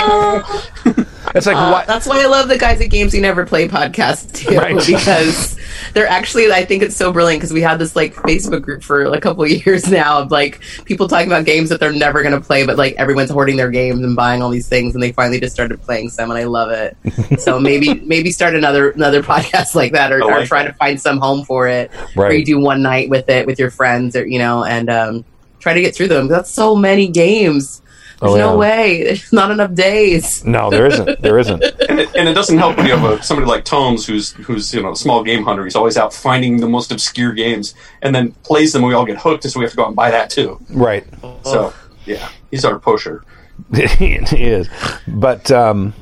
it's 1.34 1.46
like 1.46 1.56
Uh, 1.56 1.70
what? 1.70 1.86
That's 1.86 2.06
why 2.06 2.22
I 2.22 2.26
love 2.26 2.48
the 2.48 2.58
guys 2.58 2.80
at 2.80 2.90
Games 2.90 3.14
You 3.14 3.20
Never 3.20 3.44
Play 3.46 3.68
podcast 3.68 4.32
too, 4.34 4.56
Right. 4.56 4.76
because 4.86 5.56
they're 5.94 6.06
actually. 6.08 6.50
I 6.52 6.64
think 6.64 6.82
it's 6.82 6.96
so 6.96 7.12
brilliant 7.12 7.40
because 7.40 7.52
we 7.52 7.60
had 7.60 7.78
this 7.78 7.94
like 7.96 8.14
Facebook 8.14 8.62
group 8.62 8.82
for 8.82 9.04
a 9.04 9.20
couple 9.20 9.46
years 9.48 9.88
now 9.90 10.20
of 10.20 10.30
like 10.30 10.60
people 10.84 11.08
talking 11.08 11.26
about 11.28 11.44
games 11.44 11.68
that 11.70 11.80
they're 11.80 11.92
never 11.92 12.22
going 12.22 12.34
to 12.34 12.40
play, 12.40 12.64
but 12.66 12.76
like 12.76 12.94
everyone's 12.94 13.30
hoarding 13.30 13.56
their 13.56 13.70
games 13.70 14.00
and 14.00 14.16
buying 14.16 14.42
all 14.42 14.50
these 14.50 14.68
things, 14.68 14.94
and 14.94 15.02
they 15.02 15.12
finally 15.12 15.40
just 15.40 15.54
started 15.54 15.80
playing 15.82 16.08
some, 16.10 16.30
and 16.30 16.38
I 16.38 16.44
love 16.44 16.70
it. 16.70 16.96
so 17.40 17.58
maybe 17.60 17.94
maybe 18.00 18.30
start 18.30 18.54
another 18.54 18.90
another 18.90 19.22
podcast 19.22 19.74
like 19.74 19.92
that, 19.92 20.12
or, 20.12 20.22
I 20.24 20.42
or 20.42 20.46
try 20.46 20.64
to 20.64 20.72
find 20.74 21.00
some 21.00 21.18
home 21.18 21.44
for 21.44 21.68
it, 21.68 21.90
where 22.14 22.28
Right. 22.28 22.38
you 22.38 22.44
do 22.44 22.58
one 22.60 22.82
night 22.82 23.08
with 23.10 23.28
it 23.28 23.46
with 23.46 23.58
your 23.58 23.70
friends, 23.70 24.16
or 24.16 24.26
you 24.26 24.38
know, 24.38 24.64
and 24.64 24.88
um, 24.90 25.24
try 25.62 25.72
to 25.72 25.80
get 25.80 25.94
through 25.94 26.08
them. 26.08 26.28
That's 26.28 26.50
so 26.50 26.74
many 26.76 27.08
games. 27.08 27.80
There's 28.20 28.34
Oh, 28.34 28.36
no 28.36 28.56
way. 28.56 29.02
There's 29.02 29.32
not 29.32 29.50
enough 29.50 29.74
days. 29.74 30.44
No, 30.44 30.70
there 30.70 30.86
isn't. 30.86 31.22
There 31.22 31.38
isn't. 31.40 31.62
and 31.88 31.98
it, 31.98 32.14
and 32.14 32.28
it 32.28 32.34
doesn't 32.34 32.56
help 32.58 32.76
when 32.76 32.86
you 32.86 32.96
have 32.96 33.20
a, 33.20 33.22
somebody 33.22 33.48
like 33.48 33.64
Tomes 33.64 34.06
who's 34.06 34.30
who's 34.32 34.72
you 34.72 34.80
know 34.82 34.92
a 34.92 34.96
small 34.96 35.24
game 35.24 35.42
hunter. 35.42 35.64
He's 35.64 35.74
always 35.74 35.96
out 35.96 36.12
finding 36.14 36.60
the 36.60 36.68
most 36.68 36.92
obscure 36.92 37.32
games 37.32 37.74
and 38.02 38.14
then 38.14 38.30
plays 38.44 38.72
them. 38.72 38.82
and 38.82 38.88
We 38.88 38.94
all 38.94 39.04
get 39.04 39.18
hooked, 39.18 39.42
so 39.44 39.58
we 39.58 39.64
have 39.64 39.72
to 39.72 39.76
go 39.76 39.82
out 39.84 39.88
and 39.88 39.96
buy 39.96 40.10
that 40.12 40.30
too. 40.30 40.60
Right. 40.70 41.04
So 41.44 41.72
yeah, 42.04 42.28
he's 42.50 42.64
our 42.64 42.78
pusher. 42.78 43.24
he 43.74 44.14
is, 44.14 44.68
But 45.08 45.50
um, 45.50 45.92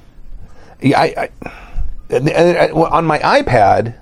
yeah, 0.83 1.01
I, 1.01 1.05
I 1.17 1.29
and, 2.11 2.29
and, 2.29 2.57
and 2.57 2.73
on 2.73 3.05
my 3.07 3.19
iPad, 3.21 3.95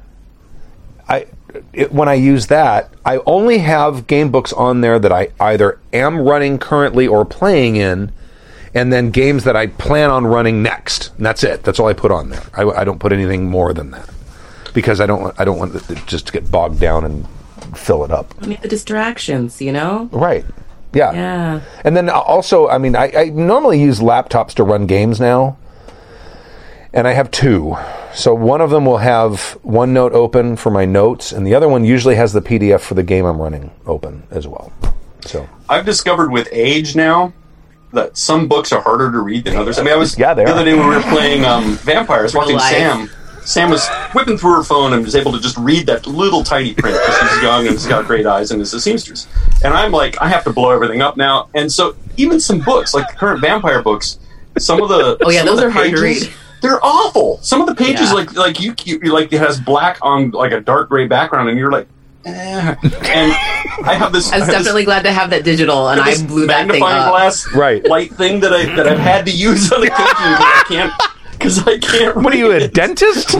I 1.08 1.26
it, 1.72 1.92
when 1.92 2.08
I 2.08 2.14
use 2.14 2.46
that, 2.48 2.92
I 3.04 3.18
only 3.26 3.58
have 3.58 4.06
game 4.06 4.30
books 4.30 4.52
on 4.52 4.80
there 4.80 4.98
that 4.98 5.12
I 5.12 5.28
either 5.40 5.78
am 5.92 6.20
running 6.20 6.58
currently 6.58 7.06
or 7.06 7.24
playing 7.24 7.76
in, 7.76 8.12
and 8.74 8.92
then 8.92 9.10
games 9.10 9.44
that 9.44 9.56
I 9.56 9.68
plan 9.68 10.10
on 10.10 10.26
running 10.26 10.62
next. 10.62 11.12
And 11.16 11.26
that's 11.26 11.42
it. 11.42 11.62
That's 11.62 11.80
all 11.80 11.88
I 11.88 11.94
put 11.94 12.10
on 12.10 12.30
there. 12.30 12.42
I, 12.54 12.64
I 12.64 12.84
don't 12.84 12.98
put 12.98 13.12
anything 13.12 13.48
more 13.48 13.72
than 13.72 13.90
that 13.92 14.08
because 14.74 15.00
I 15.00 15.06
don't 15.06 15.22
want 15.22 15.40
I 15.40 15.44
don't 15.44 15.58
want 15.58 15.74
it 15.74 16.06
just 16.06 16.26
to 16.26 16.32
get 16.32 16.50
bogged 16.50 16.78
down 16.78 17.04
and 17.04 17.26
fill 17.76 18.04
it 18.04 18.10
up. 18.10 18.34
I 18.40 18.46
mean, 18.46 18.58
the 18.62 18.68
distractions, 18.68 19.60
you 19.60 19.72
know? 19.72 20.08
Right. 20.12 20.44
Yeah. 20.92 21.12
Yeah. 21.12 21.60
And 21.84 21.96
then 21.96 22.08
uh, 22.08 22.18
also, 22.18 22.68
I 22.68 22.78
mean, 22.78 22.96
I, 22.96 23.12
I 23.14 23.24
normally 23.30 23.80
use 23.80 24.00
laptops 24.00 24.54
to 24.54 24.64
run 24.64 24.86
games 24.86 25.20
now, 25.20 25.58
and 26.92 27.06
I 27.06 27.12
have 27.12 27.30
two. 27.30 27.76
So 28.18 28.34
one 28.34 28.60
of 28.60 28.70
them 28.70 28.84
will 28.84 28.98
have 28.98 29.56
OneNote 29.64 30.10
open 30.10 30.56
for 30.56 30.70
my 30.70 30.84
notes, 30.84 31.30
and 31.30 31.46
the 31.46 31.54
other 31.54 31.68
one 31.68 31.84
usually 31.84 32.16
has 32.16 32.32
the 32.32 32.42
PDF 32.42 32.80
for 32.80 32.94
the 32.94 33.04
game 33.04 33.24
I'm 33.24 33.40
running 33.40 33.70
open 33.86 34.24
as 34.32 34.48
well. 34.48 34.72
So 35.24 35.48
I've 35.68 35.86
discovered 35.86 36.32
with 36.32 36.48
age 36.50 36.96
now 36.96 37.32
that 37.92 38.18
some 38.18 38.48
books 38.48 38.72
are 38.72 38.80
harder 38.80 39.12
to 39.12 39.20
read 39.20 39.44
than 39.44 39.54
others. 39.54 39.78
I 39.78 39.84
mean, 39.84 39.94
I 39.94 39.96
was 39.96 40.18
Yeah, 40.18 40.34
the 40.34 40.42
other 40.46 40.64
day 40.64 40.74
when 40.74 40.88
we 40.88 40.96
were 40.96 41.02
playing 41.02 41.44
um, 41.44 41.76
Vampires, 41.76 42.34
watching 42.34 42.56
life. 42.56 42.72
Sam. 42.72 43.08
Sam 43.44 43.70
was 43.70 43.88
whipping 44.14 44.36
through 44.36 44.56
her 44.56 44.64
phone 44.64 44.94
and 44.94 45.04
was 45.04 45.14
able 45.14 45.30
to 45.30 45.38
just 45.40 45.56
read 45.56 45.86
that 45.86 46.08
little 46.08 46.42
tiny 46.42 46.74
print 46.74 46.98
because 47.00 47.30
she's 47.30 47.42
young 47.42 47.68
and 47.68 47.74
has 47.74 47.86
got 47.86 48.04
great 48.06 48.26
eyes 48.26 48.50
and 48.50 48.60
is 48.60 48.74
a 48.74 48.80
seamstress. 48.80 49.28
And 49.62 49.72
I'm 49.72 49.92
like, 49.92 50.20
I 50.20 50.28
have 50.28 50.42
to 50.42 50.52
blow 50.52 50.70
everything 50.70 51.02
up 51.02 51.16
now. 51.16 51.50
And 51.54 51.72
so 51.72 51.94
even 52.16 52.40
some 52.40 52.58
books, 52.58 52.94
like 52.94 53.08
the 53.08 53.14
current 53.14 53.40
vampire 53.40 53.80
books, 53.80 54.18
some 54.58 54.82
of 54.82 54.88
the 54.88 55.18
Oh, 55.24 55.30
yeah, 55.30 55.44
those 55.44 55.60
the 55.60 55.68
are 55.68 55.70
hard 55.70 55.92
to 55.92 56.02
read. 56.02 56.32
They're 56.60 56.84
awful. 56.84 57.38
Some 57.42 57.60
of 57.60 57.66
the 57.68 57.74
pages, 57.74 58.08
Yeah. 58.08 58.12
like 58.14 58.34
like 58.34 58.60
you, 58.60 58.74
you 58.84 58.98
like 59.12 59.32
it 59.32 59.38
has 59.38 59.60
black 59.60 59.98
on 60.02 60.30
like 60.32 60.52
a 60.52 60.60
dark 60.60 60.88
gray 60.88 61.06
background, 61.06 61.48
and 61.48 61.58
you're 61.58 61.70
like, 61.72 61.86
eh. 62.24 62.74
and 62.82 63.32
I 63.86 63.94
have 63.94 64.12
this. 64.12 64.30
I 64.32 64.38
was 64.38 64.44
have 64.44 64.46
this- 64.46 64.48
definitely 64.56 64.84
glad 64.84 65.02
to 65.04 65.12
have 65.12 65.30
that 65.30 65.44
digital, 65.44 65.88
and 65.88 66.00
I 66.00 66.10
this 66.10 66.22
blew 66.22 66.46
that 66.46 66.58
thing 66.68 66.80
magnifying 66.80 66.98
up. 67.02 67.10
glass 67.10 67.46
Right. 67.54 67.84
light 67.86 68.12
thing 68.14 68.40
that 68.40 68.52
I 68.52 68.64
that 68.76 68.86
I've 68.88 68.98
had 68.98 69.24
to 69.26 69.32
use 69.32 69.70
on 69.72 69.82
occasion 69.82 69.96
because 70.06 70.40
I 70.40 70.64
can't 70.68 70.92
because 71.32 71.58
I 71.66 71.78
can't. 71.78 72.16
what 72.16 72.32
are 72.32 72.36
you, 72.36 72.50
read 72.50 72.62
a 72.62 72.64
it. 72.66 72.74
dentist? 72.74 73.28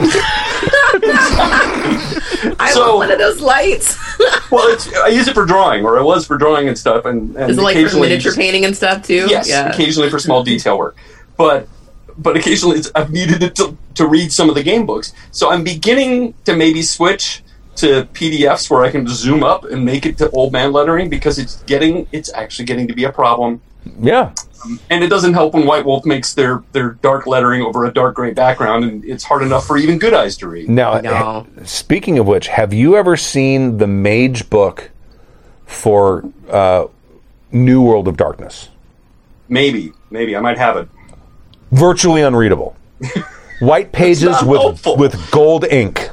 I 2.59 2.71
So- 2.73 2.81
want 2.81 2.97
one 2.97 3.11
of 3.11 3.19
those 3.19 3.41
lights. 3.41 3.97
Well, 4.51 4.67
it's, 4.73 4.91
I 4.95 5.07
use 5.09 5.27
it 5.27 5.33
for 5.35 5.45
drawing, 5.45 5.85
or 5.85 5.97
I 5.99 6.01
was 6.01 6.25
for 6.25 6.35
drawing 6.37 6.67
and 6.67 6.77
stuff, 6.77 7.05
and, 7.05 7.35
and 7.37 7.51
Is 7.51 7.57
it 7.57 7.61
like 7.61 7.75
for 7.87 7.97
miniature 7.99 8.19
just- 8.31 8.37
painting 8.37 8.65
and 8.65 8.75
stuff 8.75 9.03
too? 9.05 9.27
Yes, 9.29 9.47
Yeah. 9.47 9.69
occasionally 9.69 10.09
for 10.09 10.17
small 10.19 10.43
detail 10.43 10.77
work, 10.77 10.97
but 11.37 11.67
but 12.21 12.37
occasionally 12.37 12.77
it's, 12.77 12.91
I've 12.95 13.11
needed 13.11 13.41
it 13.43 13.55
to, 13.55 13.77
to 13.95 14.07
read 14.07 14.31
some 14.31 14.49
of 14.49 14.55
the 14.55 14.63
game 14.63 14.85
books. 14.85 15.13
So 15.31 15.51
I'm 15.51 15.63
beginning 15.63 16.33
to 16.45 16.55
maybe 16.55 16.81
switch 16.81 17.43
to 17.77 18.03
PDFs 18.13 18.69
where 18.69 18.83
I 18.83 18.91
can 18.91 19.07
zoom 19.07 19.43
up 19.43 19.63
and 19.63 19.85
make 19.85 20.05
it 20.05 20.17
to 20.17 20.29
old 20.31 20.51
man 20.51 20.73
lettering 20.73 21.09
because 21.09 21.39
it's 21.39 21.63
getting 21.63 22.07
it's 22.11 22.31
actually 22.33 22.65
getting 22.65 22.87
to 22.89 22.93
be 22.93 23.05
a 23.05 23.11
problem 23.11 23.61
yeah. 24.01 24.33
and 24.89 25.03
it 25.03 25.07
doesn't 25.07 25.33
help 25.33 25.53
when 25.53 25.65
White 25.65 25.85
Wolf 25.85 26.05
makes 26.05 26.33
their 26.33 26.63
their 26.71 26.91
dark 26.91 27.27
lettering 27.27 27.61
over 27.61 27.85
a 27.85 27.93
dark 27.93 28.15
gray 28.15 28.33
background, 28.33 28.83
and 28.83 29.05
it's 29.05 29.23
hard 29.23 29.41
enough 29.41 29.65
for 29.65 29.77
even 29.77 29.97
good 29.97 30.13
eyes 30.13 30.37
to 30.37 30.47
read. 30.47 30.69
Now, 30.69 30.99
No. 30.99 31.47
speaking 31.63 32.19
of 32.19 32.27
which, 32.27 32.47
have 32.47 32.73
you 32.73 32.95
ever 32.95 33.15
seen 33.15 33.77
the 33.77 33.87
Mage 33.87 34.49
book 34.49 34.91
for 35.65 36.29
uh, 36.49 36.87
New 37.51 37.81
World 37.81 38.07
of 38.07 38.17
Darkness? 38.17 38.69
Maybe, 39.47 39.93
maybe 40.11 40.35
I 40.35 40.41
might 40.41 40.57
have 40.57 40.77
it. 40.77 40.89
Virtually 41.71 42.21
unreadable. 42.21 42.75
White 43.59 43.91
pages 43.91 44.41
with 44.43 44.61
helpful. 44.61 44.97
with 44.97 45.31
gold 45.31 45.65
ink. 45.65 46.09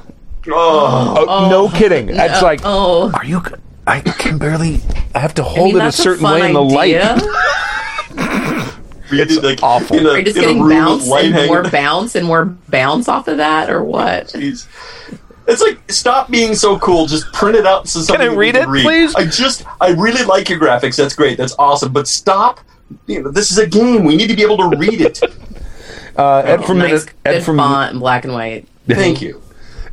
Oh, 0.48 1.16
uh, 1.16 1.24
Oh, 1.28 1.50
no 1.50 1.68
kidding. 1.68 2.08
It's 2.10 2.42
like, 2.42 2.60
oh. 2.64 3.10
are 3.14 3.24
you? 3.24 3.42
I 3.86 4.00
can 4.00 4.38
barely. 4.38 4.80
I 5.14 5.20
have 5.20 5.34
to 5.34 5.42
I 5.44 5.48
hold 5.48 5.66
mean, 5.68 5.76
it 5.76 5.78
a 5.78 5.82
that's 5.84 5.96
certain 5.96 6.22
fun 6.22 6.40
way 6.40 6.46
in 6.48 6.52
the 6.54 6.62
idea. 6.64 7.14
light. 7.14 8.72
it's 9.12 9.36
like 9.42 9.62
awful. 9.62 9.96
In 9.96 10.06
a, 10.06 10.10
Are 10.10 10.18
you 10.18 10.24
just 10.24 10.36
in 10.36 10.42
a 10.42 10.46
getting 10.46 10.62
room 10.62 10.68
with 10.68 10.76
bounce 10.78 11.06
light 11.08 11.24
and 11.26 11.34
hanging 11.34 11.48
more 11.52 11.62
bounce 11.70 12.14
and 12.16 12.26
more 12.26 12.44
bounce 12.68 13.08
off 13.08 13.28
of 13.28 13.36
that, 13.36 13.70
or 13.70 13.84
what? 13.84 14.26
Jeez. 14.28 14.66
It's 15.48 15.62
like 15.62 15.78
stop 15.90 16.28
being 16.30 16.56
so 16.56 16.76
cool. 16.80 17.06
Just 17.06 17.32
print 17.32 17.56
it 17.56 17.66
out. 17.66 17.88
So 17.88 18.00
something 18.00 18.20
I 18.26 18.30
that 18.30 18.36
we 18.36 18.46
read 18.46 18.56
it, 18.56 18.64
please? 18.66 19.14
I 19.14 19.24
just 19.26 19.64
I 19.80 19.90
really 19.90 20.24
like 20.24 20.48
your 20.48 20.58
graphics. 20.58 20.96
That's 20.96 21.14
great. 21.14 21.38
That's 21.38 21.54
awesome. 21.58 21.92
But 21.92 22.08
stop. 22.08 22.60
You 23.06 23.22
know, 23.22 23.30
this 23.30 23.50
is 23.52 23.58
a 23.58 23.66
game. 23.66 24.04
We 24.04 24.16
need 24.16 24.28
to 24.28 24.36
be 24.36 24.42
able 24.42 24.58
to 24.70 24.76
read 24.76 25.00
it. 25.00 25.20
Uh, 26.16 26.38
Ed 26.44 26.64
from 26.64 26.78
nice, 26.78 26.88
Minnesota. 26.88 27.12
Ed 27.24 27.32
good 27.32 27.42
from 27.44 27.56
font 27.58 27.90
and 27.92 28.00
black 28.00 28.24
and 28.24 28.32
white. 28.32 28.66
Thank 28.88 29.20
you. 29.22 29.42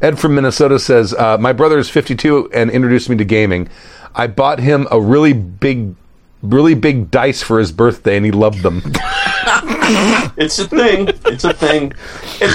Ed 0.01 0.19
from 0.19 0.35
Minnesota 0.35 0.79
says, 0.79 1.13
uh, 1.13 1.37
"My 1.37 1.53
brother 1.53 1.77
is 1.77 1.89
52 1.89 2.49
and 2.53 2.69
introduced 2.71 3.09
me 3.09 3.15
to 3.17 3.25
gaming. 3.25 3.69
I 4.15 4.27
bought 4.27 4.59
him 4.59 4.87
a 4.91 4.99
really 4.99 5.33
big, 5.33 5.95
really 6.41 6.75
big 6.75 7.09
dice 7.11 7.41
for 7.41 7.57
his 7.59 7.71
birthday, 7.71 8.15
and 8.17 8.25
he 8.25 8.31
loved 8.31 8.61
them. 8.63 8.81
It's 10.37 10.57
a 10.59 10.67
thing. 10.67 11.09
It's 11.25 11.43
a 11.43 11.53
thing. 11.53 11.93
And 12.41 12.51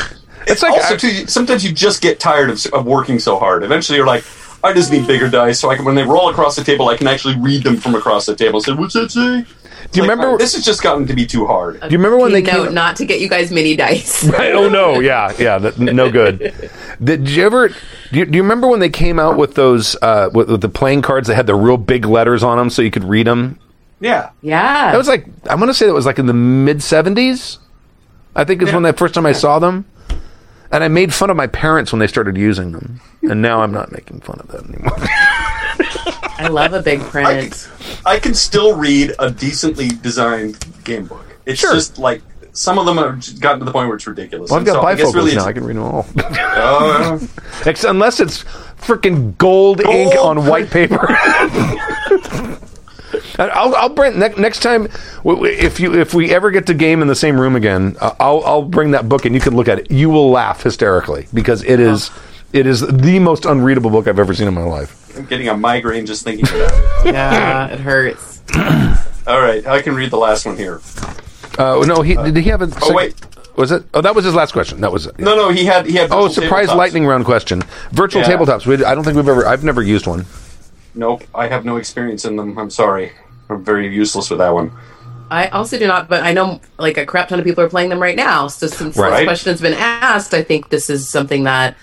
It's 0.46 0.62
like 0.62 0.72
also 0.72 0.94
I- 0.94 0.96
too, 0.96 1.26
sometimes 1.26 1.64
you 1.64 1.72
just 1.72 2.00
get 2.02 2.18
tired 2.18 2.50
of, 2.50 2.64
of 2.72 2.86
working 2.86 3.18
so 3.18 3.38
hard. 3.38 3.62
Eventually, 3.62 3.96
you're 3.98 4.06
like, 4.06 4.24
I 4.64 4.72
just 4.72 4.90
need 4.90 5.06
bigger 5.06 5.28
dice, 5.28 5.60
so 5.60 5.70
I 5.70 5.76
can 5.76 5.84
when 5.84 5.94
they 5.94 6.02
roll 6.02 6.30
across 6.30 6.56
the 6.56 6.64
table, 6.64 6.88
I 6.88 6.96
can 6.96 7.06
actually 7.06 7.36
read 7.38 7.62
them 7.62 7.76
from 7.76 7.94
across 7.94 8.26
the 8.26 8.34
table. 8.34 8.60
So 8.60 8.74
what's 8.74 8.94
that 8.94 9.10
say? 9.10 9.44
Do 9.90 10.00
you 10.00 10.08
remember? 10.08 10.36
this 10.38 10.54
has 10.54 10.64
just 10.64 10.82
gotten 10.82 11.06
to 11.06 11.14
be 11.14 11.26
too 11.26 11.46
hard. 11.46 11.80
do 11.80 11.86
you 11.86 11.98
remember 11.98 12.18
when 12.18 12.32
they 12.32 12.42
note 12.42 12.66
came? 12.66 12.74
not 12.74 12.96
to 12.96 13.06
get 13.06 13.20
you 13.20 13.28
guys 13.28 13.50
mini 13.50 13.76
dice. 13.76 14.28
oh 14.38 14.68
no, 14.68 15.00
yeah, 15.00 15.32
yeah, 15.38 15.58
that, 15.58 15.78
no 15.78 16.10
good. 16.10 16.70
Did 17.02 17.28
you 17.28 17.44
ever? 17.44 17.68
Do 17.68 17.74
you, 18.12 18.24
do 18.24 18.36
you 18.36 18.42
remember 18.42 18.66
when 18.66 18.80
they 18.80 18.90
came 18.90 19.18
out 19.18 19.36
with 19.36 19.54
those 19.54 19.96
uh, 20.02 20.30
with, 20.32 20.50
with 20.50 20.60
the 20.60 20.68
playing 20.68 21.02
cards 21.02 21.28
that 21.28 21.34
had 21.36 21.46
the 21.46 21.54
real 21.54 21.76
big 21.76 22.04
letters 22.04 22.42
on 22.42 22.58
them 22.58 22.70
so 22.70 22.82
you 22.82 22.90
could 22.90 23.04
read 23.04 23.26
them? 23.26 23.58
Yeah. 24.00 24.30
yeah, 24.42 24.92
That 24.92 24.98
was 24.98 25.08
like 25.08 25.26
I 25.48 25.54
want 25.56 25.70
to 25.70 25.74
say 25.74 25.86
that 25.86 25.92
was 25.94 26.06
like 26.06 26.18
in 26.18 26.26
the 26.26 26.32
mid 26.34 26.78
70s. 26.78 27.58
I 28.36 28.44
think 28.44 28.62
is 28.62 28.72
when 28.72 28.84
the 28.84 28.92
first 28.92 29.14
time 29.14 29.26
I 29.26 29.32
saw 29.32 29.58
them. 29.58 29.84
And 30.70 30.84
I 30.84 30.88
made 30.88 31.14
fun 31.14 31.30
of 31.30 31.36
my 31.36 31.46
parents 31.46 31.92
when 31.92 31.98
they 31.98 32.06
started 32.06 32.36
using 32.36 32.72
them. 32.72 33.00
And 33.22 33.40
now 33.40 33.62
I'm 33.62 33.72
not 33.72 33.90
making 33.90 34.20
fun 34.20 34.38
of 34.38 34.48
that 34.48 34.64
anymore. 34.64 34.96
I 36.38 36.48
love 36.48 36.72
a 36.72 36.82
big 36.82 37.00
print. 37.10 37.68
I 38.06 38.18
can 38.18 38.34
still 38.34 38.76
read 38.76 39.12
a 39.18 39.30
decently 39.30 39.88
designed 39.88 40.64
game 40.84 41.06
book. 41.06 41.24
It's 41.46 41.60
Sure. 41.60 41.74
just 41.74 41.98
like 41.98 42.22
some 42.52 42.78
of 42.78 42.86
them 42.86 42.96
have 42.96 43.40
gotten 43.40 43.60
to 43.60 43.64
the 43.64 43.70
point 43.72 43.88
where 43.88 43.96
it's 43.96 44.06
ridiculous. 44.06 44.50
Well, 44.50 44.60
I've 44.60 44.66
And 44.66 44.74
got 44.74 44.82
so 44.82 44.86
I 44.86 44.94
bifocals 44.94 45.14
really 45.14 45.34
now. 45.34 45.44
I 45.44 45.52
can 45.52 45.64
read 45.64 45.76
them 45.76 45.84
all. 45.84 46.06
Ex- 47.66 47.84
Unless 47.84 48.20
it's 48.20 48.44
freaking 48.80 49.36
gold, 49.38 49.80
ink 49.80 50.14
on 50.16 50.46
white 50.46 50.70
paper. 50.70 51.06
I'll, 53.38 53.74
I'll 53.76 53.88
bring 53.88 54.18
ne- 54.18 54.34
next 54.36 54.60
time 54.60 54.88
w- 55.18 55.36
w- 55.36 55.46
if 55.56 55.78
you 55.78 55.94
if 55.94 56.12
we 56.12 56.34
ever 56.34 56.50
get 56.50 56.66
to 56.66 56.74
game 56.74 57.00
in 57.02 57.08
the 57.08 57.14
same 57.14 57.40
room 57.40 57.54
again. 57.54 57.96
uh, 58.00 58.14
I'll 58.18 58.42
I'll 58.44 58.62
bring 58.62 58.90
that 58.92 59.08
book 59.08 59.24
and 59.24 59.34
you 59.34 59.40
can 59.40 59.54
look 59.54 59.68
at 59.68 59.78
it. 59.78 59.90
You 59.92 60.10
will 60.10 60.30
laugh 60.30 60.62
hysterically 60.64 61.28
because 61.32 61.62
it 61.62 61.78
is 61.78 62.10
it 62.52 62.66
is 62.66 62.80
the 62.80 63.18
most 63.20 63.44
unreadable 63.44 63.90
book 63.90 64.08
I've 64.08 64.18
ever 64.18 64.34
seen 64.34 64.48
in 64.48 64.54
my 64.54 64.62
life. 64.64 65.07
I'm 65.18 65.26
getting 65.26 65.48
a 65.48 65.56
migraine 65.56 66.06
just 66.06 66.22
thinking 66.22 66.46
about 66.48 66.72
it. 67.06 67.06
yeah, 67.14 67.66
it 67.68 67.80
hurts. 67.80 68.42
All 69.26 69.40
right, 69.40 69.66
I 69.66 69.82
can 69.82 69.94
read 69.94 70.10
the 70.10 70.16
last 70.16 70.46
one 70.46 70.56
here. 70.56 70.80
Uh, 71.58 71.84
no, 71.86 72.02
he 72.02 72.14
did 72.14 72.36
he 72.36 72.48
have 72.50 72.62
a? 72.62 72.70
Oh 72.82 72.94
wait, 72.94 73.14
was 73.56 73.72
it? 73.72 73.82
Oh, 73.92 74.00
that 74.00 74.14
was 74.14 74.24
his 74.24 74.34
last 74.34 74.52
question. 74.52 74.80
That 74.80 74.92
was 74.92 75.06
it. 75.06 75.18
no, 75.18 75.34
no, 75.34 75.50
he 75.50 75.64
had 75.64 75.86
he 75.86 75.94
had. 75.96 76.10
Oh, 76.12 76.28
surprise 76.28 76.68
tabletops. 76.68 76.76
lightning 76.76 77.06
round 77.06 77.24
question. 77.24 77.62
Virtual 77.90 78.22
Yeah. 78.22 78.28
tabletops. 78.36 78.64
We, 78.64 78.82
I 78.84 78.94
don't 78.94 79.02
think 79.04 79.16
we've 79.16 79.28
ever. 79.28 79.44
I've 79.46 79.64
never 79.64 79.82
used 79.82 80.06
one. 80.06 80.24
Nope, 80.94 81.24
I 81.34 81.48
have 81.48 81.64
no 81.64 81.76
experience 81.76 82.24
in 82.24 82.36
them. 82.36 82.56
I'm 82.58 82.70
sorry. 82.70 83.12
I'm 83.50 83.64
very 83.64 83.92
useless 83.92 84.30
with 84.30 84.38
that 84.38 84.54
one. 84.54 84.70
I 85.30 85.48
also 85.48 85.78
do 85.78 85.86
not, 85.86 86.08
but 86.08 86.22
I 86.22 86.32
know 86.32 86.60
like 86.78 86.96
a 86.96 87.04
crap 87.04 87.28
ton 87.28 87.38
of 87.38 87.44
people 87.44 87.62
are 87.64 87.68
playing 87.68 87.90
them 87.90 88.00
right 88.00 88.16
now. 88.16 88.46
So 88.48 88.66
since 88.68 88.96
Right. 88.96 89.18
this 89.18 89.24
question 89.26 89.52
has 89.52 89.60
been 89.60 89.74
asked, 89.74 90.32
I 90.32 90.42
think 90.42 90.70
this 90.70 90.88
is 90.88 91.08
something 91.08 91.44
that 91.44 91.76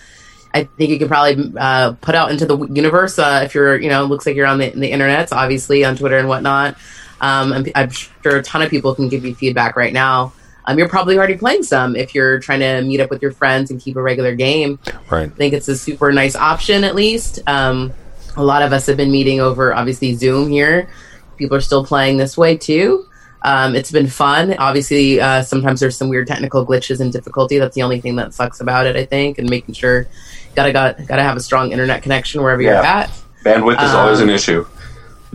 I 0.55 0.63
think 0.63 0.89
you 0.89 0.97
can 0.97 1.09
probably 1.09 1.51
uh, 1.57 1.91
put 1.99 2.15
out 2.15 2.31
into 2.31 2.45
the 2.45 2.57
universe 2.67 3.19
uh, 3.19 3.41
if 3.43 3.53
you're, 3.53 3.77
you 3.77 3.89
know, 3.89 4.05
looks 4.05 4.25
like 4.25 4.37
you're 4.37 4.47
on 4.47 4.57
the, 4.57 4.69
the 4.69 4.89
internet, 4.89 5.33
obviously 5.33 5.83
on 5.83 5.97
Twitter 5.97 6.17
and 6.17 6.29
whatnot. 6.29 6.77
Um, 7.19 7.51
and 7.51 7.71
I'm 7.75 7.89
sure 7.89 8.37
a 8.37 8.41
ton 8.41 8.61
of 8.61 8.69
people 8.69 8.95
can 8.95 9.09
give 9.09 9.25
you 9.25 9.35
feedback 9.35 9.75
right 9.75 9.91
now. 9.91 10.31
Um, 10.63 10.77
you're 10.79 10.87
probably 10.87 11.17
already 11.17 11.37
playing 11.37 11.63
some 11.63 11.97
if 11.97 12.15
you're 12.15 12.39
trying 12.39 12.61
to 12.61 12.81
meet 12.83 13.01
up 13.01 13.09
with 13.09 13.21
your 13.21 13.33
friends 13.33 13.69
and 13.69 13.81
keep 13.81 13.97
a 13.97 14.01
regular 14.01 14.33
game. 14.33 14.79
Right. 15.11 15.25
I 15.25 15.35
think 15.35 15.53
it's 15.53 15.67
a 15.67 15.77
super 15.77 16.13
nice 16.13 16.37
option, 16.37 16.85
at 16.85 16.95
least. 16.95 17.41
Um, 17.47 17.93
a 18.37 18.43
lot 18.43 18.61
of 18.61 18.71
us 18.71 18.85
have 18.85 18.95
been 18.95 19.11
meeting 19.11 19.41
over, 19.41 19.73
obviously, 19.73 20.15
Zoom 20.15 20.49
here. 20.49 20.89
People 21.35 21.57
are 21.57 21.61
still 21.61 21.85
playing 21.85 22.15
this 22.15 22.37
way 22.37 22.55
too. 22.55 23.05
Um, 23.45 23.75
it's 23.75 23.91
been 23.91 24.07
fun. 24.07 24.55
Obviously, 24.57 25.21
uh, 25.21 25.43
sometimes 25.43 25.79
there's 25.79 25.95
some 25.95 26.09
weird 26.09 26.25
technical 26.25 26.65
glitches 26.65 26.99
and 26.99 27.13
difficulty. 27.13 27.59
That's 27.59 27.75
the 27.75 27.83
only 27.83 28.01
thing 28.01 28.15
that 28.15 28.33
sucks 28.33 28.59
about 28.59 28.87
it, 28.87 28.95
I 28.95 29.05
think, 29.05 29.37
and 29.37 29.47
making 29.47 29.75
sure 29.75 30.07
gotta 30.55 30.73
got 30.73 31.05
gotta 31.05 31.21
have 31.21 31.37
a 31.37 31.39
strong 31.39 31.71
internet 31.71 32.01
connection 32.01 32.41
wherever 32.41 32.61
you're 32.63 32.73
at. 32.73 33.11
Bandwidth 33.43 33.83
is 33.83 33.91
always 33.93 34.19
Um, 34.19 34.29
an 34.29 34.35
issue. 34.35 34.65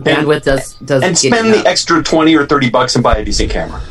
Bandwidth 0.01 0.43
does 0.43 0.73
does 0.83 1.03
And 1.03 1.17
spend 1.17 1.53
the 1.53 1.59
up. 1.59 1.65
extra 1.65 2.03
twenty 2.03 2.35
or 2.35 2.45
thirty 2.45 2.69
bucks 2.69 2.95
and 2.95 3.03
buy 3.03 3.15
a 3.15 3.23
decent 3.23 3.49
camera. 3.49 3.81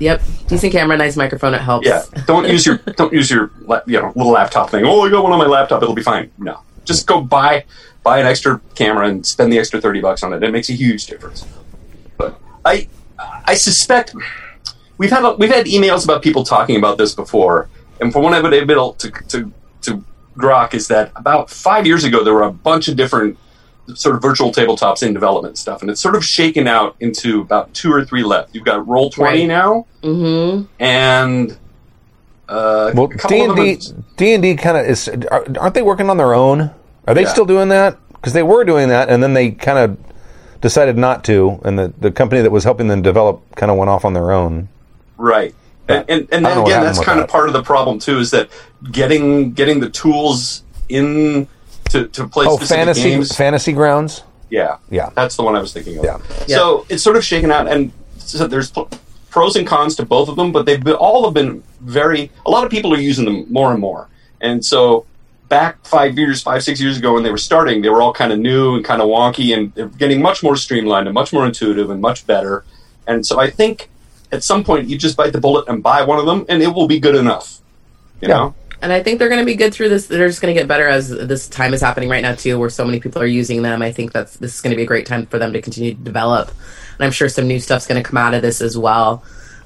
Yep, 0.00 0.22
decent 0.48 0.72
camera, 0.72 0.96
nice 0.96 1.16
microphone. 1.16 1.54
It 1.54 1.60
helps. 1.60 1.86
Yeah, 1.86 2.02
don't 2.26 2.48
use 2.48 2.66
your 2.66 2.78
don't 2.96 3.12
use 3.12 3.30
your 3.30 3.52
you 3.86 4.00
know 4.00 4.12
little 4.16 4.32
laptop 4.32 4.70
thing. 4.70 4.84
Oh, 4.84 5.02
I 5.02 5.10
got 5.10 5.22
one 5.22 5.30
on 5.32 5.38
my 5.38 5.46
laptop; 5.46 5.80
it'll 5.80 5.94
be 5.94 6.02
fine. 6.02 6.32
No, 6.38 6.58
just 6.84 7.06
go 7.06 7.20
buy 7.20 7.64
buy 8.02 8.18
an 8.18 8.26
extra 8.26 8.60
camera 8.74 9.06
and 9.06 9.24
spend 9.24 9.52
the 9.52 9.60
extra 9.60 9.80
thirty 9.80 10.00
bucks 10.00 10.24
on 10.24 10.32
it. 10.32 10.42
It 10.42 10.50
makes 10.50 10.68
a 10.70 10.72
huge 10.72 11.06
difference. 11.06 11.46
But 12.64 12.70
I 12.76 12.88
I 13.46 13.54
suspect 13.54 14.14
we've 14.98 15.10
had 15.10 15.22
we've 15.38 15.52
had 15.52 15.66
emails 15.66 16.04
about 16.04 16.22
people 16.22 16.44
talking 16.44 16.76
about 16.76 16.98
this 16.98 17.14
before, 17.14 17.68
and 18.00 18.12
from 18.12 18.22
what 18.22 18.32
I've 18.34 18.42
been 18.42 18.54
able 18.54 18.94
to 18.94 19.10
to 19.28 19.52
to 19.82 20.04
grok 20.38 20.74
is 20.74 20.88
that 20.88 21.12
about 21.14 21.50
five 21.50 21.86
years 21.86 22.04
ago 22.04 22.24
there 22.24 22.34
were 22.34 22.42
a 22.42 22.52
bunch 22.52 22.88
of 22.88 22.96
different 22.96 23.38
sort 23.94 24.16
of 24.16 24.22
virtual 24.22 24.50
tabletops 24.50 25.02
in 25.02 25.12
development 25.12 25.58
stuff, 25.58 25.82
and 25.82 25.90
it's 25.90 26.00
sort 26.00 26.14
of 26.16 26.24
shaken 26.24 26.66
out 26.66 26.96
into 27.00 27.42
about 27.42 27.72
two 27.74 27.92
or 27.92 28.02
three 28.04 28.22
left. 28.24 28.54
You've 28.54 28.64
got 28.64 28.84
Roll20 28.86 29.18
Right. 29.18 29.46
now 29.46 29.86
Mm-hmm. 30.02 30.64
and 30.82 31.58
uh, 32.48 32.92
Well, 32.94 33.08
D 33.28 33.40
and 33.44 33.56
D 33.56 33.78
D 34.16 34.34
and 34.34 34.42
D 34.42 34.56
kind 34.56 34.76
of 34.78 34.86
is. 34.86 35.08
are- 35.30 35.46
Aren't 35.60 35.74
they 35.74 35.82
working 35.82 36.08
on 36.10 36.16
their 36.16 36.34
own? 36.34 36.70
Are 37.06 37.14
they 37.14 37.22
Yeah. 37.22 37.28
still 37.28 37.44
doing 37.44 37.68
that? 37.68 37.98
Because 38.14 38.32
they 38.32 38.42
were 38.42 38.64
doing 38.64 38.88
that, 38.88 39.10
and 39.10 39.22
then 39.22 39.34
they 39.34 39.50
kind 39.50 39.78
of 39.78 39.98
decided 40.64 40.96
not 40.96 41.22
to, 41.24 41.60
and 41.62 41.78
the 41.78 41.92
the 42.00 42.10
company 42.10 42.40
that 42.40 42.50
was 42.50 42.64
helping 42.64 42.88
them 42.88 43.02
develop 43.02 43.42
kind 43.54 43.70
of 43.70 43.76
went 43.76 43.90
off 43.90 44.04
on 44.04 44.14
their 44.14 44.32
own. 44.32 44.68
right. 45.18 45.54
And, 45.86 46.02
and, 46.08 46.28
and 46.32 46.46
I 46.46 46.54
don't 46.54 46.64
know 46.64 46.70
then 46.70 46.78
again, 46.78 46.82
that's 46.86 47.04
kind 47.04 47.18
that. 47.18 47.24
of 47.24 47.28
part 47.30 47.46
of 47.48 47.52
the 47.52 47.62
problem 47.62 47.98
too. 47.98 48.18
Is 48.18 48.30
that 48.30 48.48
getting 48.90 49.52
getting 49.52 49.80
the 49.80 49.90
tools 49.90 50.62
in 50.88 51.46
to, 51.90 52.08
to 52.08 52.26
play 52.26 52.46
Oh, 52.48 52.56
specific 52.56 52.76
fantasy 52.78 53.02
games? 53.10 53.36
fantasy 53.36 53.72
grounds. 53.74 54.22
yeah, 54.48 54.78
Yeah. 54.88 55.10
that's 55.14 55.36
the 55.36 55.42
one 55.42 55.54
I 55.54 55.60
was 55.60 55.74
thinking 55.74 55.98
of. 55.98 56.04
Yeah. 56.06 56.56
So 56.56 56.86
it's 56.88 57.02
sort 57.04 57.16
of 57.18 57.24
shaken 57.24 57.52
out, 57.52 57.68
and 57.68 57.92
so 58.16 58.46
there's 58.46 58.72
pros 59.28 59.56
and 59.56 59.66
cons 59.66 59.94
to 59.96 60.06
both 60.06 60.30
of 60.30 60.36
them, 60.36 60.52
but 60.52 60.64
they've 60.64 60.82
been, 60.82 60.94
all 60.94 61.22
have 61.26 61.34
been 61.34 61.62
very. 61.82 62.30
A 62.46 62.50
lot 62.50 62.64
of 62.64 62.70
people 62.70 62.94
are 62.94 62.98
using 63.10 63.26
them 63.26 63.44
more 63.52 63.70
and 63.70 63.78
more, 63.80 64.08
and 64.40 64.64
so 64.64 65.04
back 65.54 65.86
five 65.86 66.18
years, 66.18 66.42
five 66.42 66.62
six 66.64 66.80
years 66.80 66.96
ago 66.98 67.14
when 67.14 67.22
they 67.22 67.30
were 67.30 67.44
starting, 67.50 67.80
they 67.82 67.88
were 67.88 68.02
all 68.02 68.12
kind 68.12 68.32
of 68.32 68.38
new 68.40 68.74
and 68.74 68.84
kind 68.84 69.00
of 69.00 69.08
wonky, 69.08 69.54
and 69.56 69.72
they're 69.74 69.86
getting 69.86 70.20
much 70.20 70.42
more 70.42 70.56
streamlined 70.56 71.06
and 71.06 71.14
much 71.14 71.32
more 71.32 71.46
intuitive 71.46 71.90
and 71.90 72.00
much 72.00 72.26
better. 72.26 72.64
And 73.06 73.24
so 73.24 73.38
I 73.38 73.50
think 73.50 73.88
at 74.32 74.42
some 74.42 74.64
point 74.64 74.88
you 74.88 74.98
just 74.98 75.16
bite 75.16 75.32
the 75.32 75.40
bullet 75.40 75.64
and 75.68 75.80
buy 75.80 76.02
one 76.02 76.18
of 76.18 76.26
them, 76.26 76.44
and 76.48 76.60
it 76.60 76.74
will 76.74 76.88
be 76.88 76.98
good 76.98 77.14
enough. 77.14 77.60
You 78.20 78.28
Yeah. 78.28 78.34
know. 78.36 78.54
And 78.82 78.92
I 78.92 79.00
think 79.02 79.18
they're 79.18 79.30
going 79.34 79.40
to 79.40 79.46
be 79.46 79.54
good 79.54 79.72
through 79.72 79.88
this. 79.90 80.08
They're 80.08 80.28
just 80.28 80.42
going 80.42 80.52
to 80.54 80.60
get 80.60 80.66
better 80.68 80.88
as 80.88 81.08
this 81.08 81.48
time 81.48 81.72
is 81.72 81.80
happening 81.80 82.10
right 82.10 82.20
now 82.28 82.34
too, 82.34 82.58
where 82.58 82.68
so 82.68 82.84
many 82.84 82.98
people 83.00 83.22
are 83.22 83.32
using 83.42 83.62
them. 83.62 83.80
I 83.80 83.92
think 83.92 84.12
that's 84.12 84.36
this 84.38 84.56
is 84.56 84.60
going 84.60 84.72
to 84.72 84.76
be 84.76 84.82
a 84.82 84.86
great 84.92 85.06
time 85.06 85.24
for 85.26 85.38
them 85.38 85.52
to 85.52 85.62
continue 85.62 85.94
to 85.94 86.00
develop, 86.00 86.48
and 86.96 87.04
I'm 87.06 87.12
sure 87.12 87.28
some 87.28 87.46
new 87.46 87.60
stuff's 87.60 87.86
going 87.86 88.02
to 88.02 88.06
come 88.08 88.18
out 88.18 88.34
of 88.34 88.42
this 88.42 88.60
as 88.60 88.76
well, 88.76 89.22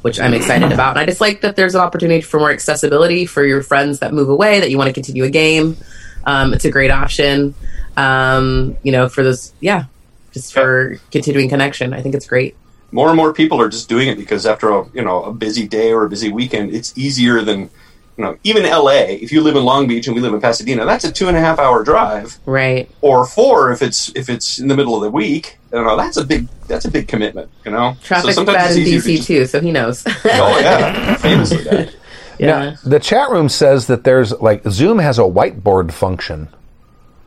which 0.09 0.19
I'm 0.21 0.35
excited 0.35 0.73
about. 0.73 0.91
And 0.91 1.01
I 1.01 1.07
just 1.07 1.21
like 1.21 1.43
that 1.43 1.55
there's 1.55 1.75
an 1.75 1.81
opportunity 1.81 2.21
for 2.21 2.41
more 2.41 2.51
accessibility 2.51 3.27
for 3.27 3.45
your 3.45 3.63
friends 3.63 3.99
that 4.01 4.13
move 4.13 4.29
away 4.29 4.61
that 4.61 4.71
you 4.71 4.79
want 4.79 4.89
to 4.89 4.93
continue 4.95 5.25
a 5.25 5.31
game. 5.31 5.77
Um, 6.25 6.53
it's 6.55 6.65
a 6.65 6.71
great 6.71 6.91
option, 6.91 7.55
um, 7.97 8.77
you 8.83 8.93
know, 8.93 9.09
for 9.09 9.23
this. 9.23 9.53
Yeah, 9.61 9.85
just 10.33 10.53
for 10.53 10.99
continuing 11.11 11.49
connection. 11.49 11.93
I 11.93 12.03
think 12.03 12.15
it's 12.15 12.27
great. 12.27 12.57
more 12.91 13.09
and 13.09 13.17
more 13.17 13.33
people 13.33 13.61
are 13.61 13.69
just 13.69 13.89
doing 13.89 14.09
it 14.09 14.17
because 14.17 14.47
after 14.47 14.71
a 14.71 14.89
you 14.95 15.03
know 15.03 15.23
a 15.25 15.33
busy 15.33 15.69
day 15.69 15.93
or 15.93 16.05
a 16.05 16.09
busy 16.09 16.33
weekend, 16.33 16.75
it's 16.75 16.97
easier 16.97 17.43
than 17.43 17.71
you 18.19 18.25
know 18.25 18.37
even 18.45 18.67
L.A. 18.67 19.15
If 19.17 19.33
you 19.33 19.41
live 19.41 19.57
in 19.57 19.65
Long 19.65 19.87
Beach 19.87 20.07
and 20.09 20.15
we 20.15 20.21
live 20.21 20.35
in 20.35 20.41
Pasadena, 20.41 20.85
that's 20.85 21.05
a 21.05 21.13
two 21.13 21.29
and 21.29 21.37
a 21.37 21.41
half 21.41 21.59
hour 21.59 21.83
drive, 21.85 22.39
Right. 22.45 22.91
or 23.01 23.25
four 23.25 23.73
if 23.73 23.81
it's 23.81 24.11
if 24.15 24.29
it's 24.29 24.59
in 24.59 24.69
the 24.69 24.77
middle 24.77 24.95
of 24.97 25.03
the 25.03 25.11
week. 25.11 25.59
You 25.73 25.83
know 25.83 25.97
that's 25.97 26.17
a 26.19 26.25
big 26.25 26.49
that's 26.67 26.85
a 26.85 26.91
big 26.91 27.09
commitment. 27.09 27.49
You 27.65 27.71
know, 27.71 27.97
Traffic's 28.03 28.35
sometimes 28.35 28.57
bad 28.59 28.73
in 28.77 28.83
easier 28.83 29.01
to 29.01 29.09
DC 29.09 29.17
just- 29.17 29.27
too, 29.29 29.47
so 29.47 29.61
he 29.61 29.71
knows. 29.73 30.05
Oh 30.07 30.59
yeah, 30.61 31.15
famously 31.19 31.65
bad. 31.65 31.95
yeah. 32.39 32.47
Now, 32.47 32.75
the 32.85 32.99
chat 33.01 33.31
room 33.31 33.49
says 33.49 33.87
that 33.87 34.05
there's 34.05 34.33
like 34.41 34.63
Zoom 34.69 34.99
has 34.99 35.19
a 35.19 35.23
whiteboard 35.23 35.93
function. 35.93 36.49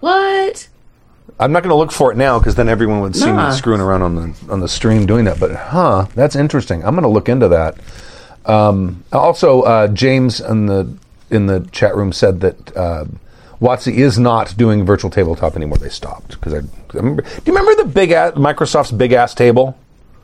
What? 0.01 0.67
I'm 1.39 1.51
not 1.51 1.63
going 1.63 1.69
to 1.71 1.75
look 1.75 1.91
for 1.91 2.11
it 2.11 2.17
now 2.17 2.37
because 2.39 2.55
then 2.55 2.69
everyone 2.69 2.99
would 3.01 3.15
see 3.15 3.25
Nah. 3.31 3.49
me 3.49 3.55
screwing 3.55 3.81
around 3.81 4.01
on 4.03 4.15
the 4.15 4.33
on 4.51 4.59
the 4.59 4.67
stream 4.67 5.05
doing 5.05 5.25
that. 5.25 5.39
But 5.39 5.51
huh, 5.55 6.05
that's 6.15 6.35
interesting. 6.35 6.83
I'm 6.83 6.91
going 6.95 7.03
to 7.03 7.09
look 7.09 7.29
into 7.29 7.47
that. 7.49 7.77
Um, 8.45 9.03
also, 9.11 9.61
uh, 9.61 9.87
James 9.87 10.39
in 10.39 10.65
the 10.65 10.93
in 11.29 11.45
the 11.45 11.61
chat 11.71 11.95
room 11.95 12.11
said 12.11 12.41
that 12.41 12.75
uh, 12.75 13.05
WotC 13.61 13.93
is 13.93 14.17
not 14.17 14.55
doing 14.57 14.85
virtual 14.85 15.09
tabletop 15.11 15.55
anymore. 15.55 15.77
They 15.77 15.89
stopped 15.89 16.31
because 16.31 16.53
I, 16.53 16.57
I 16.57 16.61
remember. 16.93 17.21
Do 17.21 17.29
you 17.45 17.53
remember 17.55 17.83
the 17.83 17.89
big 17.89 18.11
ass, 18.11 18.33
Microsoft's 18.33 18.91
big 18.91 19.13
ass 19.13 19.33
table? 19.33 19.77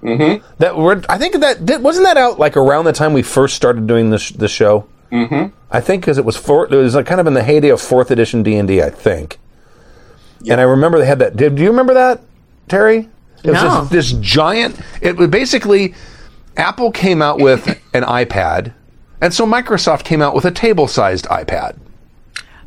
Mm-hmm. 0.03 0.45
That 0.59 0.77
were 0.77 1.01
I 1.09 1.17
think 1.17 1.39
that 1.39 1.65
did, 1.65 1.81
wasn't 1.81 2.05
that 2.05 2.17
out 2.17 2.37
like 2.39 2.55
around 2.55 2.85
the 2.85 2.93
time 2.93 3.13
we 3.13 3.23
first 3.23 3.55
started 3.55 3.87
doing 3.87 4.09
this 4.09 4.29
the 4.29 4.47
show. 4.47 4.87
Mm-hmm. 5.11 5.55
I 5.71 5.79
think 5.81 6.03
because 6.03 6.17
it 6.17 6.25
was 6.25 6.35
four, 6.37 6.65
it 6.65 6.75
was 6.75 6.95
like 6.95 7.05
kind 7.05 7.21
of 7.21 7.27
in 7.27 7.33
the 7.33 7.43
heyday 7.43 7.69
of 7.69 7.81
fourth 7.81 8.11
edition 8.11 8.43
D 8.43 8.57
and 8.57 8.69
I 8.69 8.89
think. 8.89 9.39
And 10.49 10.61
I 10.61 10.63
remember 10.63 10.99
they 10.99 11.05
had 11.05 11.19
that. 11.19 11.35
Did 11.35 11.55
do 11.55 11.63
you 11.63 11.69
remember 11.69 11.95
that, 11.95 12.21
Terry? 12.67 13.09
It 13.43 13.51
was 13.51 13.61
No. 13.63 13.85
this, 13.85 14.11
this 14.11 14.21
giant. 14.21 14.79
It 15.01 15.17
was 15.17 15.29
basically 15.29 15.95
Apple 16.57 16.91
came 16.91 17.21
out 17.21 17.39
with 17.39 17.67
an 17.93 18.03
iPad, 18.03 18.73
and 19.21 19.33
so 19.33 19.45
Microsoft 19.45 20.03
came 20.03 20.21
out 20.21 20.35
with 20.35 20.45
a 20.45 20.51
table-sized 20.51 21.25
iPad. 21.25 21.77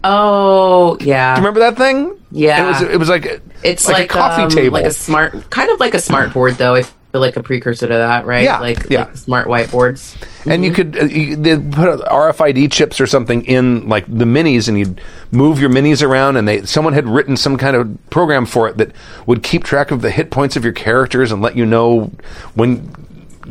Oh, 0.02 0.96
yeah. 1.00 1.34
Do 1.34 1.40
you 1.40 1.46
remember 1.46 1.60
that 1.60 1.76
thing? 1.76 2.16
Yeah. 2.30 2.64
It 2.64 2.68
was. 2.68 2.82
It 2.94 2.98
was 2.98 3.08
like 3.08 3.42
It's 3.62 3.86
like, 3.86 3.94
like, 3.94 4.04
a 4.04 4.08
coffee 4.08 4.42
um, 4.42 4.50
table. 4.50 4.72
like 4.72 4.86
a 4.86 4.92
smart, 4.92 5.50
kind 5.50 5.70
of 5.70 5.78
like 5.78 5.94
a 5.94 6.00
smart 6.00 6.32
board, 6.32 6.54
though. 6.54 6.74
I 6.74 6.82
feel 6.82 7.20
like 7.20 7.36
a 7.36 7.42
precursor 7.42 7.86
to 7.86 7.92
that, 7.92 8.24
right? 8.24 8.44
Yeah, 8.44 8.60
like, 8.60 8.88
yeah. 8.88 9.04
like 9.04 9.16
smart 9.16 9.48
whiteboards. 9.48 10.16
and 10.50 10.64
you 10.64 10.72
could 10.72 10.96
uh, 10.96 11.04
you, 11.04 11.36
they 11.36 11.56
put 11.56 12.00
RFID 12.00 12.70
chips 12.72 13.00
or 13.00 13.06
something 13.06 13.44
in 13.44 13.88
like 13.88 14.06
the 14.06 14.24
minis, 14.24 14.68
and 14.68 14.78
you'd 14.78 15.00
move 15.32 15.60
your 15.60 15.70
minis 15.70 16.06
around, 16.06 16.36
and 16.36 16.48
they 16.48 16.62
someone 16.62 16.94
had 16.94 17.06
written 17.06 17.36
some 17.36 17.56
kind 17.58 17.76
of 17.76 17.98
program 18.10 18.46
for 18.46 18.68
it 18.68 18.78
that 18.78 18.92
would 19.26 19.42
keep 19.42 19.64
track 19.64 19.90
of 19.90 20.00
the 20.02 20.10
hit 20.10 20.30
points 20.30 20.56
of 20.56 20.64
your 20.64 20.72
characters 20.72 21.30
and 21.32 21.42
let 21.42 21.56
you 21.56 21.66
know 21.66 22.10
when. 22.54 22.94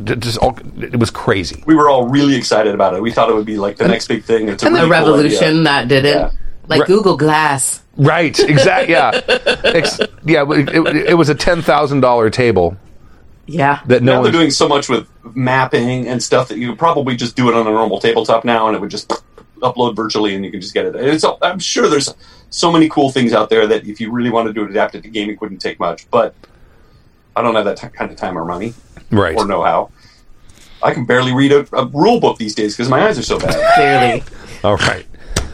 D- 0.04 0.16
Just 0.16 0.38
all, 0.38 0.58
it 0.80 0.98
was 0.98 1.10
crazy. 1.10 1.62
We 1.66 1.74
were 1.74 1.88
all 1.88 2.08
really 2.08 2.34
excited 2.36 2.74
about 2.74 2.94
it. 2.94 3.02
We 3.02 3.10
thought 3.12 3.28
it 3.30 3.34
would 3.34 3.46
be 3.46 3.56
like 3.58 3.76
the 3.76 3.88
next 3.88 4.08
big 4.08 4.24
thing. 4.24 4.48
It's 4.48 4.62
a, 4.62 4.66
A 4.66 4.70
really 4.70 4.80
cool 4.82 4.90
revolution 4.90 5.48
idea. 5.48 5.62
that 5.64 5.88
didn't, 5.88 6.18
Yeah. 6.18 6.30
like 6.68 6.80
Right. 6.80 6.86
Google 6.88 7.16
Glass. 7.16 7.82
Right? 7.96 8.38
Exactly. 8.38 8.92
Yeah. 8.94 9.10
Ex- 9.64 10.00
yeah. 10.24 10.44
It, 10.50 10.68
it, 10.68 10.96
it 11.10 11.14
was 11.14 11.28
a 11.28 11.34
ten 11.34 11.60
thousand 11.62 12.00
dollar 12.00 12.30
table 12.30 12.76
Yeah. 13.46 13.80
that 13.86 14.02
no 14.02 14.16
now 14.16 14.22
they're 14.22 14.32
doing 14.32 14.50
so 14.50 14.68
much 14.68 14.88
with 14.88 15.06
mapping 15.34 16.06
and 16.06 16.22
stuff 16.22 16.48
that 16.48 16.58
you 16.58 16.70
could 16.70 16.78
probably 16.78 17.16
just 17.16 17.36
do 17.36 17.48
it 17.48 17.54
on 17.54 17.66
a 17.66 17.70
normal 17.70 18.00
tabletop 18.00 18.44
now, 18.44 18.66
and 18.68 18.76
it 18.76 18.80
would 18.80 18.90
just 18.90 19.12
upload 19.60 19.94
virtually, 19.94 20.34
and 20.34 20.44
you 20.44 20.50
can 20.50 20.60
just 20.60 20.72
get 20.72 20.86
it. 20.86 20.96
And 20.96 21.04
it's, 21.06 21.24
I'm 21.42 21.58
sure 21.58 21.88
there's 21.88 22.14
so 22.48 22.72
many 22.72 22.88
cool 22.88 23.10
things 23.10 23.32
out 23.34 23.50
there 23.50 23.66
that 23.66 23.86
if 23.86 24.00
you 24.00 24.10
really 24.10 24.30
wanted 24.30 24.54
to 24.54 24.64
adapt 24.64 24.94
it 24.94 25.02
to 25.02 25.08
gaming, 25.10 25.36
wouldn't 25.40 25.60
take 25.60 25.78
much. 25.78 26.10
But 26.10 26.34
I 27.36 27.42
don't 27.42 27.54
have 27.54 27.66
that 27.66 27.76
t- 27.76 27.88
kind 27.88 28.10
of 28.10 28.16
time 28.16 28.38
or 28.38 28.44
money 28.46 28.72
Right. 29.10 29.36
or 29.36 29.46
know 29.46 29.62
how. 29.62 29.90
I 30.82 30.94
can 30.94 31.04
barely 31.04 31.34
read 31.34 31.52
a, 31.52 31.66
a 31.76 31.86
rule 31.86 32.20
book 32.20 32.38
these 32.38 32.54
days 32.54 32.74
because 32.76 32.88
my 32.88 33.02
eyes 33.06 33.18
are 33.18 33.22
so 33.22 33.38
bad. 33.38 33.54
Clearly. 33.74 34.22
All 34.64 34.76
right. 34.76 35.06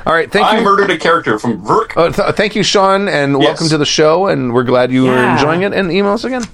All 0.07 0.12
right. 0.12 0.30
Thank 0.30 0.46
I 0.46 0.59
you. 0.59 0.64
murdered 0.64 0.90
a 0.90 0.98
character 0.98 1.38
from 1.38 1.64
Verk. 1.64 1.96
Uh, 1.96 2.11
th- 2.12 2.36
thank 2.36 2.54
you, 2.54 2.62
Sean, 2.62 3.09
and 3.09 3.32
Yes. 3.32 3.40
welcome 3.44 3.68
to 3.70 3.78
the 3.78 3.86
show. 3.86 4.28
And 4.28 4.52
we're 4.54 4.62
glad 4.62 4.92
you 4.92 5.04
were 5.04 5.14
Yeah. 5.14 5.32
enjoying 5.34 5.62
it. 5.62 5.72
And 5.72 5.90
email 5.90 6.12
us 6.12 6.22
again. 6.24 6.44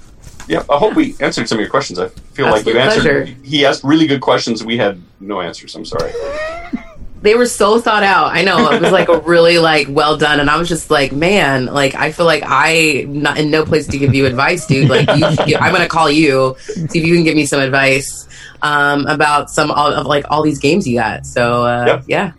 Yeah, 0.47 0.63
I 0.69 0.77
hope 0.77 0.95
we 0.95 1.15
answered 1.19 1.47
some 1.47 1.57
of 1.57 1.61
your 1.61 1.69
questions. 1.69 1.99
I 1.99 2.07
feel 2.33 2.47
like 2.49 2.65
you 2.65 2.77
Absolute 2.77 3.05
answered. 3.07 3.25
pleasure. 3.27 3.39
He 3.43 3.65
asked 3.65 3.83
really 3.83 4.07
good 4.07 4.21
questions. 4.21 4.63
We 4.63 4.77
had 4.77 5.01
no 5.19 5.39
answers. 5.41 5.75
I'm 5.75 5.85
sorry. 5.85 6.11
They 7.23 7.35
were 7.35 7.45
so 7.45 7.79
thought 7.79 8.03
out. 8.03 8.33
I 8.33 8.43
know 8.43 8.69
it 8.69 8.81
was 8.81 8.91
like 8.91 9.07
a 9.07 9.17
really 9.19 9.57
like 9.57 9.87
well 9.89 10.17
done, 10.17 10.41
and 10.41 10.49
I 10.49 10.57
was 10.57 10.67
just 10.67 10.91
like, 10.91 11.13
man, 11.13 11.67
like 11.67 11.95
I 11.95 12.11
feel 12.11 12.25
like 12.25 12.43
I 12.45 13.05
not 13.07 13.37
in 13.37 13.49
no 13.49 13.63
place 13.63 13.87
to 13.87 13.97
give 13.97 14.13
you 14.13 14.25
advice, 14.25 14.65
dude. 14.65 14.89
Like 14.89 15.07
you, 15.07 15.31
should 15.35 15.55
I'm 15.55 15.71
gonna 15.71 15.87
call 15.87 16.09
you 16.11 16.55
see 16.59 16.99
if 16.99 17.05
you 17.05 17.15
can 17.15 17.23
give 17.23 17.37
me 17.37 17.45
some 17.45 17.61
advice 17.61 18.27
um, 18.61 19.07
about 19.07 19.49
some 19.49 19.71
all, 19.71 19.93
of 19.93 20.05
like 20.05 20.25
all 20.29 20.43
these 20.43 20.59
games 20.59 20.85
you 20.85 20.97
got. 20.99 21.25
So 21.25 21.63
uh, 21.63 21.85
Yep. 21.87 22.03
yeah, 22.07 22.31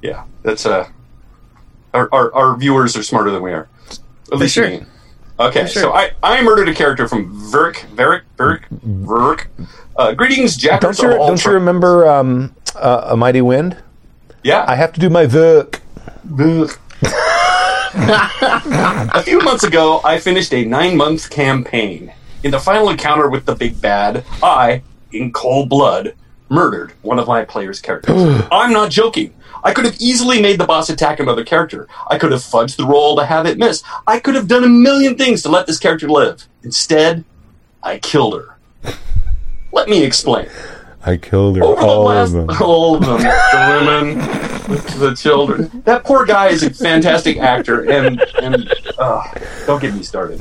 Yeah, 0.00 0.24
that's 0.42 0.64
uh, 0.64 0.88
our, 1.92 2.08
our 2.12 2.34
our 2.34 2.56
viewers 2.56 2.96
are 2.96 3.02
smarter 3.02 3.30
than 3.30 3.42
we 3.42 3.52
are. 3.52 3.68
At 4.32 4.38
least 4.38 4.54
sure. 4.54 4.70
me. 4.70 4.84
Okay, 5.40 5.66
sure. 5.66 5.82
so 5.82 5.92
I, 5.94 6.12
I 6.22 6.42
murdered 6.42 6.68
a 6.68 6.74
character 6.74 7.08
from 7.08 7.32
Verk, 7.50 7.86
Verk, 7.94 8.24
Verk, 8.36 8.66
Verk. 8.70 9.48
Uh, 9.96 10.12
greetings, 10.12 10.54
Jackers 10.54 10.98
Don't 10.98 11.12
you, 11.12 11.16
don't 11.16 11.44
you 11.44 11.52
remember 11.52 12.06
um, 12.06 12.54
uh, 12.76 13.08
A 13.08 13.16
Mighty 13.16 13.40
Wind? 13.40 13.78
Yeah, 14.44 14.64
I 14.68 14.74
have 14.74 14.92
to 14.92 15.00
do 15.00 15.08
my 15.08 15.24
work. 15.26 15.80
Verk. 16.24 16.78
a 17.94 19.22
few 19.22 19.40
months 19.40 19.64
ago, 19.64 20.02
I 20.04 20.18
finished 20.18 20.52
a 20.52 20.64
nine-month 20.64 21.30
campaign. 21.30 22.12
In 22.42 22.50
the 22.50 22.60
final 22.60 22.90
encounter 22.90 23.30
with 23.30 23.46
the 23.46 23.54
big 23.54 23.80
bad, 23.80 24.24
I, 24.42 24.82
in 25.12 25.32
cold 25.32 25.70
blood, 25.70 26.14
murdered 26.50 26.92
one 27.02 27.18
of 27.18 27.28
my 27.28 27.44
player's 27.44 27.80
characters. 27.80 28.42
I'm 28.52 28.72
not 28.72 28.90
joking. 28.90 29.34
I 29.62 29.72
could 29.72 29.84
have 29.84 29.96
easily 30.00 30.40
made 30.42 30.58
the 30.58 30.66
boss 30.66 30.90
attack 30.90 31.20
another 31.20 31.44
character. 31.44 31.86
I 32.10 32.18
could 32.18 32.32
have 32.32 32.40
fudged 32.40 32.76
the 32.76 32.86
roll 32.86 33.16
to 33.16 33.24
have 33.24 33.46
it 33.46 33.58
miss. 33.58 33.82
I 34.06 34.18
could 34.20 34.34
have 34.34 34.48
done 34.48 34.64
a 34.64 34.68
million 34.68 35.16
things 35.16 35.42
to 35.42 35.48
let 35.48 35.66
this 35.66 35.78
character 35.78 36.08
live. 36.08 36.48
Instead, 36.62 37.24
I 37.82 37.98
killed 37.98 38.34
her. 38.34 38.56
Let 39.72 39.88
me 39.88 40.02
explain. 40.02 40.48
I 41.04 41.16
killed 41.16 41.56
her. 41.56 41.64
Over 41.64 41.80
the 41.80 41.86
last, 41.86 42.34
all 42.60 42.96
of 42.96 43.00
them, 43.04 43.18
the 43.22 43.82
women, 43.84 44.18
the 45.00 45.14
children. 45.18 45.82
That 45.84 46.04
poor 46.04 46.26
guy 46.26 46.48
is 46.48 46.62
a 46.62 46.70
fantastic 46.70 47.38
actor, 47.38 47.90
and 47.90 48.20
and 48.42 48.70
uh, 48.98 49.22
don't 49.66 49.80
get 49.80 49.94
me 49.94 50.02
started. 50.02 50.40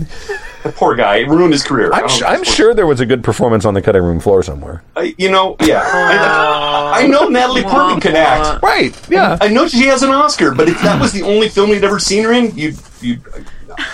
The 0.63 0.73
poor 0.73 0.95
guy 0.97 1.17
it 1.17 1.29
ruined 1.29 1.53
his 1.53 1.63
career. 1.63 1.89
I'm, 1.93 2.09
sh- 2.09 2.23
I'm 2.25 2.43
sure 2.43 2.73
there 2.73 2.85
was 2.85 2.99
a 2.99 3.05
good 3.05 3.23
performance 3.23 3.63
on 3.63 3.73
the 3.73 3.81
cutting 3.81 4.03
room 4.03 4.19
floor 4.19 4.43
somewhere. 4.43 4.83
I- 4.97 5.15
you 5.17 5.31
know, 5.31 5.55
yeah. 5.61 5.81
I, 5.85 7.03
I 7.03 7.07
know 7.07 7.29
Natalie 7.29 7.63
Portman 7.63 8.01
can 8.01 8.17
act. 8.17 8.61
Right. 8.61 8.93
Yeah. 9.09 9.37
I 9.39 9.47
know 9.47 9.67
she 9.69 9.85
has 9.85 10.03
an 10.03 10.09
Oscar, 10.09 10.53
but 10.53 10.67
if 10.67 10.81
that 10.81 10.99
was 10.99 11.13
the 11.13 11.21
only 11.21 11.47
film 11.47 11.69
you'd 11.69 11.85
ever 11.85 11.99
seen 11.99 12.25
her 12.25 12.33
in, 12.33 12.55
you 12.57 12.73
you 13.01 13.17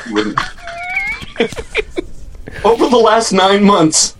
you 0.07 0.13
wouldn't. 0.15 0.39
Over 2.63 2.89
the 2.89 2.97
last 2.97 3.31
nine 3.31 3.63
months, 3.63 4.14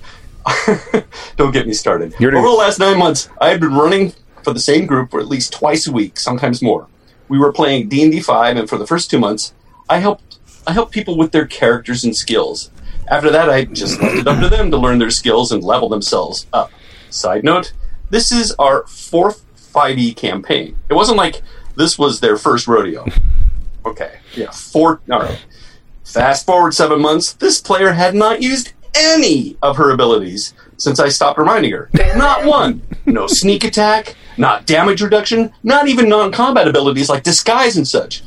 don't 1.38 1.52
get 1.52 1.68
me 1.68 1.74
started. 1.74 2.14
You're- 2.20 2.38
Over 2.38 2.48
the 2.48 2.54
last 2.54 2.80
nine 2.80 2.98
months, 2.98 3.30
I 3.42 3.50
had 3.50 3.60
been 3.60 3.74
running 3.74 4.14
for 4.44 4.54
the 4.54 4.60
same 4.60 4.86
group 4.86 5.12
for 5.12 5.20
at 5.20 5.28
least 5.28 5.54
twice 5.54 5.88
a 5.88 5.92
week, 5.92 6.20
sometimes 6.20 6.62
more. 6.62 6.88
We 7.28 7.40
were 7.40 7.52
playing 7.52 7.90
D 7.90 8.04
and 8.04 8.12
D 8.12 8.20
five, 8.20 8.56
and 8.58 8.70
for 8.70 8.78
the 8.78 8.86
first 8.86 9.10
two 9.10 9.18
months, 9.20 9.54
I 9.90 9.98
helped 10.00 10.38
I 10.68 10.74
helped 10.74 10.92
people 10.94 11.18
with 11.18 11.32
their 11.32 11.46
characters 11.48 12.04
and 12.04 12.16
skills. 12.16 12.70
After 13.08 13.30
that, 13.32 13.50
I 13.50 13.66
just 13.66 14.00
left 14.02 14.18
it 14.18 14.28
up 14.28 14.40
to 14.42 14.50
them 14.50 14.70
to 14.72 14.78
learn 14.78 15.00
their 15.00 15.10
skills 15.12 15.52
and 15.52 15.64
level 15.64 15.90
themselves 15.90 16.46
up. 16.54 16.72
Side 17.10 17.44
note: 17.44 17.74
This 18.12 18.32
is 18.32 18.52
our 18.60 18.86
fourth 18.86 19.44
5e 19.74 20.16
campaign. 20.16 20.78
It 20.90 20.94
wasn't 20.94 21.18
like 21.18 21.42
this 21.76 21.98
was 21.98 22.20
their 22.20 22.38
first 22.38 22.68
rodeo. 22.68 23.06
Okay, 23.86 24.20
yeah, 24.36 24.52
four. 24.52 25.02
All 25.12 25.20
right. 25.22 25.44
Fast 26.04 26.46
forward 26.46 26.74
seven 26.76 27.02
months, 27.02 27.34
this 27.34 27.60
player 27.60 27.94
had 27.94 28.14
not 28.16 28.42
used 28.42 28.74
any 28.96 29.58
of 29.62 29.78
her 29.78 29.92
abilities 29.92 30.54
since 30.78 31.00
I 31.00 31.10
stopped 31.10 31.38
reminding 31.38 31.72
her. 31.72 31.90
Not 32.16 32.46
one. 32.46 32.82
No 33.06 33.28
sneak 33.28 33.64
attack, 33.64 34.16
not 34.38 34.66
damage 34.66 35.02
reduction, 35.02 35.54
not 35.64 35.88
even 35.88 36.10
non 36.10 36.32
combat 36.32 36.68
abilities 36.68 37.10
like 37.10 37.24
disguise 37.24 37.78
and 37.78 37.88
such. 37.88 38.24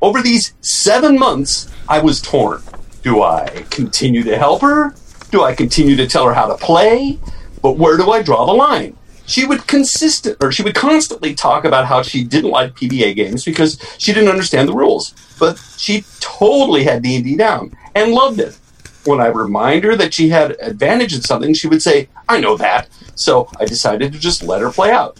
Over 0.00 0.22
these 0.22 0.54
seven 0.60 1.18
months, 1.18 1.72
I 1.88 2.00
was 2.00 2.20
torn. 2.20 2.62
Do 3.02 3.22
I 3.22 3.64
continue 3.70 4.22
to 4.24 4.38
help 4.38 4.62
her? 4.62 4.94
Do 5.30 5.42
I 5.42 5.54
continue 5.54 5.96
to 5.96 6.06
tell 6.06 6.26
her 6.26 6.34
how 6.34 6.46
to 6.46 6.56
play? 6.56 7.18
But 7.62 7.78
where 7.78 7.96
do 7.96 8.10
I 8.10 8.22
draw 8.22 8.46
the 8.46 8.52
line? 8.52 8.96
She 9.26 9.46
would 9.46 9.66
consistent 9.66 10.36
or 10.42 10.52
she 10.52 10.62
would 10.62 10.74
constantly 10.74 11.34
talk 11.34 11.64
about 11.64 11.86
how 11.86 12.02
she 12.02 12.24
didn't 12.24 12.50
like 12.50 12.74
PBTA 12.74 13.14
games 13.14 13.44
because 13.44 13.78
she 13.98 14.12
didn't 14.12 14.28
understand 14.28 14.68
the 14.68 14.74
rules. 14.74 15.14
But 15.38 15.58
she 15.78 16.04
totally 16.20 16.84
had 16.84 17.02
D&D 17.02 17.36
down 17.36 17.76
and 17.94 18.12
loved 18.12 18.40
it. 18.40 18.58
When 19.04 19.20
I 19.20 19.26
remind 19.26 19.84
her 19.84 19.96
that 19.96 20.14
she 20.14 20.28
had 20.28 20.56
advantage 20.60 21.14
in 21.14 21.22
something, 21.22 21.54
she 21.54 21.68
would 21.68 21.82
say, 21.82 22.08
"I 22.28 22.38
know 22.40 22.56
that." 22.56 22.88
So 23.14 23.48
I 23.60 23.64
decided 23.64 24.12
to 24.12 24.18
just 24.18 24.42
let 24.42 24.60
her 24.60 24.70
play 24.70 24.90
out. 24.90 25.18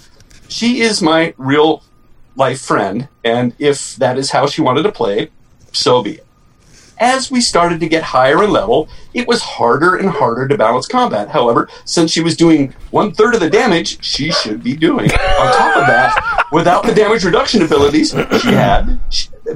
She 0.49 0.81
is 0.81 1.03
my 1.03 1.35
real 1.37 1.83
life 2.37 2.61
friend, 2.61 3.09
and 3.25 3.53
if 3.59 3.97
that 3.97 4.19
is 4.19 4.31
how 4.31 4.47
she 4.47 4.63
wanted 4.63 4.85
to 4.85 4.93
play, 4.93 5.31
so 5.73 6.03
be 6.03 6.13
it. 6.13 6.27
as 6.99 7.31
we 7.33 7.41
started 7.41 7.81
to 7.81 7.89
get 7.89 8.03
higher 8.03 8.45
in 8.45 8.51
level, 8.53 8.89
it 9.13 9.27
was 9.27 9.43
harder 9.43 9.97
and 9.97 10.09
harder 10.09 10.47
to 10.47 10.57
balance 10.57 10.87
combat. 10.87 11.29
However, 11.29 11.69
since 11.85 12.13
she 12.13 12.23
was 12.23 12.37
doing 12.37 12.75
one 12.91 13.13
third 13.13 13.35
of 13.35 13.41
the 13.41 13.51
damage 13.51 14.03
she 14.05 14.31
should 14.31 14.63
be 14.63 14.77
doing, 14.77 15.11
on 15.11 15.53
top 15.53 15.77
of 15.77 15.87
that, 15.89 16.47
without 16.53 16.85
the 16.85 16.95
damage 16.95 17.25
reduction 17.25 17.63
abilities 17.63 18.11
she 18.41 18.53
had, 18.53 19.01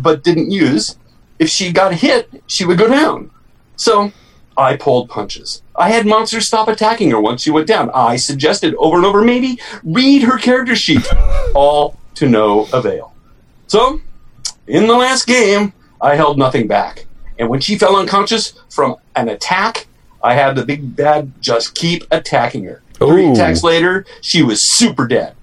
but 0.00 0.24
didn't 0.24 0.50
use, 0.50 0.96
if 1.38 1.48
she 1.48 1.70
got 1.72 1.94
hit, 1.94 2.42
she 2.48 2.64
would 2.64 2.78
go 2.78 2.88
down. 2.88 3.30
So 3.76 4.12
I 4.56 4.76
pulled 4.76 5.08
punches. 5.10 5.62
I 5.76 5.90
had 5.90 6.06
monsters 6.06 6.46
stop 6.46 6.68
attacking 6.68 7.10
her 7.10 7.20
once 7.20 7.42
she 7.42 7.50
went 7.50 7.66
down. 7.66 7.90
I 7.94 8.16
suggested 8.16 8.74
over 8.76 8.96
and 8.96 9.04
over, 9.06 9.22
maybe 9.22 9.60
read 9.84 10.22
her 10.22 10.38
character 10.38 10.74
sheet. 10.74 11.06
All 11.54 11.98
to 12.14 12.26
no 12.28 12.66
avail. 12.72 13.12
So, 13.66 14.00
in 14.66 14.86
the 14.86 14.94
last 14.94 15.26
game, 15.26 15.72
I 16.00 16.14
held 16.16 16.38
nothing 16.38 16.66
back. 16.66 17.06
And 17.38 17.50
when 17.50 17.60
she 17.60 17.76
fell 17.76 17.96
unconscious 17.96 18.54
from 18.70 18.96
an 19.14 19.28
attack, 19.28 19.86
I 20.22 20.32
had 20.34 20.56
the 20.56 20.64
big 20.64 20.96
bad 20.96 21.32
just 21.42 21.74
keep 21.74 22.04
attacking 22.10 22.64
her. 22.64 22.82
Three 22.94 23.26
Ooh. 23.26 23.32
attacks 23.32 23.62
later, 23.62 24.06
she 24.22 24.42
was 24.42 24.70
super 24.78 25.06
dead. 25.06 25.34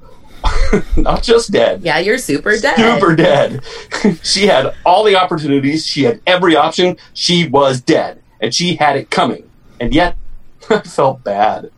Not 0.98 1.24
just 1.24 1.52
dead 1.52 1.84
Yeah, 1.84 2.00
you're 2.00 2.18
super 2.18 2.58
dead. 2.60 2.76
super 2.76 3.16
dead. 3.16 3.62
she 4.24 4.48
had 4.48 4.74
all 4.86 5.04
the 5.04 5.16
opportunities. 5.16 5.86
She 5.86 6.04
had 6.04 6.20
every 6.26 6.56
option. 6.56 6.98
She 7.14 7.48
was 7.48 7.80
dead, 7.80 8.22
and 8.44 8.54
she 8.54 8.76
had 8.76 8.98
it 8.98 9.10
coming. 9.10 9.50
And 9.80 9.96
yet, 9.96 10.18
I 10.70 10.82
felt 10.82 11.24
bad. 11.24 11.72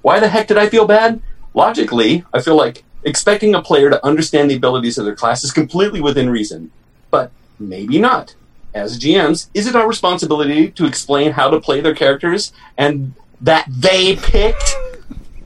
Why 0.00 0.20
the 0.20 0.28
heck 0.28 0.46
did 0.46 0.56
I 0.56 0.68
feel 0.68 0.86
bad? 0.86 1.20
Logically, 1.52 2.24
I 2.32 2.40
feel 2.40 2.56
like 2.56 2.84
expecting 3.02 3.54
a 3.54 3.60
player 3.60 3.90
to 3.90 4.04
understand 4.06 4.48
the 4.50 4.56
abilities 4.56 4.96
of 4.96 5.04
their 5.04 5.16
class 5.16 5.42
is 5.44 5.50
completely 5.50 6.00
within 6.00 6.30
reason, 6.30 6.70
but 7.10 7.32
maybe 7.58 7.98
not. 7.98 8.36
As 8.72 8.98
GMs, 8.98 9.48
is 9.54 9.66
it 9.66 9.76
our 9.76 9.88
responsibility 9.88 10.70
to 10.70 10.86
explain 10.86 11.32
how 11.32 11.50
to 11.50 11.60
play 11.60 11.80
their 11.80 11.94
characters 11.94 12.52
and 12.78 13.14
that 13.40 13.66
they 13.68 14.16
picked? 14.16 14.76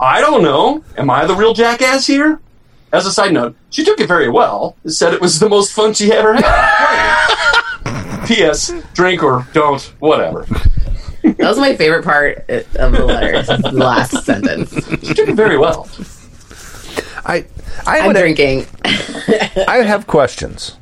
I 0.01 0.21
don't 0.21 0.43
know. 0.43 0.85
Am 0.97 1.11
I 1.11 1.27
the 1.27 1.35
real 1.35 1.55
jackass 1.55 2.07
here? 2.07 2.41
As 2.93 3.07
a 3.07 3.13
side 3.13 3.33
note, 3.33 3.57
she 3.71 3.85
took 3.85 4.01
it 4.01 4.07
very 4.07 4.29
well. 4.29 4.77
Said 4.87 5.13
it 5.15 5.21
was 5.21 5.41
the 5.41 5.49
most 5.49 5.73
fun 5.73 5.95
she 5.95 6.13
ever 6.13 6.35
had. 6.35 7.63
P.S. 8.29 8.73
Drink 8.95 9.23
or 9.23 9.47
don't, 9.53 9.83
whatever. 9.99 10.47
That 11.23 11.39
was 11.39 11.59
my 11.59 11.75
favorite 11.77 12.05
part 12.05 12.39
of 12.49 12.93
the 12.93 13.05
letter. 13.05 13.43
the 13.43 13.73
last 13.73 14.25
sentence. 14.25 14.73
She 15.07 15.15
took 15.15 15.29
it 15.29 15.35
very 15.35 15.59
well. 15.59 15.89
I 17.25 17.47
I 17.87 18.01
I'm 18.01 18.13
drinking. 18.13 18.67
I 18.85 19.83
have 19.85 20.07
questions. 20.07 20.77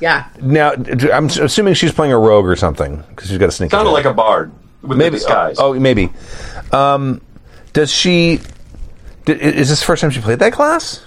Yeah. 0.00 0.28
Now, 0.40 0.72
I'm 1.12 1.26
assuming 1.26 1.74
she's 1.74 1.92
playing 1.92 2.12
a 2.12 2.18
rogue 2.18 2.46
or 2.46 2.56
something 2.56 3.04
because 3.10 3.28
she's 3.28 3.38
got 3.38 3.50
a 3.50 3.52
sneak. 3.52 3.70
Sounded 3.70 3.90
attack. 3.90 4.04
like 4.04 4.12
a 4.12 4.14
bard 4.14 4.52
with 4.82 4.98
maybe. 4.98 5.10
the 5.10 5.16
disguise. 5.18 5.56
Oh, 5.58 5.74
oh, 5.74 5.78
maybe. 5.80 6.10
Um, 6.72 7.20
does 7.72 7.90
she? 7.92 8.40
d- 9.26 9.32
is 9.32 9.68
this 9.68 9.80
the 9.80 9.86
first 9.86 10.00
time 10.00 10.10
she 10.10 10.20
played 10.20 10.38
that 10.38 10.52
class? 10.52 11.02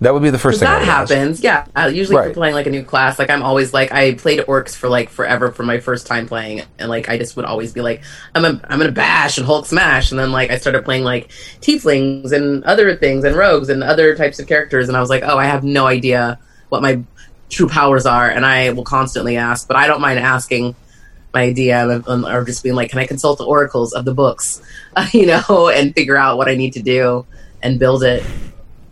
That 0.00 0.12
would 0.12 0.22
be 0.22 0.30
the 0.30 0.38
first 0.38 0.58
thing. 0.58 0.68
I 0.68 0.80
that 0.80 0.84
happens. 0.84 1.40
Yeah. 1.40 1.66
Uh, 1.74 1.86
usually, 1.86 2.16
if 2.16 2.18
Right. 2.18 2.24
you're 2.26 2.34
playing 2.34 2.54
like 2.54 2.66
a 2.66 2.70
new 2.70 2.82
class, 2.82 3.18
like 3.18 3.30
I'm 3.30 3.42
always 3.42 3.72
like 3.72 3.92
I 3.92 4.14
played 4.14 4.40
orcs 4.40 4.74
for 4.74 4.88
like 4.88 5.08
forever 5.08 5.50
for 5.52 5.62
my 5.62 5.78
first 5.78 6.06
time 6.06 6.26
playing, 6.26 6.62
and 6.78 6.90
like 6.90 7.08
I 7.08 7.16
just 7.16 7.36
would 7.36 7.44
always 7.44 7.72
be 7.72 7.80
like 7.80 8.02
I'm 8.34 8.44
a, 8.44 8.60
I'm 8.68 8.78
gonna 8.80 8.90
bash 8.92 9.38
and 9.38 9.46
Hulk 9.46 9.66
smash, 9.66 10.10
and 10.10 10.18
then 10.18 10.32
like 10.32 10.50
I 10.50 10.58
started 10.58 10.84
playing 10.84 11.04
like 11.04 11.28
tieflings 11.60 12.32
and 12.32 12.64
other 12.64 12.96
things 12.96 13.24
and 13.24 13.36
rogues 13.36 13.68
and 13.68 13.82
other 13.84 14.14
types 14.16 14.38
of 14.40 14.46
characters, 14.48 14.88
and 14.88 14.96
I 14.96 15.00
was 15.00 15.10
like, 15.10 15.22
oh, 15.24 15.38
I 15.38 15.46
have 15.46 15.62
no 15.64 15.86
idea 15.86 16.38
what 16.70 16.82
my 16.82 17.00
true 17.48 17.68
powers 17.68 18.04
are, 18.04 18.28
and 18.28 18.44
I 18.44 18.70
will 18.70 18.84
constantly 18.84 19.36
ask, 19.36 19.66
but 19.68 19.76
I 19.76 19.86
don't 19.86 20.00
mind 20.00 20.18
asking 20.18 20.74
my 21.32 21.52
DM 21.52 22.04
and- 22.06 22.24
or 22.26 22.44
just 22.44 22.62
being 22.62 22.74
like, 22.74 22.90
can 22.90 22.98
I 22.98 23.06
consult 23.06 23.38
the 23.38 23.44
oracles 23.44 23.92
of 23.92 24.04
the 24.04 24.14
books, 24.14 24.60
you 25.12 25.26
know, 25.26 25.68
and 25.72 25.94
figure 25.94 26.16
out 26.16 26.36
what 26.36 26.48
I 26.48 26.56
need 26.56 26.72
to 26.74 26.82
do 26.82 27.26
and 27.62 27.78
build 27.78 28.02
it. 28.02 28.22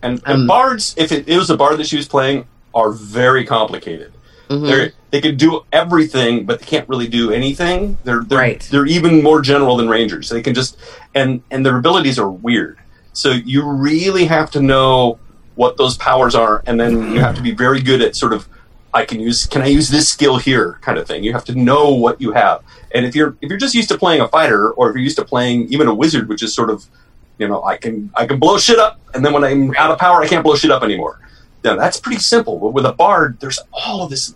And, 0.03 0.21
and 0.25 0.41
Um, 0.41 0.47
bards, 0.47 0.93
if 0.97 1.11
it, 1.11 1.27
it 1.27 1.37
was 1.37 1.49
a 1.49 1.57
bard 1.57 1.77
that 1.79 1.87
she 1.87 1.95
was 1.97 2.07
playing, 2.07 2.45
are 2.75 2.91
very 2.91 3.45
complicated. 3.45 4.11
Mhm. 4.49 4.67
They're, 4.67 4.91
they 5.11 5.21
can 5.21 5.37
do 5.37 5.61
everything, 5.71 6.45
but 6.45 6.59
they 6.59 6.65
can't 6.65 6.87
really 6.89 7.07
do 7.07 7.31
anything. 7.31 7.97
They're 8.03 8.23
they're, 8.27 8.37
Right. 8.39 8.67
they're 8.69 8.85
even 8.85 9.23
more 9.23 9.41
general 9.41 9.77
than 9.77 9.87
rangers. 9.87 10.29
They 10.29 10.41
can 10.41 10.53
just 10.53 10.77
and 11.15 11.41
and 11.49 11.65
their 11.65 11.77
abilities 11.77 12.19
are 12.19 12.29
weird. 12.29 12.77
So 13.13 13.29
you 13.31 13.63
really 13.67 14.25
have 14.25 14.51
to 14.51 14.59
know 14.61 15.19
what 15.55 15.77
those 15.77 15.95
powers 15.97 16.35
are, 16.35 16.63
and 16.65 16.79
then 16.79 17.13
you 17.13 17.19
have 17.19 17.35
to 17.35 17.41
be 17.41 17.51
very 17.51 17.79
good 17.81 18.01
at 18.01 18.15
sort 18.15 18.33
of 18.33 18.47
I 18.93 19.05
can 19.05 19.19
use 19.19 19.45
can 19.45 19.61
I 19.61 19.67
use 19.67 19.89
this 19.89 20.09
skill 20.09 20.37
here 20.37 20.77
kind 20.81 20.97
of 20.97 21.07
thing. 21.07 21.23
You 21.23 21.31
have 21.33 21.45
to 21.45 21.55
know 21.55 21.93
what 21.93 22.19
you 22.19 22.31
have. 22.33 22.61
And 22.93 23.05
if 23.05 23.15
you're 23.15 23.35
if 23.41 23.49
you're 23.49 23.59
just 23.59 23.75
used 23.75 23.89
to 23.89 23.97
playing 23.97 24.19
a 24.21 24.27
fighter, 24.27 24.71
or 24.71 24.89
if 24.89 24.95
you're 24.95 25.03
used 25.03 25.17
to 25.17 25.25
playing 25.25 25.67
even 25.69 25.87
a 25.87 25.93
wizard, 25.93 26.27
which 26.27 26.43
is 26.43 26.53
sort 26.53 26.69
of 26.69 26.85
you 27.37 27.47
know 27.47 27.63
I 27.63 27.77
can 27.77 28.11
I 28.15 28.25
can 28.25 28.39
blow 28.39 28.57
shit 28.57 28.79
up, 28.79 28.99
and 29.13 29.25
then 29.25 29.33
when 29.33 29.43
I'm 29.43 29.75
out 29.75 29.91
of 29.91 29.99
power, 29.99 30.21
I 30.21 30.27
can't 30.27 30.43
blow 30.43 30.55
shit 30.55 30.71
up 30.71 30.83
anymore. 30.83 31.19
Now 31.63 31.75
that's 31.75 31.99
pretty 31.99 32.19
simple. 32.19 32.59
But 32.59 32.71
with 32.71 32.85
a 32.85 32.93
bard, 32.93 33.39
there's 33.39 33.59
all 33.71 34.03
of 34.03 34.09
this 34.09 34.35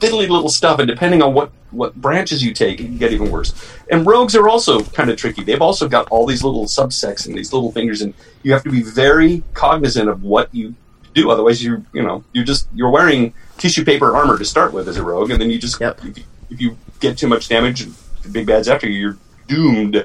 fiddly 0.00 0.28
little 0.28 0.48
stuff, 0.48 0.78
and 0.78 0.88
depending 0.88 1.22
on 1.22 1.34
what 1.34 1.52
what 1.70 1.94
branches 1.94 2.44
you 2.44 2.52
take, 2.52 2.80
it 2.80 2.84
can 2.84 2.98
get 2.98 3.12
even 3.12 3.30
worse. 3.30 3.54
And 3.90 4.06
rogues 4.06 4.36
are 4.36 4.48
also 4.48 4.82
kind 4.82 5.08
of 5.10 5.16
tricky. 5.16 5.42
They've 5.42 5.62
also 5.62 5.88
got 5.88 6.08
all 6.10 6.26
these 6.26 6.44
little 6.44 6.66
subsects 6.66 7.26
and 7.26 7.36
these 7.36 7.52
little 7.52 7.72
fingers, 7.72 8.02
and 8.02 8.12
you 8.42 8.52
have 8.52 8.62
to 8.64 8.70
be 8.70 8.82
very 8.82 9.42
cognizant 9.54 10.08
of 10.08 10.22
what 10.22 10.54
you 10.54 10.74
do. 11.14 11.30
Otherwise, 11.30 11.62
you 11.62 11.84
you 11.92 12.02
know 12.02 12.24
you're 12.32 12.44
just 12.44 12.68
you're 12.74 12.90
wearing 12.90 13.32
tissue 13.58 13.84
paper 13.84 14.14
armor 14.16 14.36
to 14.38 14.44
start 14.44 14.72
with 14.72 14.88
as 14.88 14.96
a 14.96 15.02
rogue, 15.02 15.30
and 15.30 15.40
then 15.40 15.50
you 15.50 15.58
just 15.58 15.80
Yep. 15.80 16.00
if, 16.04 16.18
you, 16.18 16.24
if 16.50 16.60
you 16.60 16.76
get 17.00 17.16
too 17.16 17.28
much 17.28 17.48
damage, 17.48 17.86
the 18.22 18.28
big 18.30 18.46
bad's 18.46 18.68
after 18.68 18.88
you, 18.88 18.98
you're 18.98 19.18
doomed. 19.48 20.04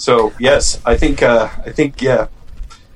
So 0.00 0.32
yes, 0.38 0.80
I 0.86 0.96
think 0.96 1.22
uh, 1.22 1.48
I 1.66 1.70
think 1.70 2.00
yeah. 2.02 2.28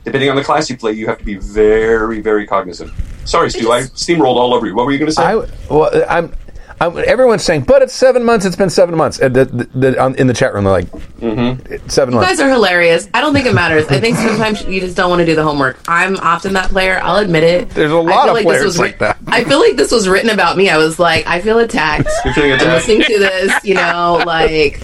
Depending 0.05 0.29
on 0.29 0.37
the 0.37 0.45
class 0.45 0.69
you 0.69 0.77
play, 0.77 0.93
you 0.93 1.07
have 1.07 1.17
to 1.19 1.25
be 1.25 1.37
very, 1.37 2.21
very 2.21 2.47
cognizant. 2.47 2.93
Sorry, 3.25 3.49
Stu, 3.51 3.73
I 3.73 3.83
steamrolled 3.85 4.37
all 4.37 4.53
over 4.53 4.67
you. 4.67 4.75
What 4.75 4.85
were 4.85 4.93
you 4.93 4.99
going 4.99 5.09
to 5.11 5.15
say? 5.15 5.23
I 5.23 5.35
well, 5.71 5.91
I'm. 6.09 6.33
I'm, 6.81 6.99
everyone's 6.99 7.45
saying, 7.45 7.63
but 7.63 7.83
it's 7.83 7.95
seven 7.95 8.25
months. 8.25 8.45
It's 8.45 8.57
been 8.57 8.69
seven 8.69 8.97
months. 8.97 9.21
And 9.21 9.35
the, 9.35 9.45
the, 9.45 9.65
the, 9.79 10.03
on, 10.03 10.17
in 10.17 10.27
the 10.27 10.35
chat 10.35 10.53
room, 10.53 10.65
they're 10.65 10.73
like, 10.73 10.91
Mm-hmm. 10.91 11.89
seven 11.89 12.13
You 12.15 12.21
months. 12.21 12.33
guys 12.33 12.41
are 12.41 12.51
hilarious. 12.51 13.09
I 13.15 13.21
don't 13.21 13.33
think 13.33 13.47
it 13.47 13.55
matters. 13.55 13.87
I 13.87 14.01
think 14.01 14.17
sometimes 14.19 14.65
you 14.65 14.81
just 14.81 14.97
don't 14.97 15.09
want 15.09 15.21
to 15.21 15.25
do 15.25 15.37
the 15.37 15.45
homework. 15.45 15.79
I'm 15.87 16.17
often 16.17 16.53
that 16.55 16.71
player. 16.71 16.99
I'll 17.01 17.19
admit 17.19 17.45
it. 17.45 17.71
There's 17.71 17.93
a 17.93 17.97
lot 17.97 18.25
feel 18.25 18.31
of 18.31 18.37
this 18.39 18.45
players 18.45 18.65
was 18.65 18.79
like 18.81 18.99
that. 18.99 19.19
I 19.29 19.45
feel 19.45 19.61
like 19.61 19.77
this 19.77 19.93
was 19.93 20.09
written 20.09 20.31
about 20.31 20.57
me. 20.57 20.69
I 20.69 20.77
was 20.77 20.99
like, 20.99 21.27
I 21.29 21.41
feel 21.41 21.61
attacked. 21.61 22.09
You're 22.25 22.35
feeling 22.35 22.51
I'm 22.53 22.57
attacked. 22.59 22.89
listening 22.89 23.03
to 23.07 23.19
this, 23.21 23.65
you 23.65 23.75
know, 23.75 24.21
like, 24.27 24.83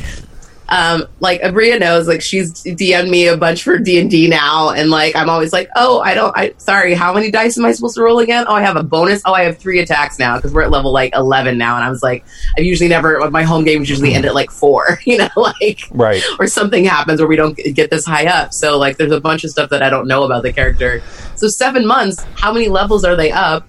um, 0.70 1.06
like 1.18 1.40
Abria 1.42 1.80
knows, 1.80 2.06
like 2.06 2.22
she's 2.22 2.52
DM'd 2.62 3.10
me 3.10 3.26
a 3.26 3.36
bunch 3.36 3.64
for 3.64 3.76
D 3.78 3.98
and 3.98 4.08
D 4.10 4.28
now, 4.28 4.70
and 4.70 4.88
like 4.90 5.16
I'm 5.16 5.28
always 5.28 5.52
like, 5.52 5.68
oh, 5.74 6.00
I 6.00 6.14
don't, 6.14 6.36
I 6.36 6.54
sorry, 6.58 6.94
how 6.94 7.12
many 7.12 7.30
dice 7.30 7.58
am 7.58 7.64
I 7.64 7.72
supposed 7.72 7.96
to 7.96 8.02
roll 8.02 8.20
again? 8.20 8.44
Oh, 8.46 8.54
I 8.54 8.62
have 8.62 8.76
a 8.76 8.82
bonus. 8.84 9.20
Oh, 9.24 9.32
I 9.32 9.42
have 9.42 9.58
three 9.58 9.80
attacks 9.80 10.18
now 10.18 10.36
because 10.36 10.52
we're 10.52 10.62
at 10.62 10.70
level 10.70 10.92
like 10.92 11.12
11 11.14 11.58
now, 11.58 11.74
and 11.74 11.84
I 11.84 11.90
was 11.90 12.02
like, 12.02 12.24
I 12.56 12.60
usually 12.60 12.88
never, 12.88 13.28
my 13.30 13.42
home 13.42 13.64
games 13.64 13.90
usually 13.90 14.14
end 14.14 14.24
at 14.26 14.34
like 14.34 14.50
four, 14.50 15.00
you 15.04 15.18
know, 15.18 15.28
like 15.36 15.80
Right. 15.90 16.22
or 16.38 16.46
something 16.46 16.84
happens 16.84 17.20
where 17.20 17.28
we 17.28 17.36
don't 17.36 17.56
get 17.56 17.90
this 17.90 18.06
high 18.06 18.26
up. 18.26 18.52
So 18.52 18.78
like 18.78 18.96
there's 18.96 19.12
a 19.12 19.20
bunch 19.20 19.42
of 19.44 19.50
stuff 19.50 19.70
that 19.70 19.82
I 19.82 19.90
don't 19.90 20.06
know 20.06 20.24
about 20.24 20.42
the 20.42 20.52
character. 20.52 21.02
So 21.36 21.48
7 21.48 21.86
months, 21.86 22.24
how 22.34 22.52
many 22.52 22.68
levels 22.68 23.04
are 23.04 23.16
they 23.16 23.32
up? 23.32 23.66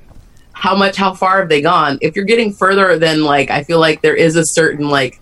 How 0.53 0.75
much 0.75 0.97
how 0.97 1.13
far 1.15 1.39
have 1.39 1.49
they 1.49 1.61
gone? 1.61 1.97
If 2.01 2.15
you're 2.15 2.25
getting 2.25 2.53
further 2.53 2.99
than 2.99 3.23
like 3.23 3.49
I 3.49 3.63
feel 3.63 3.79
like 3.79 4.01
there 4.01 4.15
is 4.15 4.35
a 4.35 4.45
certain 4.45 4.89
like 4.89 5.19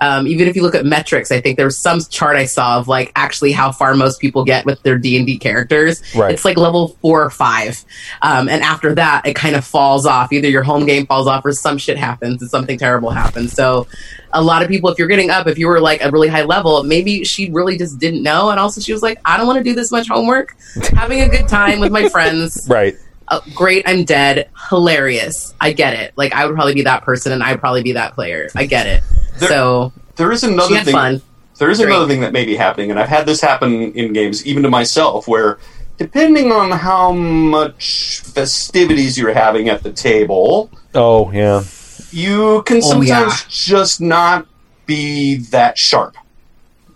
um, 0.00 0.26
even 0.26 0.48
if 0.48 0.56
you 0.56 0.62
look 0.62 0.74
at 0.74 0.84
metrics, 0.84 1.32
I 1.32 1.40
think 1.40 1.56
there 1.56 1.66
was 1.66 1.78
some 1.78 2.00
chart 2.00 2.36
I 2.36 2.44
saw 2.44 2.78
of 2.78 2.88
like 2.88 3.12
actually 3.16 3.52
how 3.52 3.72
far 3.72 3.94
most 3.94 4.20
people 4.20 4.44
get 4.44 4.64
with 4.64 4.82
their 4.82 4.96
D 4.96 5.16
and 5.16 5.26
D 5.26 5.38
characters. 5.38 6.02
Right. 6.14 6.32
It's 6.32 6.44
like 6.44 6.56
level 6.56 6.96
four 7.00 7.22
or 7.22 7.30
five, 7.30 7.84
um, 8.22 8.48
and 8.48 8.62
after 8.62 8.94
that, 8.94 9.26
it 9.26 9.34
kind 9.34 9.56
of 9.56 9.64
falls 9.64 10.06
off. 10.06 10.32
Either 10.32 10.48
your 10.48 10.62
home 10.62 10.86
game 10.86 11.06
falls 11.06 11.26
off, 11.26 11.44
or 11.44 11.52
some 11.52 11.78
shit 11.78 11.98
happens, 11.98 12.40
and 12.40 12.50
something 12.50 12.78
terrible 12.78 13.10
happens. 13.10 13.52
So, 13.52 13.86
a 14.32 14.42
lot 14.42 14.62
of 14.62 14.68
people, 14.68 14.90
if 14.90 14.98
you're 14.98 15.08
getting 15.08 15.30
up, 15.30 15.46
if 15.46 15.58
you 15.58 15.66
were 15.66 15.80
like 15.80 16.04
a 16.04 16.10
really 16.10 16.28
high 16.28 16.44
level, 16.44 16.82
maybe 16.84 17.24
she 17.24 17.50
really 17.50 17.76
just 17.76 17.98
didn't 17.98 18.22
know, 18.22 18.50
and 18.50 18.60
also 18.60 18.80
she 18.80 18.92
was 18.92 19.02
like, 19.02 19.20
I 19.24 19.36
don't 19.36 19.46
want 19.46 19.58
to 19.58 19.64
do 19.64 19.74
this 19.74 19.90
much 19.90 20.08
homework. 20.08 20.56
Having 20.94 21.22
a 21.22 21.28
good 21.28 21.48
time 21.48 21.80
with 21.80 21.92
my 21.92 22.08
friends. 22.08 22.66
Right. 22.68 22.94
Uh, 23.26 23.40
great, 23.54 23.82
I'm 23.86 24.04
dead. 24.04 24.48
Hilarious. 24.70 25.54
I 25.60 25.72
get 25.72 25.94
it. 25.94 26.14
Like 26.16 26.32
I 26.32 26.46
would 26.46 26.54
probably 26.54 26.74
be 26.74 26.82
that 26.82 27.02
person, 27.02 27.32
and 27.32 27.42
I'd 27.42 27.60
probably 27.60 27.82
be 27.82 27.92
that 27.92 28.14
player. 28.14 28.48
I 28.54 28.66
get 28.66 28.86
it. 28.86 29.02
There- 29.38 29.48
so 29.48 29.92
there 30.16 30.30
is 30.32 30.40
she 30.40 30.46
another 30.48 30.74
had 30.76 30.84
thing. 30.84 30.92
fun. 30.94 31.22
There 31.58 31.70
is 31.70 31.78
Drink. 31.78 31.90
another 31.90 32.06
thing 32.06 32.20
that 32.20 32.32
may 32.32 32.44
be 32.44 32.54
happening, 32.56 32.90
and 32.90 33.00
I've 33.00 33.08
had 33.08 33.26
this 33.26 33.40
happen 33.40 33.92
in 33.92 34.12
games, 34.12 34.46
even 34.46 34.62
to 34.62 34.70
myself, 34.70 35.26
where 35.26 35.58
depending 35.96 36.52
on 36.52 36.70
how 36.70 37.10
much 37.12 38.20
festivities 38.20 39.18
you're 39.18 39.34
having 39.34 39.68
at 39.68 39.82
the 39.82 39.90
table, 39.92 40.70
Oh 40.94 41.30
yeah. 41.32 41.64
you 42.12 42.62
can 42.62 42.76
Oh, 42.78 42.80
sometimes 42.80 43.08
yeah. 43.08 43.46
just 43.48 44.00
not 44.00 44.46
be 44.86 45.36
that 45.50 45.76
sharp. 45.76 46.14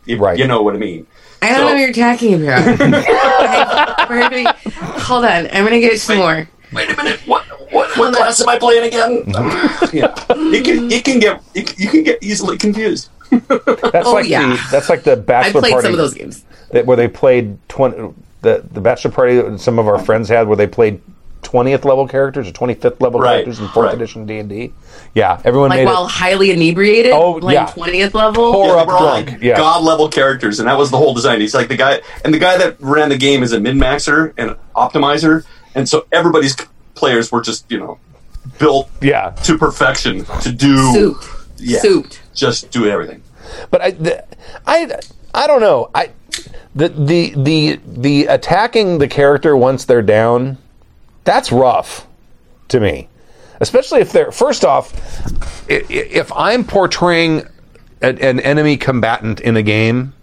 If 0.06 0.20
Right. 0.20 0.38
You 0.38 0.46
know 0.46 0.62
what 0.62 0.74
I 0.74 0.78
mean. 0.78 1.06
I 1.42 1.48
don't 1.48 1.56
So- 1.58 1.64
know 1.64 1.72
what 1.72 1.80
you're 1.80 1.92
talking 1.92 2.34
about. 2.42 2.62
Okay, 3.42 4.04
we're 4.08 4.20
gonna 4.20 4.30
be- 4.30 4.70
hold 5.00 5.24
on, 5.24 5.48
I'm 5.52 5.64
gonna 5.64 5.80
get 5.80 5.98
some 6.00 6.18
more. 6.18 6.48
Wait 6.72 6.90
a 6.90 6.96
minute. 6.96 7.20
What? 7.26 7.44
what, 7.72 7.96
what 7.96 8.14
class 8.14 8.40
am 8.40 8.48
I 8.48 8.58
playing 8.58 8.86
again? 8.88 9.24
Mm-hmm. 9.24 9.96
yeah, 9.96 10.14
it 10.30 10.64
can 10.64 10.90
it 10.90 11.04
can 11.04 11.18
get 11.18 11.42
it, 11.54 11.78
you 11.78 11.88
can 11.88 12.02
get 12.02 12.22
easily 12.22 12.56
confused. 12.58 13.08
That's 13.30 14.06
Oh, 14.06 14.12
like 14.14 14.28
yeah. 14.28 14.48
the 14.56 14.68
that's 14.70 14.88
like 14.88 15.02
the 15.04 15.16
bachelor 15.16 15.60
I 15.60 15.60
bachelor 15.60 15.60
played 15.60 15.72
party 15.72 15.84
some 15.86 15.92
of 15.92 15.98
those 15.98 16.14
games. 16.14 16.44
that, 16.72 16.86
where 16.86 16.96
they 16.96 17.08
played 17.08 17.56
twenty 17.68 18.12
the 18.42 18.64
the 18.72 18.80
bachelor 18.80 19.10
party 19.10 19.36
that 19.36 19.58
some 19.60 19.78
of 19.78 19.86
our 19.86 19.96
oh. 19.96 20.02
friends 20.04 20.28
had 20.28 20.48
where 20.48 20.56
they 20.56 20.66
played 20.66 21.00
twentieth 21.42 21.84
level 21.84 22.06
characters 22.06 22.46
or 22.48 22.52
twenty 22.52 22.74
fifth 22.74 23.00
level 23.00 23.20
Right, 23.20 23.32
characters 23.36 23.58
in 23.60 23.68
fourth 23.68 23.86
right. 23.86 23.94
edition 23.94 24.26
D 24.26 24.38
and 24.38 24.48
D. 24.48 24.72
Yeah, 25.14 25.40
everyone 25.44 25.70
Like 25.70 25.78
made 25.80 25.86
while 25.86 26.04
it. 26.06 26.10
highly 26.10 26.50
inebriated, 26.50 27.12
Oh, 27.12 27.32
like 27.32 27.54
yeah. 27.54 27.66
twentieth 27.66 28.14
level. 28.14 28.52
Poor- 28.52 28.66
Yeah, 28.66 28.72
up 28.74 28.86
they 28.86 28.92
were 28.92 28.98
all 28.98 29.12
drunk, 29.22 29.30
like 29.32 29.42
yeah. 29.42 29.56
god 29.56 29.82
level 29.82 30.08
characters, 30.08 30.58
and 30.60 30.68
that 30.68 30.76
was 30.78 30.90
the 30.90 30.96
whole 30.98 31.14
design. 31.14 31.40
He's 31.40 31.54
like 31.54 31.68
the 31.68 31.76
guy, 31.76 32.00
and 32.24 32.32
the 32.34 32.38
guy 32.38 32.58
that 32.58 32.76
ran 32.80 33.08
the 33.08 33.16
game 33.18 33.42
is 33.42 33.52
a 33.52 33.60
min 33.60 33.76
maxer 33.78 34.32
and 34.36 34.56
optimizer, 34.76 35.44
and 35.74 35.88
so 35.88 36.06
everybody's 36.12 36.56
players 36.94 37.30
were 37.32 37.40
just 37.40 37.70
you 37.70 37.78
know 37.78 37.98
built 38.58 38.90
Yeah, 39.00 39.30
to 39.44 39.56
perfection 39.58 40.24
to 40.42 40.52
do 40.52 40.76
Souped. 40.92 41.26
Yeah. 41.58 41.78
Souped. 41.80 42.20
just 42.34 42.70
do 42.70 42.86
everything. 42.88 43.22
but 43.70 43.80
I, 43.80 43.90
the, 43.92 44.24
I, 44.66 44.98
I 45.34 45.46
don't 45.46 45.60
know. 45.60 45.90
I, 45.94 46.10
the 46.74 46.88
the 46.88 47.34
the 47.36 47.80
the 47.86 48.26
attacking 48.26 48.98
the 48.98 49.08
character 49.08 49.56
once 49.56 49.84
they're 49.84 50.02
down, 50.02 50.58
that's 51.24 51.52
rough 51.52 52.06
to 52.68 52.80
me. 52.80 53.08
Especially 53.60 54.00
if 54.00 54.10
they're 54.12 54.32
first 54.32 54.64
off, 54.64 54.92
i- 55.70 55.74
i- 55.74 55.86
if 55.88 56.32
I'm 56.32 56.64
portraying 56.64 57.46
an, 58.00 58.18
an 58.18 58.40
enemy 58.40 58.76
combatant 58.76 59.38
in 59.40 59.56
a 59.56 59.62
game, 59.62 60.14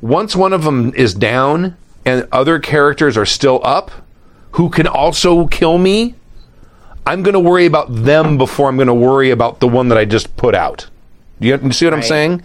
once 0.00 0.34
one 0.34 0.52
of 0.52 0.64
them 0.64 0.92
is 0.96 1.14
down 1.14 1.76
and 2.04 2.26
other 2.32 2.58
characters 2.58 3.16
are 3.16 3.26
still 3.26 3.60
up, 3.62 3.90
who 4.54 4.70
can 4.70 4.86
also 4.86 5.46
kill 5.48 5.78
me, 5.78 6.14
I'm 7.04 7.22
going 7.22 7.34
to 7.34 7.40
worry 7.40 7.66
about 7.66 7.92
them 7.92 8.38
before 8.38 8.68
I'm 8.68 8.76
going 8.76 8.88
to 8.88 8.94
worry 8.94 9.30
about 9.30 9.58
the 9.58 9.66
one 9.66 9.88
that 9.88 9.98
I 9.98 10.04
just 10.04 10.36
put 10.36 10.54
out. 10.54 10.88
You, 11.40 11.58
you 11.58 11.72
see 11.72 11.86
what 11.86 11.94
I'm 11.94 12.02
saying? 12.02 12.42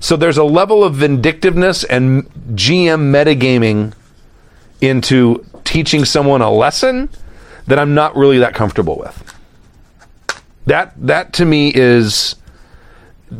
So 0.00 0.16
there's 0.16 0.36
a 0.36 0.44
level 0.44 0.82
of 0.82 0.96
vindictiveness 0.96 1.84
and 1.84 2.28
GM 2.56 3.12
metagaming 3.12 3.94
into 4.80 5.46
teaching 5.62 6.04
someone 6.04 6.42
a 6.42 6.50
lesson 6.50 7.08
that 7.68 7.78
I'm 7.78 7.94
not 7.94 8.16
really 8.16 8.38
that 8.38 8.54
comfortable 8.54 8.98
with. 8.98 9.36
That 10.66 10.94
that 10.96 11.32
to 11.34 11.44
me 11.44 11.72
is 11.72 12.34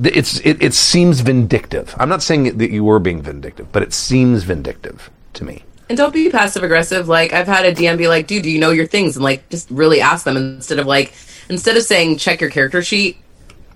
it's 0.04 0.38
it, 0.40 0.62
it 0.62 0.74
seems 0.74 1.20
vindictive. 1.20 1.94
I'm 1.98 2.08
not 2.08 2.22
saying 2.22 2.56
that 2.58 2.70
you 2.70 2.84
were 2.84 3.00
being 3.00 3.20
vindictive, 3.20 3.72
but 3.72 3.82
it 3.82 3.92
seems 3.92 4.44
vindictive 4.44 5.10
to 5.34 5.44
me. 5.44 5.64
And 5.88 5.98
don't 5.98 6.12
be 6.14 6.30
passive 6.30 6.62
aggressive. 6.62 7.08
Like 7.08 7.32
I've 7.32 7.46
had 7.46 7.66
a 7.66 7.74
DM 7.74 7.98
be 7.98 8.08
like, 8.08 8.26
"Dude, 8.26 8.42
do 8.44 8.50
you 8.50 8.58
know 8.58 8.70
your 8.70 8.86
things?" 8.86 9.16
And 9.16 9.24
like 9.24 9.48
just 9.50 9.70
really 9.70 10.00
ask 10.00 10.24
them 10.24 10.36
instead 10.36 10.78
of 10.78 10.86
like 10.86 11.12
instead 11.48 11.76
of 11.76 11.82
saying 11.82 12.16
check 12.18 12.40
your 12.40 12.50
character 12.50 12.82
sheet. 12.82 13.18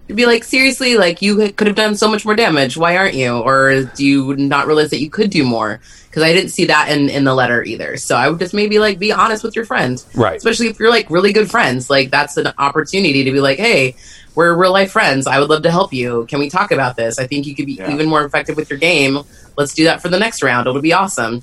You'd 0.08 0.14
be 0.14 0.24
like, 0.26 0.44
seriously, 0.44 0.96
like 0.96 1.20
you 1.20 1.50
could 1.52 1.66
have 1.66 1.74
done 1.74 1.96
so 1.96 2.08
much 2.08 2.24
more 2.24 2.36
damage. 2.36 2.76
Why 2.76 2.96
aren't 2.96 3.14
you? 3.16 3.38
Or 3.38 3.82
do 3.82 4.04
you 4.06 4.36
not 4.36 4.68
realize 4.68 4.90
that 4.90 5.00
you 5.00 5.10
could 5.10 5.30
do 5.30 5.44
more? 5.44 5.80
Because 6.08 6.22
I 6.22 6.32
didn't 6.32 6.50
see 6.50 6.66
that 6.66 6.90
in 6.92 7.08
in 7.10 7.24
the 7.24 7.34
letter 7.34 7.62
either. 7.64 7.96
So 7.96 8.14
I 8.16 8.28
would 8.30 8.38
just 8.38 8.54
maybe 8.54 8.78
like 8.78 9.00
be 9.00 9.10
honest 9.12 9.42
with 9.42 9.56
your 9.56 9.64
friend, 9.64 10.02
Right. 10.14 10.36
Especially 10.36 10.68
if 10.68 10.78
you're 10.78 10.90
like 10.90 11.10
really 11.10 11.32
good 11.32 11.50
friends. 11.50 11.90
Like 11.90 12.10
that's 12.12 12.36
an 12.36 12.52
opportunity 12.56 13.24
to 13.24 13.32
be 13.32 13.40
like, 13.40 13.58
hey, 13.58 13.96
we're 14.36 14.54
real 14.54 14.70
life 14.72 14.92
friends. 14.92 15.26
I 15.26 15.40
would 15.40 15.50
love 15.50 15.64
to 15.64 15.72
help 15.72 15.92
you. 15.92 16.24
Can 16.28 16.38
we 16.38 16.50
talk 16.50 16.70
about 16.70 16.94
this? 16.96 17.18
I 17.18 17.26
think 17.26 17.44
you 17.46 17.56
could 17.56 17.66
be 17.66 17.72
Yeah. 17.72 17.92
even 17.92 18.06
more 18.08 18.24
effective 18.24 18.56
with 18.56 18.70
your 18.70 18.78
game. 18.78 19.18
Let's 19.56 19.74
do 19.74 19.84
that 19.84 20.00
for 20.02 20.08
the 20.08 20.18
next 20.20 20.40
round. 20.42 20.68
It'll 20.68 20.80
be 20.80 20.92
awesome. 20.92 21.42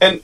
And 0.00 0.22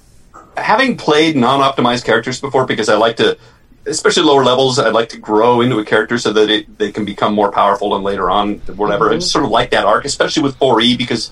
having 0.57 0.97
played 0.97 1.37
non-optimized 1.37 2.05
characters 2.05 2.41
before, 2.41 2.67
because 2.67 2.89
I 2.89 2.97
like 2.97 3.17
to, 3.17 3.39
especially 3.87 4.25
lower 4.25 4.45
levels, 4.45 4.79
I 4.79 4.91
like 4.91 5.09
to 5.11 5.19
grow 5.19 5.61
into 5.61 5.79
a 5.79 5.85
character 5.85 6.19
so 6.19 6.33
that 6.33 6.51
it, 6.51 6.79
they 6.79 6.93
can 6.93 7.05
become 7.05 7.35
more 7.35 7.53
powerful 7.53 7.95
and 7.95 8.05
later 8.05 8.31
on, 8.31 8.57
whatever. 8.77 9.07
I 9.07 9.13
mm-hmm. 9.13 9.21
just 9.21 9.33
sort 9.33 9.45
of 9.45 9.51
like 9.51 9.71
that 9.71 9.85
arc, 9.85 10.05
especially 10.05 10.43
with 10.43 10.59
4E, 10.59 10.97
because 10.97 11.31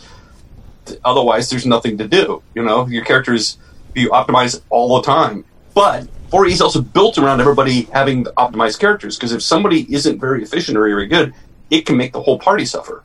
otherwise 1.05 1.49
there's 1.51 1.67
nothing 1.67 1.99
to 1.99 2.07
do. 2.07 2.43
You 2.55 2.63
know, 2.63 2.87
your 2.87 3.05
characters 3.05 3.59
you 3.95 4.11
optimize 4.11 4.61
all 4.71 4.97
the 4.97 5.03
time. 5.03 5.45
But 5.73 6.07
4E 6.31 6.51
is 6.51 6.61
also 6.61 6.83
built 6.83 7.19
around 7.19 7.41
everybody 7.41 7.83
having 7.83 8.25
optimized 8.25 8.79
characters, 8.79 9.17
because 9.17 9.33
if 9.33 9.43
somebody 9.43 9.93
isn't 9.93 10.21
very 10.21 10.43
efficient 10.43 10.77
or 10.77 10.83
very 10.83 11.07
good, 11.07 11.35
it 11.71 11.87
can 11.87 11.97
make 11.97 12.13
the 12.13 12.23
whole 12.23 12.39
party 12.39 12.65
suffer. 12.65 13.03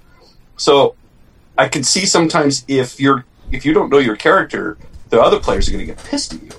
So 0.57 0.95
I 1.57 1.67
can 1.67 1.83
see 1.83 2.05
sometimes 2.05 2.65
if 2.67 2.99
you're 2.99 3.25
if 3.51 3.65
you 3.65 3.73
don't 3.73 3.89
know 3.89 3.97
your 3.97 4.15
character, 4.15 4.77
the 5.09 5.21
other 5.21 5.39
players 5.39 5.67
are 5.67 5.71
going 5.71 5.85
to 5.85 5.93
get 5.93 6.03
pissed 6.03 6.33
at 6.33 6.41
you. 6.41 6.49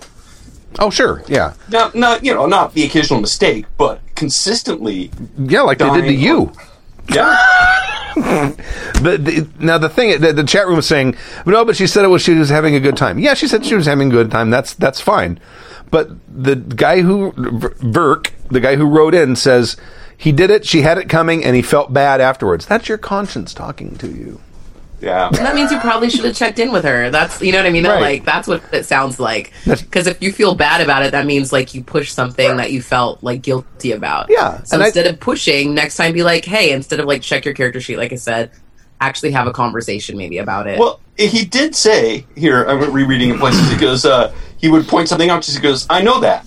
Oh, 0.79 0.89
sure, 0.91 1.23
yeah, 1.27 1.55
Not, 1.69 1.95
not 1.95 2.25
you 2.25 2.33
know, 2.33 2.47
not 2.47 2.75
the 2.75 2.85
occasional 2.85 3.21
mistake, 3.21 3.67
but 3.77 4.01
consistently. 4.15 5.11
yeah, 5.37 5.63
like 5.63 5.79
they 5.79 5.91
did 5.91 6.03
to 6.03 6.15
you. 6.15 6.53
Yeah, 7.09 7.37
but 9.03 9.25
the, 9.25 9.49
now 9.59 9.79
the 9.79 9.89
thing, 9.89 10.21
the, 10.21 10.33
the 10.33 10.45
chat 10.45 10.67
room 10.69 10.77
was 10.77 10.87
saying, 10.87 11.17
no, 11.45 11.65
but 11.65 11.75
she 11.75 11.89
said 11.89 12.05
it 12.05 12.09
was 12.09 12.23
she 12.23 12.35
was 12.35 12.51
having 12.51 12.77
a 12.77 12.81
good 12.81 12.97
time. 12.97 13.19
Yeah, 13.19 13.35
she 13.35 13.49
said 13.49 13.65
she 13.65 13.75
was 13.75 13.87
having 13.87 14.09
a 14.09 14.11
good 14.13 14.31
time. 14.31 14.51
That's 14.51 14.75
that's 14.75 15.01
fine. 15.01 15.41
But 15.91 16.11
the 16.29 16.55
guy 16.55 17.01
who 17.01 17.33
Verk, 17.37 18.33
the 18.49 18.61
guy 18.61 18.77
who 18.77 18.87
wrote 18.87 19.15
in, 19.15 19.35
says 19.35 19.77
he 20.17 20.31
did 20.31 20.51
it. 20.51 20.65
She 20.65 20.83
had 20.83 20.99
it 20.99 21.09
coming, 21.09 21.45
and 21.45 21.57
he 21.57 21.63
felt 21.63 21.93
bad 21.93 22.21
afterwards. 22.21 22.67
That's 22.67 22.89
your 22.89 22.99
conscience 22.99 23.53
talking 23.55 23.97
to 23.97 24.09
you. 24.09 24.41
Yeah. 25.01 25.29
that 25.31 25.55
means 25.55 25.71
you 25.73 25.79
probably 25.81 26.11
should 26.11 26.25
have 26.25 26.37
checked 26.37 26.59
in 26.59 26.73
with 26.73 26.85
her. 26.85 27.11
That's 27.11 27.41
you 27.41 27.53
know 27.53 27.59
what 27.59 27.67
I 27.67 27.71
mean. 27.71 27.87
Right. 27.87 28.01
Like 28.01 28.25
that's 28.25 28.47
what 28.49 28.63
it 28.73 28.85
sounds 28.87 29.19
like. 29.19 29.53
Because 29.67 30.07
if 30.07 30.23
you 30.23 30.33
feel 30.33 30.55
bad 30.55 30.81
about 30.81 31.05
it, 31.05 31.13
that 31.13 31.27
means 31.27 31.53
like 31.53 31.75
you 31.75 31.83
pushed 31.83 32.15
something 32.15 32.57
that 32.59 32.73
you 32.73 32.83
felt 32.83 33.23
like 33.23 33.43
guilty 33.43 33.93
about. 33.93 34.27
Yeah, 34.29 34.63
So 34.63 34.77
and 34.77 34.83
I- 34.83 34.87
instead 34.87 35.07
of 35.07 35.19
pushing, 35.21 35.75
next 35.75 35.97
time 35.97 36.13
be 36.13 36.23
like, 36.23 36.45
hey, 36.45 36.73
instead 36.73 37.01
of 37.01 37.07
like 37.07 37.23
check 37.23 37.45
your 37.45 37.55
character 37.55 37.81
sheet, 37.81 37.97
like 37.97 38.13
I 38.13 38.17
said, 38.17 38.51
actually 39.01 39.31
have 39.33 39.47
a 39.47 39.53
conversation 39.53 40.17
maybe 40.19 40.39
about 40.39 40.67
it. 40.67 40.79
Well, 40.79 41.01
he 41.17 41.45
did 41.45 41.75
say 41.75 42.27
here. 42.37 42.65
I'm 42.65 42.93
rereading 42.93 43.31
in 43.31 43.39
places. 43.39 43.71
He 43.71 43.77
goes, 43.79 44.05
uh, 44.05 44.35
he 44.57 44.69
would 44.69 44.87
point 44.89 45.09
something 45.09 45.31
out. 45.31 45.43
Just 45.43 45.57
he 45.57 45.63
goes, 45.63 45.87
"I 45.91 46.03
know 46.03 46.21
that." 46.21 46.47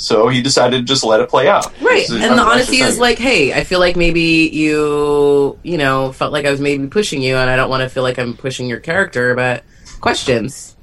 So 0.00 0.28
he 0.28 0.40
decided 0.40 0.78
to 0.78 0.82
just 0.84 1.04
let 1.04 1.20
it 1.20 1.28
play 1.28 1.46
out. 1.46 1.78
Right. 1.80 2.08
And 2.08 2.38
the 2.38 2.42
honesty 2.42 2.78
is 2.78 2.98
like, 2.98 3.18
hey, 3.18 3.52
I 3.52 3.64
feel 3.64 3.80
like 3.80 3.96
maybe 3.96 4.48
you, 4.50 5.58
you 5.62 5.76
know, 5.76 6.12
felt 6.12 6.32
like 6.32 6.46
I 6.46 6.50
was 6.50 6.60
maybe 6.60 6.86
pushing 6.86 7.20
you, 7.20 7.36
and 7.36 7.50
I 7.50 7.56
don't 7.56 7.68
want 7.68 7.82
to 7.82 7.88
feel 7.88 8.02
like 8.02 8.18
I'm 8.18 8.34
pushing 8.34 8.66
your 8.66 8.80
character, 8.80 9.34
but 9.34 9.62
questions. 10.00 10.74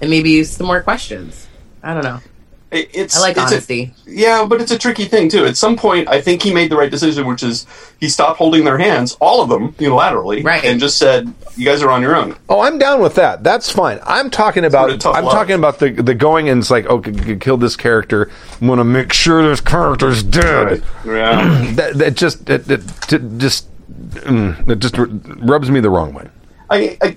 And 0.00 0.10
maybe 0.10 0.42
some 0.42 0.66
more 0.66 0.82
questions. 0.82 1.46
I 1.82 1.94
don't 1.94 2.02
know. 2.02 2.20
It- 2.74 2.90
it's 2.92 3.16
I 3.16 3.20
like 3.20 3.36
it's 3.36 3.52
a- 3.52 3.54
honesty. 3.54 3.94
Yeah, 4.06 4.44
but 4.46 4.60
it's 4.60 4.70
a 4.72 4.78
tricky 4.78 5.04
thing 5.04 5.28
too. 5.28 5.44
At 5.46 5.56
some 5.56 5.76
point, 5.76 6.08
I 6.08 6.20
think 6.20 6.42
he 6.42 6.52
made 6.52 6.70
the 6.70 6.76
right 6.76 6.90
decision, 6.90 7.26
which 7.26 7.42
is 7.42 7.66
he 8.00 8.08
stopped 8.08 8.36
holding 8.38 8.64
their 8.64 8.78
hands, 8.78 9.16
all 9.20 9.40
of 9.42 9.48
them 9.48 9.72
unilaterally, 9.74 10.44
Right. 10.44 10.64
and 10.64 10.80
just 10.80 10.98
said, 10.98 11.32
"You 11.56 11.64
guys 11.64 11.82
are 11.82 11.90
on 11.90 12.02
your 12.02 12.16
own." 12.16 12.34
Oh, 12.48 12.60
I'm 12.60 12.78
down 12.78 13.00
with 13.00 13.14
that. 13.14 13.44
That's 13.44 13.70
fine. 13.70 14.00
I'm 14.04 14.28
talking 14.28 14.64
about. 14.64 14.82
Sort 14.86 14.92
of 14.94 14.98
tough 15.00 15.16
I'm 15.16 15.24
love. 15.24 15.32
talking 15.34 15.54
about 15.54 15.78
the 15.78 15.90
the 15.90 16.14
going 16.14 16.48
and 16.48 16.60
it's 16.60 16.70
like, 16.70 16.86
okay, 16.86 17.12
g- 17.12 17.20
g- 17.24 17.36
kill 17.36 17.56
this 17.56 17.76
character. 17.76 18.28
I 18.60 18.66
want 18.66 18.80
to 18.80 18.84
make 18.84 19.12
sure 19.12 19.48
this 19.48 19.60
character's 19.60 20.22
dead. 20.22 20.82
Yeah. 21.06 21.64
That, 21.76 21.94
that 21.98 22.14
just 22.14 22.48
it, 22.50 22.68
it, 22.70 22.80
t- 23.08 23.18
just 23.38 23.68
mm, 24.14 24.68
it 24.68 24.78
just 24.80 24.96
rubs 24.98 25.70
me 25.70 25.80
the 25.80 25.90
wrong 25.90 26.12
way. 26.12 26.28
I, 26.70 26.96
I 27.02 27.16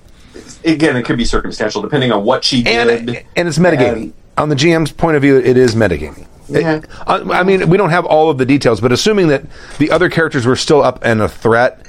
again, 0.65 0.95
it 0.97 1.03
could 1.03 1.17
be 1.17 1.25
circumstantial 1.25 1.81
depending 1.81 2.11
on 2.11 2.23
what 2.23 2.43
she 2.43 2.63
and 2.65 3.07
did. 3.07 3.25
and 3.35 3.47
it's 3.47 3.57
metagaming. 3.57 3.93
And- 4.03 4.13
On 4.37 4.49
the 4.49 4.55
GM's 4.55 4.91
point 4.91 5.15
of 5.15 5.21
view, 5.21 5.37
it 5.37 5.57
is 5.57 5.75
metagaming. 5.75 6.27
It- 6.49 6.61
Yeah. 6.61 6.81
I, 7.05 7.17
I 7.39 7.43
mean, 7.43 7.69
we 7.69 7.77
don't 7.77 7.89
have 7.89 8.05
all 8.05 8.29
of 8.29 8.37
the 8.37 8.45
details, 8.45 8.79
but 8.81 8.91
assuming 8.91 9.27
that 9.29 9.43
the 9.79 9.91
other 9.91 10.09
characters 10.09 10.45
were 10.45 10.55
still 10.55 10.81
up 10.83 10.99
and 11.03 11.21
a 11.21 11.27
threat, 11.29 11.85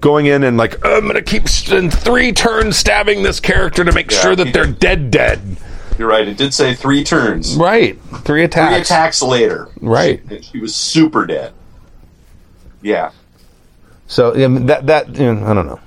going 0.00 0.26
in 0.26 0.44
and 0.44 0.56
like, 0.56 0.74
I'm 0.84 1.02
going 1.02 1.14
to 1.14 1.22
keep 1.22 1.44
in 1.72 1.90
three 1.90 2.32
turns 2.32 2.76
stabbing 2.76 3.22
this 3.22 3.40
character 3.40 3.84
to 3.84 3.92
make 3.92 4.10
Yeah, 4.10 4.18
sure 4.20 4.36
that 4.36 4.52
they're 4.52 4.66
did. 4.66 4.78
dead, 4.78 5.10
dead. 5.10 5.40
You're 5.98 6.08
right. 6.08 6.26
It 6.26 6.36
did 6.38 6.54
say 6.54 6.74
three 6.74 7.04
turns. 7.04 7.56
Right, 7.56 7.98
three 8.24 8.44
attacks. 8.44 8.72
Three 8.72 8.80
attacks 8.80 9.22
later. 9.22 9.68
Right. 9.80 10.22
She, 10.30 10.40
she 10.42 10.58
was 10.58 10.74
super 10.74 11.26
dead. 11.26 11.52
Yeah. 12.80 13.10
So 14.06 14.32
I 14.34 14.48
mean, 14.48 14.66
that 14.66 14.86
that 14.86 15.14
you 15.16 15.34
know, 15.34 15.46
I 15.46 15.52
don't 15.52 15.66
know. 15.66 15.78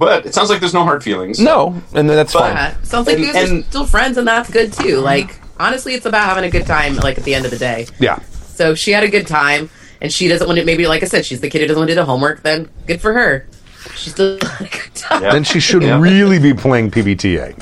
But 0.00 0.24
it 0.24 0.34
sounds 0.34 0.48
like 0.48 0.60
there's 0.60 0.72
no 0.74 0.82
hard 0.82 1.04
feelings. 1.04 1.38
No, 1.38 1.80
and 1.94 2.08
that's 2.08 2.32
But- 2.32 2.38
fine. 2.40 2.54
Yeah. 2.56 2.74
Sounds 2.84 3.06
like 3.06 3.18
And- 3.18 3.26
you 3.26 3.32
guys 3.34 3.52
are 3.52 3.62
still 3.64 3.84
friends, 3.86 4.16
and 4.16 4.26
that's 4.26 4.48
good 4.50 4.72
too. 4.72 4.96
Mm-hmm. 4.96 5.04
Like, 5.04 5.38
honestly, 5.60 5.92
it's 5.92 6.06
about 6.06 6.24
having 6.24 6.44
a 6.44 6.50
good 6.50 6.66
time, 6.66 6.96
like, 6.96 7.18
at 7.18 7.24
the 7.24 7.34
end 7.34 7.44
of 7.44 7.50
the 7.50 7.58
day. 7.58 7.86
Yeah. 7.98 8.18
So 8.54 8.74
she 8.74 8.92
had 8.92 9.04
a 9.04 9.08
good 9.08 9.26
time, 9.26 9.68
and 10.00 10.10
she 10.10 10.26
doesn't 10.26 10.46
want 10.46 10.58
to, 10.58 10.64
maybe, 10.64 10.86
like 10.86 11.02
I 11.02 11.06
said, 11.06 11.26
she's 11.26 11.40
the 11.42 11.50
kid 11.50 11.60
who 11.60 11.66
doesn't 11.66 11.78
want 11.80 11.88
to 11.88 11.94
do 11.94 12.00
the 12.00 12.06
homework, 12.06 12.42
then 12.42 12.68
good 12.86 13.00
for 13.02 13.12
her. 13.12 13.46
She 13.94 14.08
still 14.10 14.38
had 14.42 14.66
a 14.66 14.70
good 14.70 14.94
time. 14.94 15.22
Yeah. 15.22 15.32
Then 15.32 15.44
she 15.44 15.60
should 15.60 15.82
Yeah. 15.82 16.00
really 16.00 16.38
be 16.38 16.54
playing 16.54 16.90
PBTA. 16.90 17.54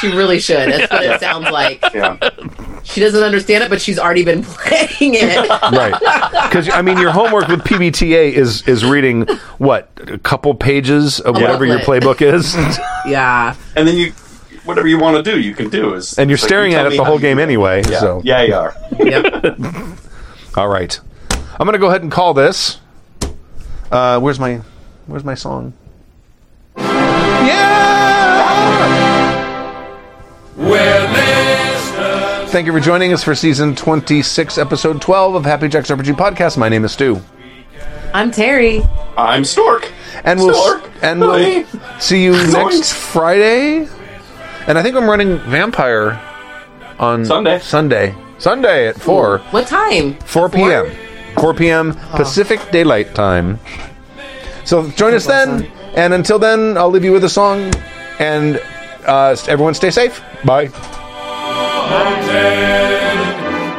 She 0.00 0.08
really 0.08 0.40
should. 0.40 0.70
That's 0.70 0.92
what 0.92 1.02
it 1.02 1.20
sounds 1.20 1.50
like. 1.50 1.82
Yeah. 1.94 2.18
She 2.84 3.00
doesn't 3.00 3.22
understand 3.22 3.64
it, 3.64 3.70
but 3.70 3.80
she's 3.80 3.98
already 3.98 4.24
been 4.24 4.42
playing 4.44 5.14
it. 5.14 5.48
right. 5.48 5.98
Because 6.48 6.68
I 6.70 6.82
mean, 6.82 6.98
your 6.98 7.10
homework 7.10 7.48
with 7.48 7.60
PBTA 7.60 8.32
is 8.32 8.66
is 8.68 8.84
reading 8.84 9.26
what 9.58 9.90
a 10.06 10.18
couple 10.18 10.54
pages 10.54 11.18
of 11.18 11.34
whatever 11.34 11.64
your 11.64 11.78
playbook 11.80 12.20
is. 12.22 12.54
yeah. 13.06 13.56
And 13.74 13.88
then 13.88 13.96
you 13.96 14.12
whatever 14.64 14.86
you 14.86 14.98
want 14.98 15.16
to 15.16 15.22
do, 15.22 15.40
you 15.40 15.54
can 15.54 15.70
do. 15.70 15.94
Is 15.94 16.18
And 16.18 16.28
you're 16.30 16.34
it's 16.34 16.42
like, 16.42 16.48
staring 16.48 16.72
you 16.72 16.78
at 16.78 16.86
it 16.86 16.96
the 16.96 17.04
whole 17.04 17.18
game 17.18 17.38
anyway. 17.38 17.82
Yeah, 17.88 18.00
So 18.00 18.20
yeah, 18.24 18.42
you 18.42 18.54
are. 18.54 18.74
Yep. 18.98 19.58
all 20.56 20.68
right, 20.68 21.00
I'm 21.58 21.66
gonna 21.66 21.78
go 21.78 21.88
ahead 21.88 22.02
and 22.02 22.12
call 22.12 22.34
this. 22.34 22.78
Uh, 23.90 24.20
where's 24.20 24.38
my 24.38 24.60
Where's 25.06 25.24
my 25.24 25.34
song? 25.34 25.72
Yeah. 26.76 27.73
Thank 32.54 32.66
you 32.68 32.72
for 32.72 32.78
joining 32.78 33.12
us 33.12 33.24
for 33.24 33.34
season 33.34 33.74
26, 33.74 34.58
episode 34.58 35.02
12 35.02 35.34
of 35.34 35.44
Happy 35.44 35.66
Jack's 35.66 35.90
RPG 35.90 36.14
podcast. 36.14 36.56
My 36.56 36.68
name 36.68 36.84
is 36.84 36.92
Stu. 36.92 37.20
I'm 38.12 38.30
Terry. 38.30 38.80
I'm 39.18 39.44
Stork. 39.44 39.90
and 40.22 40.38
we'll 40.38 40.54
Stork. 40.54 40.88
and 41.02 41.18
we'll 41.18 41.64
Hi. 41.64 41.98
see 41.98 42.22
you 42.22 42.30
next 42.52 42.92
Friday. 42.92 43.88
And 44.68 44.78
I 44.78 44.84
think 44.84 44.94
I'm 44.94 45.10
running 45.10 45.38
Vampire 45.38 46.12
on 47.00 47.24
Sunday. 47.24 47.58
Sunday, 47.58 48.14
Sunday 48.38 48.86
at 48.86 49.00
four, 49.00 49.38
What 49.50 49.66
time? 49.66 50.14
4 50.18 50.48
p.m. 50.48 50.92
4 51.34 51.54
p.m. 51.54 51.94
Pacific 52.12 52.60
Daylight 52.70 53.16
Time. 53.16 53.58
So 54.64 54.88
join 54.90 55.12
us 55.12 55.26
then. 55.26 55.64
And 55.96 56.14
until 56.14 56.38
then, 56.38 56.78
I'll 56.78 56.88
leave 56.90 57.02
you 57.02 57.10
with 57.10 57.24
a 57.24 57.28
song. 57.28 57.72
And 58.20 58.62
uh, 59.06 59.34
everyone, 59.48 59.74
stay 59.74 59.90
safe. 59.90 60.22
Bye 60.44 60.70
haunted 61.90 63.18